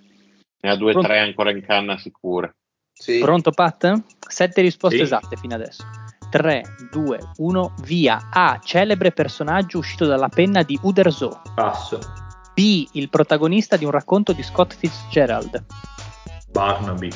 [0.60, 2.54] Ne ha due o tre ancora in canna sicure.
[2.98, 3.18] Sì.
[3.20, 4.02] Pronto, Pat?
[4.26, 5.02] Sette risposte Sì.
[5.02, 5.84] esatte fino adesso.
[6.30, 8.28] 3, 2, 1, via.
[8.30, 8.60] A.
[8.62, 11.40] Celebre personaggio uscito dalla penna di Uderzo.
[11.54, 11.98] Passo.
[12.54, 12.86] B.
[12.92, 15.64] Il protagonista di un racconto di Scott Fitzgerald.
[16.50, 17.08] Barnaby.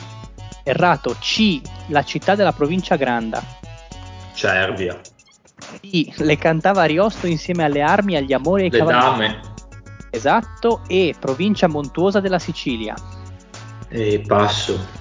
[0.65, 1.17] Errato.
[1.19, 1.61] C.
[1.89, 3.43] La città della provincia Granda.
[4.35, 4.99] Cervia.
[5.81, 6.13] D.
[6.19, 9.05] Le cantava Ariosto insieme alle armi, agli amori e ai Le cavalieri.
[9.11, 9.41] dame.
[10.11, 10.83] Esatto.
[10.87, 11.15] E.
[11.19, 12.95] Provincia montuosa della Sicilia.
[13.89, 15.01] E passo.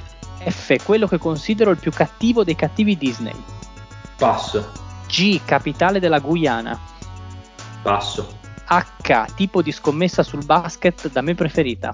[0.49, 0.83] F.
[0.83, 3.35] Quello che considero il più cattivo dei cattivi Disney.
[4.17, 4.71] Passo.
[5.07, 5.41] G.
[5.45, 6.79] Capitale della Guyana.
[7.81, 8.39] Passo.
[8.65, 9.33] H.
[9.35, 11.93] Tipo di scommessa sul basket da me preferita.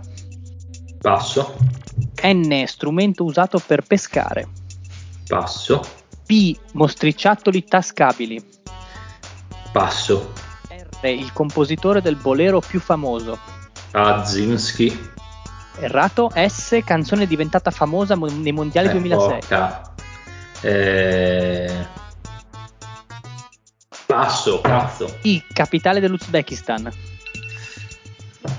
[1.00, 1.56] Passo.
[2.24, 2.64] N.
[2.68, 4.48] Strumento usato per pescare.
[5.28, 5.82] Passo.
[6.26, 6.58] P.
[6.74, 8.44] Mostriciattoli tascabili.
[9.72, 10.34] Passo.
[10.70, 11.06] R.
[11.08, 13.38] Il compositore del bolero più famoso.
[13.92, 15.16] Azinski.
[15.80, 16.32] Errato.
[16.36, 16.80] S.
[16.84, 19.30] Canzone diventata famosa mo- nei mondiali Eh, 2006.
[19.40, 19.82] porca.
[20.62, 21.86] Eh,
[24.06, 25.18] Passo, cazzo.
[25.24, 25.44] I.
[25.54, 26.92] Capitale dell'Uzbekistan.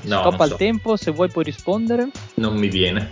[0.03, 0.57] No, Stop al so.
[0.57, 2.09] tempo se vuoi puoi rispondere.
[2.35, 3.11] non mi viene.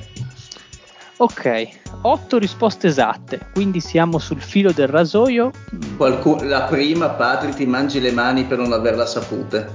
[1.19, 1.67] Ok,
[2.03, 5.51] 8 risposte esatte, quindi siamo sul filo del rasoio.
[5.97, 9.67] Qualcu- la prima, Patri, ti mangi le mani per non averla saputa.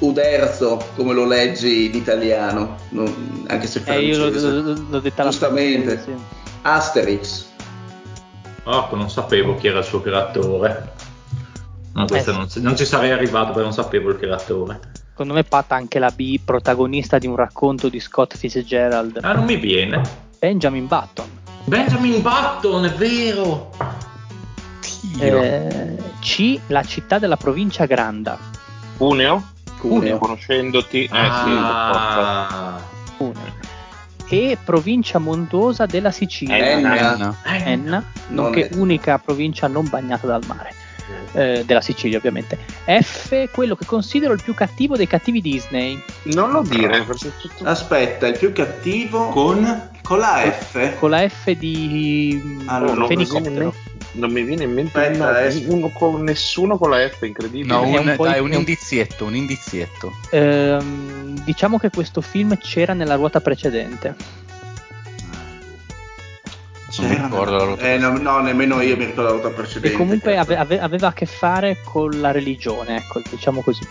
[0.00, 5.24] Uderzo, come lo leggi in italiano, non- anche se Eh, io l'ho, l'ho- l'ho detta
[5.24, 6.00] la Giustamente.
[6.04, 6.12] sì.
[6.62, 7.46] Asterix.
[8.64, 10.92] Orco, non sapevo chi era il suo creatore.
[11.94, 12.58] No, questa Eh, sì.
[12.60, 14.78] non, non ci sarei arrivato perché non sapevo il creatore.
[15.10, 19.18] Secondo me patta anche la B, protagonista di un racconto di Scott Fitzgerald.
[19.22, 20.00] Ah, non mi viene.
[20.38, 21.26] Benjamin Button.
[21.64, 23.70] Benjamin Button, è vero.
[25.20, 28.38] Eh, C, la città della provincia Granda.
[28.96, 29.42] Cuneo?
[29.78, 30.18] Cuneo.
[30.18, 31.04] Conoscendoti?
[31.04, 32.80] Eh sì, ah,
[33.16, 33.56] Cuneo.
[34.30, 36.56] E provincia montuosa della Sicilia.
[36.56, 36.96] Enna.
[36.96, 37.36] Enna.
[37.44, 40.74] Eh, Enna, Non nonché è- unica provincia non bagnata dal mare.
[41.32, 42.58] Eh, della Sicilia, ovviamente.
[42.84, 45.98] F, quello che considero il più cattivo dei cattivi Disney.
[46.24, 47.64] Non lo dire, tutto...
[47.64, 50.98] Aspetta, il più cattivo con, con la F.
[50.98, 53.74] Con la F di Allora, non, viene in fenicottero.
[54.12, 57.72] Non mi viene in mente Aspetta, uno- uno con, nessuno con la F, incredibile.
[57.72, 60.12] No, È un, dai, in- un indizietto, un indizietto.
[60.30, 64.14] Ehm, diciamo che questo film c'era nella ruota precedente.
[66.98, 69.52] Non mi ricordo la ruota Eh, no, no, nemmeno io mi ricordo la ruota E
[69.52, 69.96] precedente.
[69.96, 70.52] comunque cazzo.
[70.52, 73.86] ave- ave- aveva a che fare con la religione, ecco, diciamo così.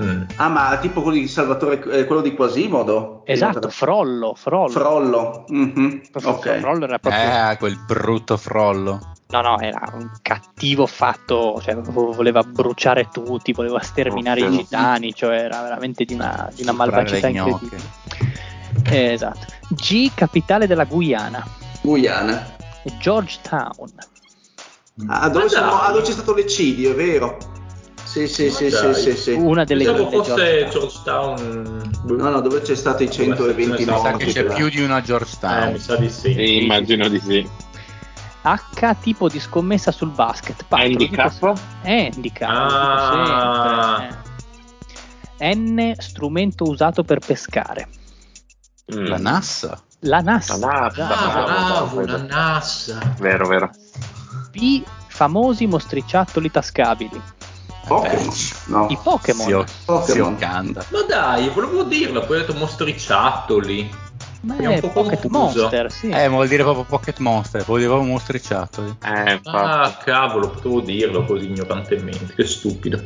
[0.00, 0.22] Mm.
[0.36, 3.22] Ah, ma tipo quello di Salvatore, eh, quello di Quasimodo?
[3.24, 4.68] Esatto, Frollo, Frollo.
[4.70, 5.44] Frollo.
[5.48, 6.58] Mhm, Ok.
[6.58, 7.22] Frollo era proprio...
[7.50, 9.14] Eh, quel brutto frollo.
[9.28, 14.52] No, no, era un cattivo fatto, cioè vo- voleva bruciare tutti, voleva sterminare Ok.
[14.52, 17.82] i gitani, cioè era veramente di una, di una malvagità incredibile.
[18.88, 19.46] Eh, esatto.
[19.70, 21.44] G, capitale della Guyana.
[21.82, 22.54] Guyana.
[23.00, 23.92] Georgetown.
[25.08, 27.36] Ah, dove, sono- ah, dove c'è stato l'eccidio, è vero.
[28.16, 29.32] Sì, sì, sì, sì, sì, sì.
[29.32, 31.90] Una delle Pensavo fosse Georgetown.
[32.04, 35.00] No, no, dove c'è stato i 120 Mi Mi sa che c'è più di una
[35.00, 35.72] Eh, Georgetown.
[35.72, 36.32] mi sa di sì.
[36.32, 37.46] Sì, immagino di sì.
[38.40, 40.64] H, tipo di scommessa sul basket.
[40.66, 41.60] Patro, Handicap?
[41.82, 44.08] Handicap, dico Ah.
[45.36, 45.54] eh.
[45.54, 47.86] N, strumento usato per pescare.
[48.94, 49.06] Mm.
[49.08, 49.78] La NASA.
[50.00, 50.56] La NASA.
[50.56, 52.00] La NASA, bravo, bravo, bravo.
[52.00, 52.98] una nassa.
[53.18, 53.70] Vero, vero.
[54.52, 57.34] P, famosi mostriciattoli tascabili.
[57.86, 58.32] Pokémon.
[58.66, 58.86] No.
[58.90, 59.46] I Pokémon.
[59.46, 60.36] Si, o- Pokémon.
[60.90, 64.04] Ma dai, volevo dirlo, poi ho detto mostriciattoli.
[64.42, 65.60] Ma È è, un po' Pocket confuso.
[65.60, 66.08] Monster, sì.
[66.08, 68.96] Eh, vuol dire proprio Pocket Monster, vuol dire proprio mostriciato.
[69.04, 69.40] Eh.
[69.44, 72.34] Ah, cavolo, potevo dirlo così ignorantemente.
[72.34, 73.02] Che stupido.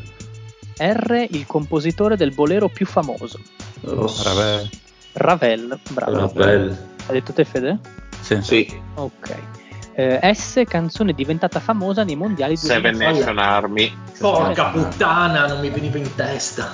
[0.79, 3.39] R, il compositore del bolero più famoso.
[3.81, 4.69] Vabbè,
[5.13, 6.17] Ravel, bravo.
[6.19, 6.89] Ravel.
[7.07, 7.79] Hai detto te, Fede?
[8.21, 8.39] sì.
[8.43, 9.37] Sì, Ok.
[10.01, 13.19] Eh, S, canzone diventata famosa nei mondiali Seven 2006.
[13.19, 13.93] Nation Army.
[14.19, 16.73] Porca puttana, non mi veniva in testa.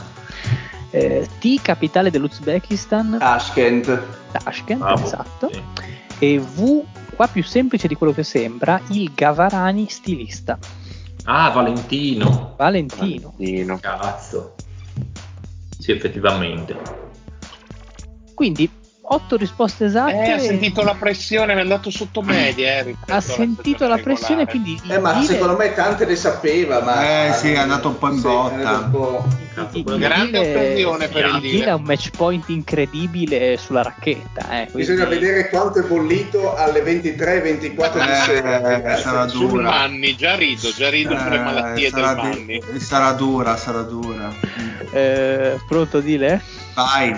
[0.91, 4.03] Eh, T, capitale dell'Uzbekistan, Tashkent.
[4.31, 5.05] Tashkent, Bravo.
[5.05, 5.51] esatto.
[5.53, 5.61] Sì.
[6.21, 6.85] E V,
[7.17, 10.57] qua più semplice di quello che sembra, il Gavarani stilista.
[11.25, 12.55] Ah, Valentino.
[12.57, 13.35] Valentino.
[13.37, 13.79] Valentino.
[13.81, 14.55] Cazzo.
[15.77, 16.77] Sì, effettivamente.
[18.35, 18.71] Quindi,
[19.09, 20.25] otto risposte esatte.
[20.25, 22.79] Eh, ha sentito la pressione, mi è andato sotto media.
[22.81, 24.51] Eh, Ha sentito la pressione, regolare.
[24.77, 27.27] quindi Eh, ma dire- secondo me tante le sapeva, ma...
[27.29, 28.57] Eh, sì, è andato un po' in Sì, botta.
[28.71, 29.25] è un po'.
[29.97, 31.41] Grande occasione per il.
[31.41, 34.43] Dile ha un match point incredibile sulla racchetta.
[34.43, 38.97] eh, quindi- Bisogna vedere quanto è bollito alle 23-24 di Eh, sera.
[38.99, 39.63] sarà Sul dura.
[39.71, 42.81] Manni, già rido, già rido sulle Eh, malattie sarà, del di- Manni.
[42.81, 44.31] sarà dura, sarà dura.
[44.91, 46.43] Eh, pronto, Dile?
[46.75, 47.17] Vai.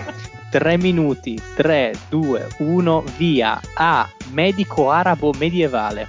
[0.51, 3.61] 3 minuti, 3, 2, 1, via.
[3.75, 4.09] A.
[4.31, 6.09] Medico arabo medievale.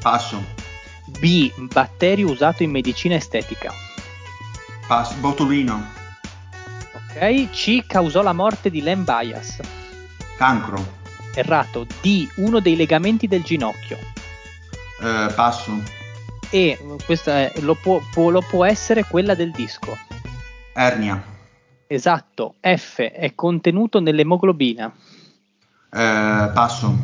[0.00, 0.42] Passo.
[1.18, 1.52] B.
[1.56, 3.72] Batterio usato in medicina estetica.
[4.86, 5.14] Passo.
[5.20, 5.84] Botulino.
[6.92, 7.50] Ok.
[7.50, 7.84] C.
[7.86, 9.60] Causò la morte di Len Bias.
[10.36, 10.84] Cancro.
[11.34, 11.86] Errato.
[12.00, 12.28] D.
[12.36, 13.98] Uno dei legamenti del ginocchio.
[15.02, 15.82] Eh, passo.
[16.50, 19.96] E questa è- lo, può, può- lo può essere quella del disco.
[20.72, 21.22] Ernia.
[21.86, 22.54] Esatto.
[22.60, 23.00] F.
[23.00, 24.92] È contenuto nell'emoglobina.
[25.92, 26.96] Eh, passo.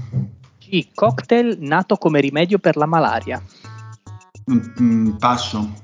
[0.59, 0.89] C.
[0.95, 3.43] Cocktail nato come rimedio per la malaria.
[4.51, 5.81] Mm, mm, passo.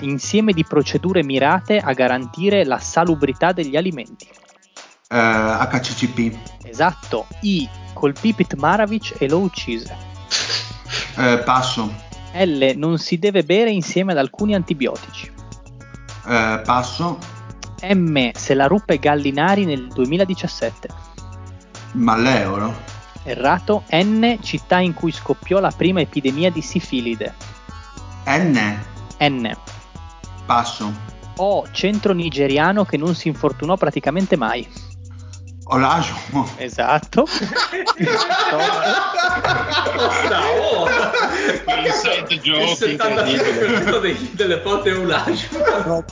[0.00, 4.26] Insieme di procedure mirate a garantire la salubrità degli alimenti.
[5.08, 6.36] Eh, HCCP.
[6.64, 9.94] Esatto, I colpì Pitmaravic e lo uccise.
[11.18, 11.92] Eh, passo.
[12.32, 15.30] L non si deve bere insieme ad alcuni antibiotici.
[16.26, 17.18] Eh, passo.
[17.82, 20.88] M se la ruppe Gallinari nel 2017.
[21.92, 22.72] Malleolo.
[23.24, 27.34] Errato, N città in cui scoppiò la prima epidemia di sifilide.
[28.26, 28.78] N.
[29.18, 29.56] N.
[30.46, 30.92] Passo.
[31.36, 34.66] O centro nigeriano che non si infortunò praticamente mai.
[35.72, 36.48] Olajuwon.
[36.56, 37.26] Esatto.
[40.24, 40.86] Oh,
[41.84, 43.96] Inside joke il incredibile.
[43.96, 46.04] 76% dei- delle volte è un laggio.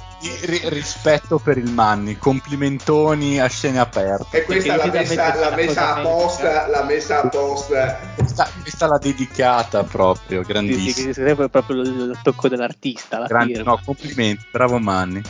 [0.42, 4.38] Ri- rispetto per il Manni, complimentoni a scene aperte.
[4.38, 7.98] E questa l'ha messa, l'ha messa apposta, l'ha messa apposta.
[8.16, 11.06] Questa, questa l'ha dedicata proprio, Sì, sì, grandissima.
[11.06, 15.22] sì, sarebbe proprio il il tocco dell'artista, la Grandi- no, complimenti, bravo Manni.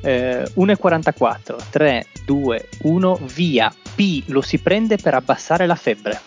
[0.00, 3.72] Eh, 1,44, 3, 2, 1, via.
[3.94, 6.20] P lo si prende per abbassare la febbre.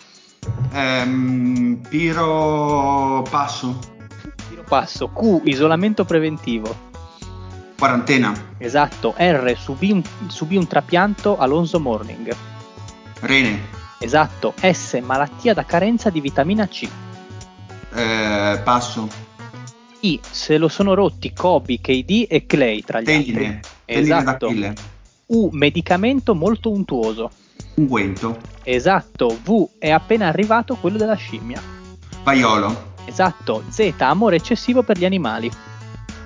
[0.72, 3.24] Ehm, Piro.
[3.30, 3.78] Passo.
[4.48, 5.08] Tiro passo.
[5.08, 6.90] Q, isolamento preventivo.
[7.78, 8.32] Quarantena.
[8.58, 9.14] Esatto.
[9.16, 12.34] R, subì un, subì un trapianto Alonso Morning.
[13.20, 13.60] Rene.
[13.98, 14.54] Esatto.
[14.60, 16.88] S, malattia da carenza di vitamina C.
[17.94, 19.08] Eh, passo.
[20.04, 23.46] I, se lo sono rotti Kobe, KD e Clay tra gli Tendine.
[23.46, 23.70] altri.
[23.84, 24.52] Tendine Esatto.
[25.26, 27.30] U, medicamento molto untuoso.
[27.74, 28.38] Unguento.
[28.64, 29.38] Esatto.
[29.42, 31.62] V, è appena arrivato quello della scimmia.
[32.24, 32.90] Vaiolo.
[33.04, 33.62] Esatto.
[33.68, 35.50] Z, amore eccessivo per gli animali.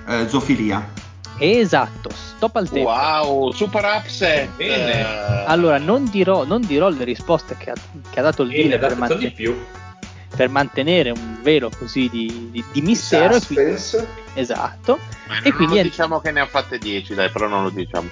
[0.07, 1.05] Eh, zoofilia.
[1.39, 2.89] Esatto, stop al tempo.
[2.89, 4.49] Wow, super upset.
[4.55, 5.45] Bene.
[5.45, 7.75] Allora, non dirò, non dirò le risposte che ha,
[8.09, 9.55] che ha dato il Dile per, dato mante- di più.
[10.35, 13.35] Per mantenere un velo così di, di- di mistero.
[13.35, 13.75] e quindi-
[14.33, 14.99] esatto.
[15.43, 18.07] e quindi è- diciamo che ne ha fatte 10, dai, però non lo diciamo.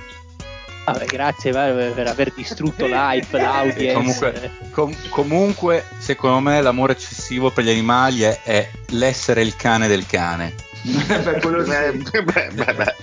[0.85, 3.93] Vabbè, grazie per, per aver distrutto l'hype, l'audience.
[3.93, 9.87] Comunque, com- comunque, secondo me, l'amore eccessivo per gli animali è, è l'essere il cane
[9.87, 10.53] del cane.
[10.85, 11.71] Beh, quello sì.
[12.21, 12.93] Beh, beh, beh, beh.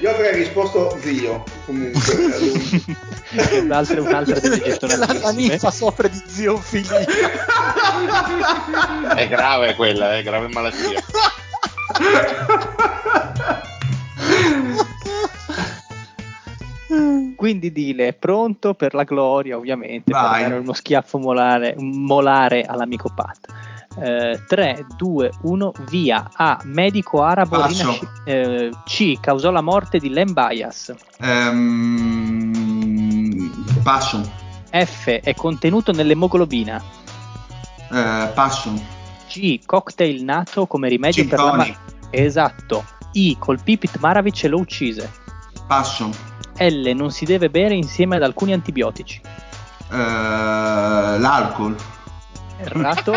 [0.00, 2.00] Io avrei risposto zio, comunque.
[3.60, 5.32] un'altra, un'altra delle la, la gettonatissime.
[5.32, 7.04] ninfa soffre di ziofilia.
[9.14, 11.02] È grave quella, è grave malattia.
[17.36, 20.40] Quindi Dile è pronto per la gloria, ovviamente, Vai.
[20.40, 23.63] per dare uno schiaffo molare, molare all'amico Pat.
[23.94, 26.28] 3, 2, 1, via.
[26.34, 26.58] A.
[26.64, 27.82] Medico arabo Passo.
[27.82, 29.20] rinasci- eh, C.
[29.20, 30.92] Causò la morte di Len Bias.
[32.54, 33.50] Ehm,
[33.82, 34.30] passo.
[34.70, 35.06] F.
[35.22, 36.82] È contenuto nell'emoglobina.
[37.92, 38.72] Eh, passo.
[39.28, 39.60] G.
[39.64, 41.68] Cocktail nato come rimedio Gin per la tonic.
[41.68, 42.84] ma- Esatto.
[43.12, 43.36] I.
[43.38, 45.10] Colpì Pitmaravic e lo uccise.
[45.66, 46.10] Passo.
[46.58, 46.90] L.
[46.94, 49.20] Non si deve bere insieme ad alcuni antibiotici.
[49.90, 51.76] Eh, l'alcol.
[52.64, 53.14] Errato.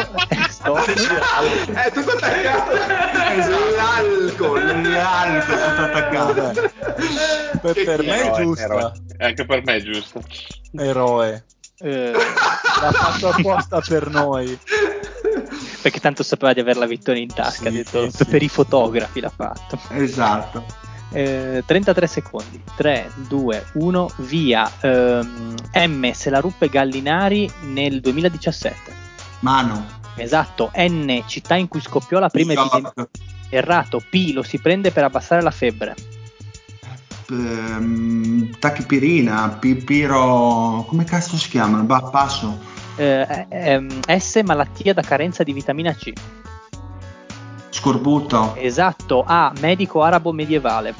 [0.49, 0.86] Stop.
[0.90, 2.74] È tutto attaccato.
[3.76, 4.82] L'alcol.
[4.91, 6.72] L'alcol tutto attaccato.
[7.61, 8.64] Per, per me è giusta.
[8.65, 8.91] eroe.
[9.19, 10.22] Anche per me è giusto.
[10.78, 11.45] Eroe.
[11.80, 14.57] Eh, L'ha fatto apposta per noi.
[15.82, 17.61] perché tanto sapeva di avere la vittoria in tasca.
[17.61, 18.26] Sì, ha detto, sì, sì.
[18.26, 19.80] Per i fotografi l'ha fatto.
[19.91, 20.65] Esatto.
[21.14, 22.61] Eh, 33 secondi.
[22.76, 24.69] 3, 2, 1, via.
[24.82, 29.06] Ehm, M se la ruppe Gallinari nel 2017.
[29.39, 29.85] Mano.
[30.15, 30.72] Esatto.
[30.76, 32.93] N città in cui scoppiò la prima New epidemia.
[33.49, 34.01] Errato.
[34.09, 35.95] P lo si prende per abbassare la febbre.
[37.30, 40.85] Ehm, tachipirina, pipiro.
[40.88, 41.84] Come cazzo si chiamano?
[41.84, 42.76] Bah, passo.
[42.95, 46.14] Eh, ehm, S malattia da carenza di vitamina C.
[47.69, 48.55] Scorbuto.
[48.55, 49.23] Esatto.
[49.26, 50.95] A medico arabo medievale.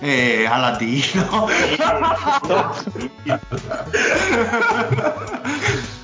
[0.00, 1.46] E Aladino.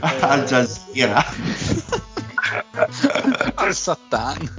[0.00, 1.24] Al Jazeera.
[3.54, 4.50] Al Satan.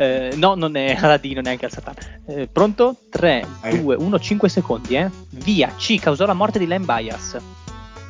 [0.00, 1.94] Eh, no, non è Aladino neanche al Satan.
[2.26, 2.96] Eh, pronto?
[3.10, 3.78] 3, Eh.
[3.80, 5.10] 2, 1, 5 secondi, eh.
[5.30, 5.74] Via.
[5.76, 7.36] C causò la morte di Len Bias.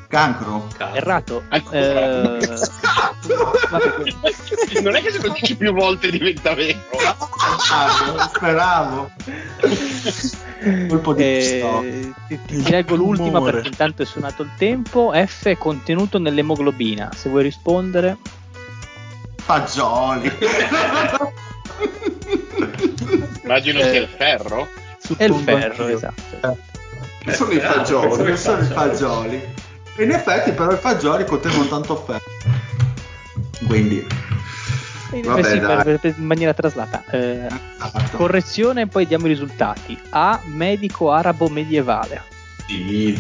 [0.08, 0.66] Cancro.
[0.76, 0.94] Cazzo.
[0.96, 1.42] Errato.
[1.48, 1.78] Ancora?
[1.78, 2.38] Eh,
[4.82, 6.78] non è che se lo dici più volte diventa vero.
[7.70, 9.10] Ah, speravo.
[10.88, 11.80] Colpo di pistola.
[11.86, 15.12] eh, ti, ti- ti leggo l'ultima perché intanto è suonato il tempo.
[15.14, 17.10] F è contenuto nell'emoglobina.
[17.14, 18.16] Se vuoi rispondere,
[19.36, 20.30] Fagioli.
[23.44, 23.90] Immagino Eh.
[23.90, 24.68] sia il ferro.
[25.16, 26.58] è il ferro, esatto.
[27.24, 28.36] Che sono i fagioli.
[28.36, 29.42] Sono i fagioli.
[29.98, 32.20] In effetti, però, i fagioli contengono tanto ferro.
[33.66, 34.27] Quindi, Eh,
[35.10, 37.04] Vabbè, sì, per- per- in maniera traslata.
[37.10, 38.16] Eh, esatto.
[38.16, 39.98] correzione, poi diamo i risultati.
[40.10, 42.24] A medico arabo medievale.
[42.66, 43.18] Sì.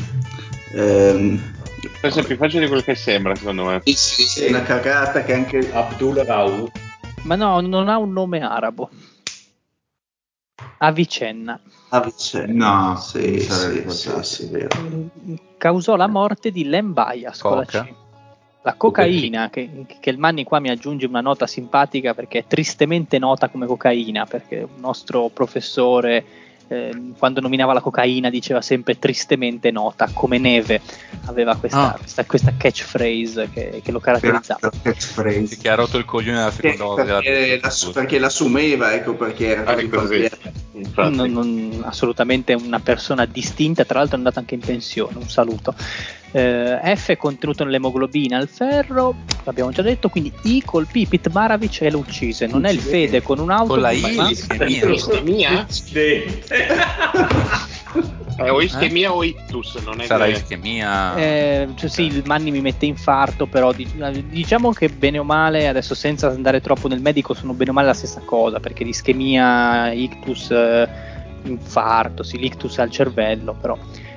[0.72, 1.56] Ehm,
[2.00, 3.80] Questo è più facile di quello che sembra, secondo me.
[3.84, 6.70] sì, sì, sì, è una cagata che anche Abdul Rauf.
[7.22, 8.90] Ma no, non ha un nome arabo.
[10.78, 11.60] Avicenna.
[11.90, 12.52] a vicenda.
[12.52, 14.68] No, Sì, sì, sì, sì, vero.
[15.56, 17.34] Causò la morte di con la
[17.64, 18.07] Coca.
[18.68, 23.18] La cocaina, che, che il Manni qua mi aggiunge una nota simpatica perché è tristemente
[23.18, 26.24] nota come cocaina, perché un nostro professore
[26.70, 30.82] eh, quando nominava la cocaina diceva sempre tristemente nota come neve,
[31.24, 31.96] aveva questa, Ah.
[31.98, 34.70] questa, questa catchphrase che, che lo caratterizzava.
[34.82, 35.56] Catchphrase.
[35.56, 39.64] Che ha rotto il coglione Perché, seconda volta perché, la, perché l'assumeva, ecco perché era
[39.64, 40.28] Ah, così.
[40.72, 41.16] Infatti.
[41.16, 45.74] Non- non- assolutamente una persona distinta, tra l'altro è andata anche in pensione, un saluto.
[46.30, 49.14] Eh, F è contenuto nell'emoglobina al ferro,
[49.44, 52.46] l'abbiamo già detto, quindi I colpì Pit Maravic e lo uccise.
[52.46, 54.88] Non è il Fede con un'auto, Con la I, ma- l'ischemia.
[54.90, 55.60] Ischemia?
[55.60, 56.66] Accidente.
[58.40, 60.32] Eh, o ischemia o ictus, non è Sarà che...
[60.32, 61.16] ischemia.
[61.16, 63.88] Eh, cioè sì, il Manni mi mette infarto, però di-
[64.28, 67.88] diciamo che bene o male, adesso senza andare troppo nel medico, sono bene o male
[67.88, 70.88] la stessa cosa, perché l'ischemia, ictus, eh,
[71.44, 73.76] infarto, sì, l'ictus al cervello, però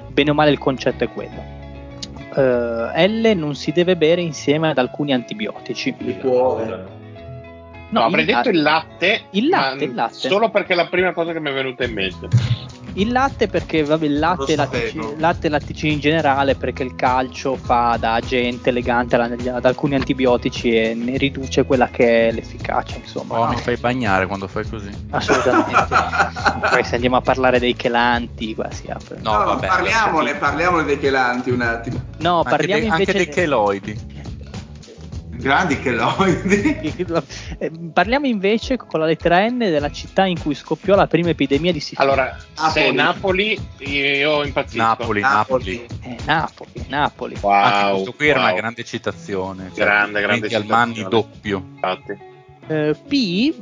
[0.10, 1.60] bene o male il concetto è quello.
[2.36, 5.94] Eh, L non si deve bere insieme ad alcuni antibiotici.
[6.00, 7.00] Il cuore.
[7.90, 10.30] No, avrei il, detto il latte, il latte, il latte.
[10.30, 12.28] solo perché è la prima cosa che mi è venuta in mente.
[12.94, 15.16] Il latte perché vabbè, il latte, Lo lattici- sapevo.
[15.18, 19.96] latte e latticini in generale perché il calcio fa da agente elegante alla- ad alcuni
[19.96, 23.50] antibiotici e ne riduce quella che è l'efficacia insomma Oh, no?
[23.52, 24.90] mi fai bagnare quando fai così.
[25.12, 25.96] assolutamente
[26.70, 29.68] poi se andiamo a parlare dei chelanti qua si apre No, No, vabbè.
[29.68, 32.02] parliamone, parliamone dei chelanti un attimo.
[32.18, 34.00] no Anche, parliamo anche invece dei cheloidi.
[35.42, 37.06] Grandi cheloidi.
[37.58, 41.72] eh, parliamo invece con la lettera N della città in cui scoppiò la prima epidemia
[41.72, 42.38] di sifilisi Allora,
[42.70, 43.56] se è Napoli.
[43.56, 44.84] Napoli, io impazzisco.
[44.84, 45.86] Napoli, Napoli.
[46.04, 48.48] Eh, Napoli Napoli Wow, Anche questo qui era wow.
[48.50, 49.72] una grande citazione.
[49.74, 51.10] Cioè, Grande, grande al Manni citazione.
[51.28, 51.58] doppio.
[51.74, 52.18] Infatti.
[52.68, 53.56] Eh, P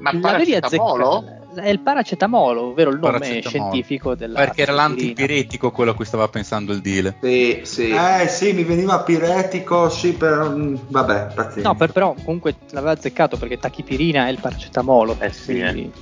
[0.00, 1.38] Ma l'avevi paracetamolo?
[1.54, 6.28] È il paracetamolo, ovvero il nome scientifico della Perché era l'antipiretico quello a cui stava
[6.28, 7.16] pensando il Dile.
[7.20, 7.90] Sì, sì.
[7.90, 10.48] Eh sì, mi veniva piretico, sì, per...
[10.48, 11.68] mm, Vabbè, pazienza.
[11.68, 15.16] No, per- però comunque l'aveva azzeccato perché tachipirina è il paracetamolo.
[15.18, 15.92] Eh sì, quindi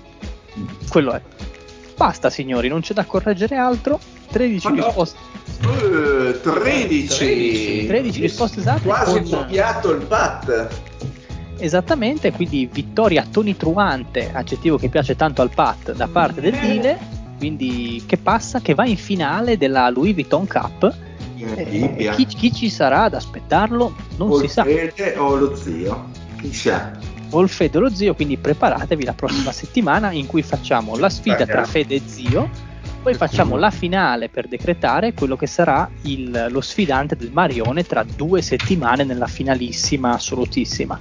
[0.89, 1.21] Quello è.
[1.97, 3.99] Basta signori, non c'è da correggere altro.
[4.31, 4.85] 13 Ma no.
[4.87, 5.19] risposte.
[5.63, 7.87] Eh, 13.
[7.87, 8.83] 13 risposte esatte.
[8.87, 10.69] Quasi con- copiato il pat.
[11.59, 16.99] Esattamente, quindi vittoria tonitruante, aggettivo che piace tanto al Pat da parte del Dile.
[17.39, 18.61] Quindi che passa?
[18.61, 20.95] Che va in finale della Louis Vuitton Cup.
[21.37, 24.65] Eh, chi, chi ci sarà ad aspettarlo non o si sa.
[24.65, 26.09] fede o lo zio.
[26.41, 26.91] Chi sa?
[27.31, 31.65] col Fede dello zio, quindi preparatevi la prossima settimana in cui facciamo la sfida tra
[31.65, 32.49] Fede e zio,
[33.03, 38.03] poi facciamo la finale per decretare quello che sarà il- lo sfidante del Marione tra
[38.03, 40.97] due settimane nella finalissima assolutissima.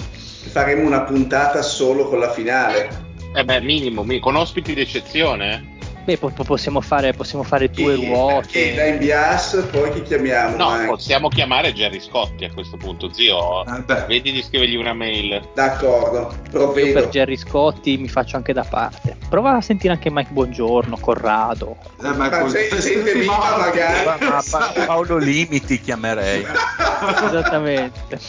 [0.49, 3.05] Faremo una puntata solo con la finale.
[3.35, 5.53] Eh beh, minimo, mi- con ospiti d'eccezione.
[5.53, 5.76] eh.
[6.07, 8.73] Beh, po- po- possiamo fare, possiamo fare due ruote.
[8.76, 10.55] da Bias, poi chi chiamiamo?
[10.55, 10.85] No, Mike?
[10.85, 13.65] possiamo chiamare Gerry Scotti a questo punto, zio.
[13.85, 14.05] Beh.
[14.07, 15.49] Vedi di scrivergli una mail.
[15.53, 16.93] D'accordo, Io provvedo.
[17.01, 19.18] per Gerry Scotti mi faccio anche da parte.
[19.27, 21.76] Prova a sentire anche Mike Buongiorno, Corrado.
[22.01, 23.59] Eh, ma Ma se- se- sente viva morti.
[23.59, 24.05] magari.
[24.05, 26.45] Ma- ma Pa- Paolo Limiti chiamerei.
[27.27, 28.19] Esattamente.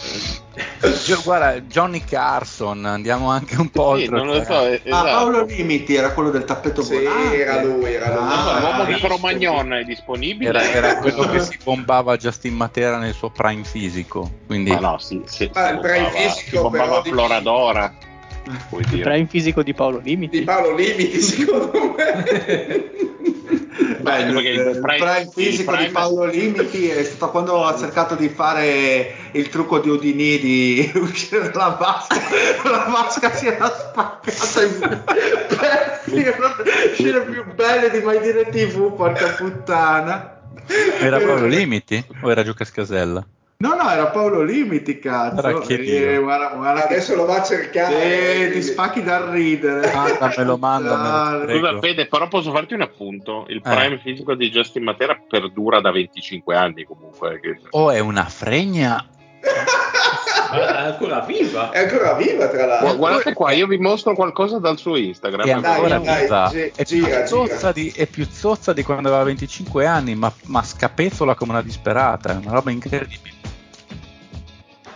[1.04, 4.16] Gio- guarda, Johnny Carson, andiamo anche un po' Sì, oltre.
[4.16, 5.04] non lo so, eh, Ah, esatto.
[5.06, 7.40] Paolo Limiti era quello del tappeto Sì, volante.
[7.40, 8.18] era lui, era lui.
[8.30, 8.94] Ah, l'uomo di.
[9.00, 10.48] Cromagnon è disponibile?
[10.50, 14.30] Era, era quello che si bombava Justin Matera nel suo prime fisico.
[14.46, 17.94] Quindi Ma no, sì, sì, Ma si il prime bombava- fisico, si bombava Floradora.
[18.70, 19.02] Vuoi Il dire.
[19.02, 20.38] prime fisico di Paolo Limiti.
[20.38, 22.90] Di Paolo Limiti, secondo me.
[24.00, 27.76] Beh, il, il prime- prime fisico il prime- di Paolo Limiti è stato quando ha
[27.76, 32.16] cercato di fare il trucco di Udini di uscire dalla vasca
[32.68, 35.02] la vasca si era spaccata in
[35.48, 40.40] pezzi erano le scene più belle di mai dire tv porca puttana
[41.00, 43.24] era Paolo Limiti o era Gio Cascasella?
[43.60, 46.22] No no era Paolo Limiti cazzo Era che Eh, Dio.
[46.22, 48.44] guarda, guarda che- Adesso lo va a cercare.
[48.46, 51.58] Eh, ti spacchi dal ridere Mandamelo, mandamelo, Dai.
[51.58, 53.46] Scusa Fede, però posso farti un appunto.
[53.48, 53.60] Il Eh.
[53.60, 57.40] prime fisico di Justin Matera perdura da 25 anni comunque.
[57.40, 59.04] che- O è una fregna
[60.50, 61.70] Ma è ancora viva.
[61.70, 62.96] È ancora viva, tra l'altro.
[62.96, 65.44] Guardate qua, io vi mostro qualcosa dal suo Instagram.
[65.46, 66.48] è Dai, ancora dai, viva.
[66.50, 67.72] gi- è, più gira, zozza gira.
[67.72, 72.30] Di, è più zozza di quando aveva 25 anni, ma, ma scapezzola come una disperata.
[72.32, 73.36] È una roba incredibile.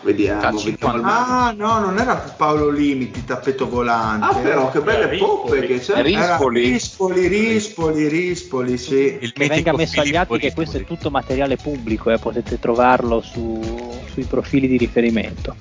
[0.03, 0.41] Vediamo.
[0.41, 0.59] Ah, vediamo.
[0.59, 1.07] 50.
[1.07, 5.19] ah no non era Paolo Limiti tappeto volante Ah, però, che belle Rispoli.
[5.61, 6.03] poppe che c'è.
[6.03, 6.61] Rispoli.
[6.71, 9.19] Rispoli, Rispoli, Rispoli, sì.
[9.21, 13.21] Il Che venga messo agli atti che questo è tutto materiale pubblico e potete trovarlo
[13.21, 15.55] su- sui profili di riferimento.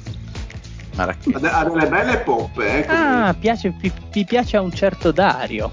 [0.96, 2.92] Ma Ha de- ha delle belle poppe, eh.
[2.92, 5.72] Ah, piace, vi, vi piace a un certo Dario.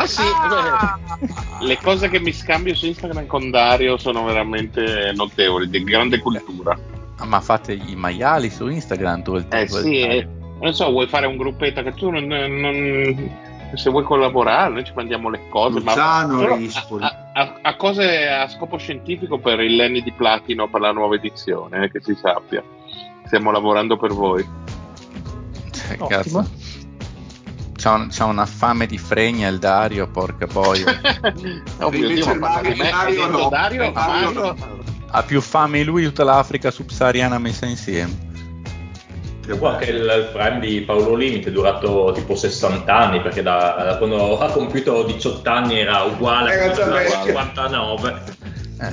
[0.00, 5.68] Ah sì, beh, le cose che mi scambio su Instagram con Dario sono veramente notevoli,
[5.68, 6.78] di grande cultura.
[7.20, 10.26] Ah, ma fate i maiali su Instagram tu il Eh tuo- sì, eh,
[10.60, 14.92] non so, vuoi fare un gruppetto che tu non, non- se vuoi collaborare, noi ci
[14.94, 17.04] mandiamo le cose, Luciano ma Rispoli.
[17.04, 21.16] a, a- a cose a scopo scientifico per il Lenny di Platino per la nuova
[21.16, 22.62] edizione, eh, che si sappia.
[23.26, 24.46] Stiamo lavorando per voi.
[25.72, 26.48] Cioè, cazzo.
[27.76, 30.84] C'ha, un- c'ha una fame di fregna il Dario, porca boia.
[31.80, 33.38] oh mio Dio, Mario- Mario no.
[33.38, 34.56] Eh, Mario Mario-
[35.10, 38.26] ha più fame lui tutta l'Africa subsahariana messa insieme.
[39.44, 43.76] Che Qua che il, prime di Paolo Limite è durato tipo 60 anni perché da,
[43.82, 47.24] da quando ha compiuto 18 anni era uguale Era a già quello del vecchio.
[47.24, 48.22] 59
[48.80, 48.92] Eh,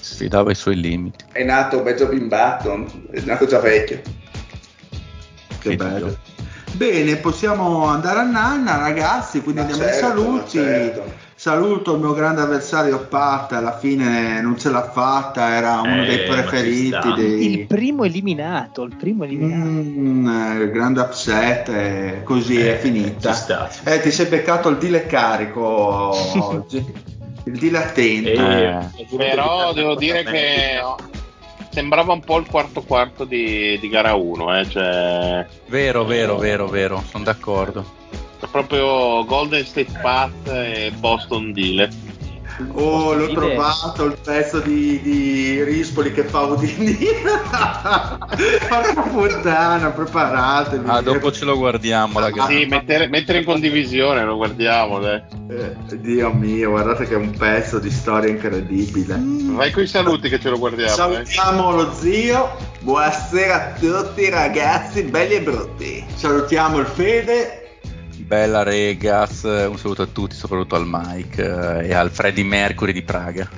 [0.00, 1.24] sfidava i suoi limiti.
[1.30, 4.00] È nato Benjamin Button, è nato già vecchio.
[5.60, 6.06] Che Che bello.
[6.06, 6.18] Dio.
[6.72, 9.40] Bene, possiamo andare a Nanna, ragazzi.
[9.42, 10.58] Quindi Ma andiamo ai certo, saluti.
[10.58, 11.14] ma certo.
[11.42, 13.50] Saluto il mio grande avversario Pat.
[13.50, 16.86] Alla fine non ce l'ha fatta, era uno Eh, dei ci preferiti.
[16.86, 17.10] sta.
[17.16, 17.50] Dei...
[17.50, 19.60] Il primo eliminato, il primo eliminato.
[19.68, 20.28] Mm,
[20.60, 23.32] eh, grande upset, eh, così è Eh, finita.
[23.32, 23.68] ci sta.
[23.82, 27.10] Eh, ti sei beccato il deal carico oggi.
[27.46, 28.28] Il deal attento.
[28.28, 29.16] E- Eh.
[29.16, 30.78] Però devo dire che
[31.70, 36.68] sembrava un po' il quarto quarto di, di gara 1, eh, cioè Vero, vero, vero,
[36.68, 37.98] vero, sono d'accordo.
[38.50, 42.10] Proprio Golden State Path e Boston Dile.
[42.74, 46.96] Oh, l'ho trovato il pezzo di, di Rispoli che fa Udini.
[48.68, 50.88] Porca puttana, preparatevi.
[50.88, 52.58] Ah, dopo ce lo guardiamo, ragazzi.
[52.58, 55.22] Sì, mettere, mettere in condivisione, lo guardiamo, dai.
[55.48, 59.18] Eh, Dio mio, guardate che è un pezzo di storia incredibile.
[59.18, 60.92] Vai con i saluti che ce lo guardiamo.
[60.92, 60.94] eh.
[60.94, 62.56] Salutiamo lo zio.
[62.80, 66.04] Buonasera a tutti ragazzi, belli e brutti.
[66.14, 67.56] Salutiamo il Fede.
[68.22, 71.42] Bella Regas, un saluto a tutti, soprattutto al Mike
[71.80, 73.48] eh, e al Freddie Mercury di Praga.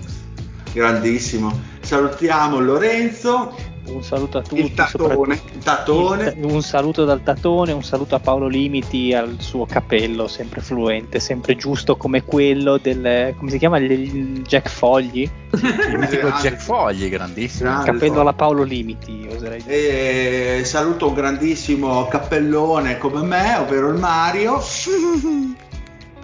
[0.72, 1.60] Grandissimo.
[1.80, 3.54] Salutiamo Lorenzo,
[3.86, 4.60] Un saluto a tutti.
[4.60, 5.40] il tatone.
[5.52, 6.34] Il tatone.
[6.40, 11.54] Un saluto dal Tatone, un saluto a Paolo Limiti, al suo capello sempre fluente, sempre
[11.56, 16.28] giusto come quello del come si chiama il, il Jack Fogli, Il mitico.
[16.30, 17.70] Jack Fogli, grandissimo.
[17.70, 17.90] Grande.
[17.90, 20.58] capello alla Paolo Limiti, oserei dire.
[20.58, 24.60] E saluto un grandissimo cappellone come me, ovvero il Mario.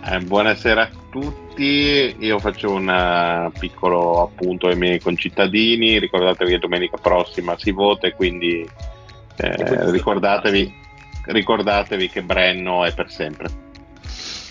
[0.03, 6.59] Eh, buonasera a tutti, io faccio un eh, piccolo appunto ai miei concittadini, ricordatevi che
[6.59, 8.69] domenica prossima si vota e quindi
[9.37, 10.79] eh, ricordatevi
[11.27, 13.69] ricordatevi che Brenno è per sempre.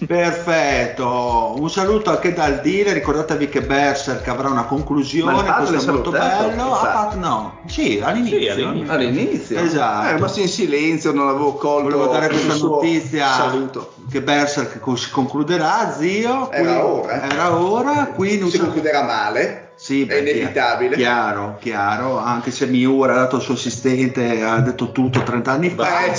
[0.06, 6.12] Perfetto, un saluto anche dal dealer, ricordatevi che Berserk avrà una conclusione, questo è molto
[6.12, 6.74] bello.
[6.74, 8.40] Ah, Pat no, sì, all'inizio.
[8.40, 8.94] Sì, all'inizio.
[8.94, 9.60] All'inizio?
[9.60, 10.08] Esatto.
[10.08, 13.94] Eh, rimasto in silenzio, non avevo colto Volevo dare questa notizia Saluto.
[14.10, 16.50] che Berserk si concluderà, zio.
[16.52, 17.22] Era ora.
[17.24, 19.69] Era ora, quindi un Si concluderà male.
[19.82, 20.96] Sì, è beh, inevitabile.
[20.98, 25.70] Chiaro, chiaro, anche se Miura ha dato il suo assistente, ha detto tutto 30 anni
[25.70, 26.04] fa.
[26.04, 26.16] Eh,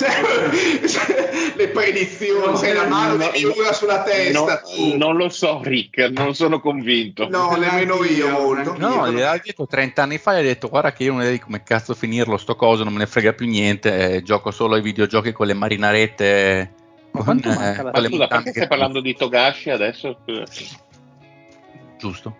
[0.88, 4.62] cioè, le predizioni, sei la mano di Miura sulla testa.
[4.78, 7.28] No, non lo so, Rick, non sono convinto.
[7.28, 8.76] No, nemmeno io molto.
[8.78, 11.38] No, Io- gliel'ha detto 30 anni fa, gli ha detto guarda che io non vedi
[11.38, 14.80] come cazzo finirlo sto coso, non me ne frega più niente, eh, gioco solo ai
[14.80, 16.72] videogiochi con le marinarette.
[17.10, 20.16] Ma con, eh, manca la- con Ma le scusa, perché stai parlando di Togashi adesso?
[21.98, 22.34] Giusto.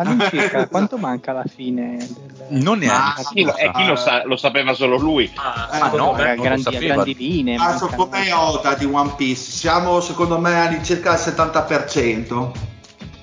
[0.00, 1.96] All'incirca, quanto manca alla fine?
[1.96, 2.46] Del...
[2.50, 5.28] Non ne ha Chi lo, e chi lo sa, lo sapeva solo lui.
[5.34, 7.56] Ah, Eh, secondo no, me- eh, grandi, grandi linee.
[7.56, 12.50] Mancano- come Oda di One Piece, siamo secondo me all'incirca al 70%.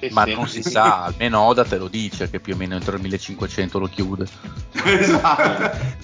[0.02, 0.34] Sì, Ma sì.
[0.34, 3.80] non si sa, almeno Oda te lo dice che più o meno entro il 1500
[3.80, 4.26] lo chiude.
[4.84, 6.04] esatto.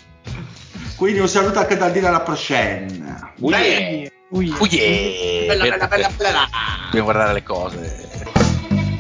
[0.96, 3.32] Quindi un saluto anche dal dire alla prochaine.
[3.42, 4.12] Eh.
[4.34, 5.48] Oh yeah!
[5.48, 6.50] Bella, bella, bella, bella.
[6.86, 8.11] Dobbiamo guardare le cose.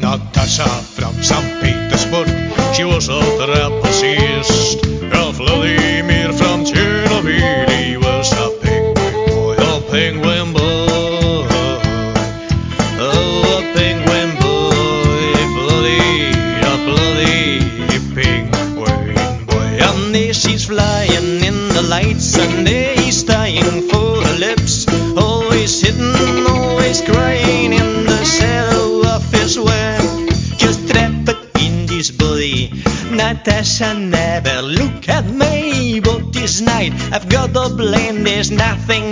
[0.02, 1.61] Natasha from St.
[1.61, 2.28] Petersburg,
[2.73, 4.82] she was a trapezist.
[5.14, 6.20] Uh, Vladimir
[33.44, 38.24] Natasha never look at me, but this night I've got a blame.
[38.24, 39.11] There's nothing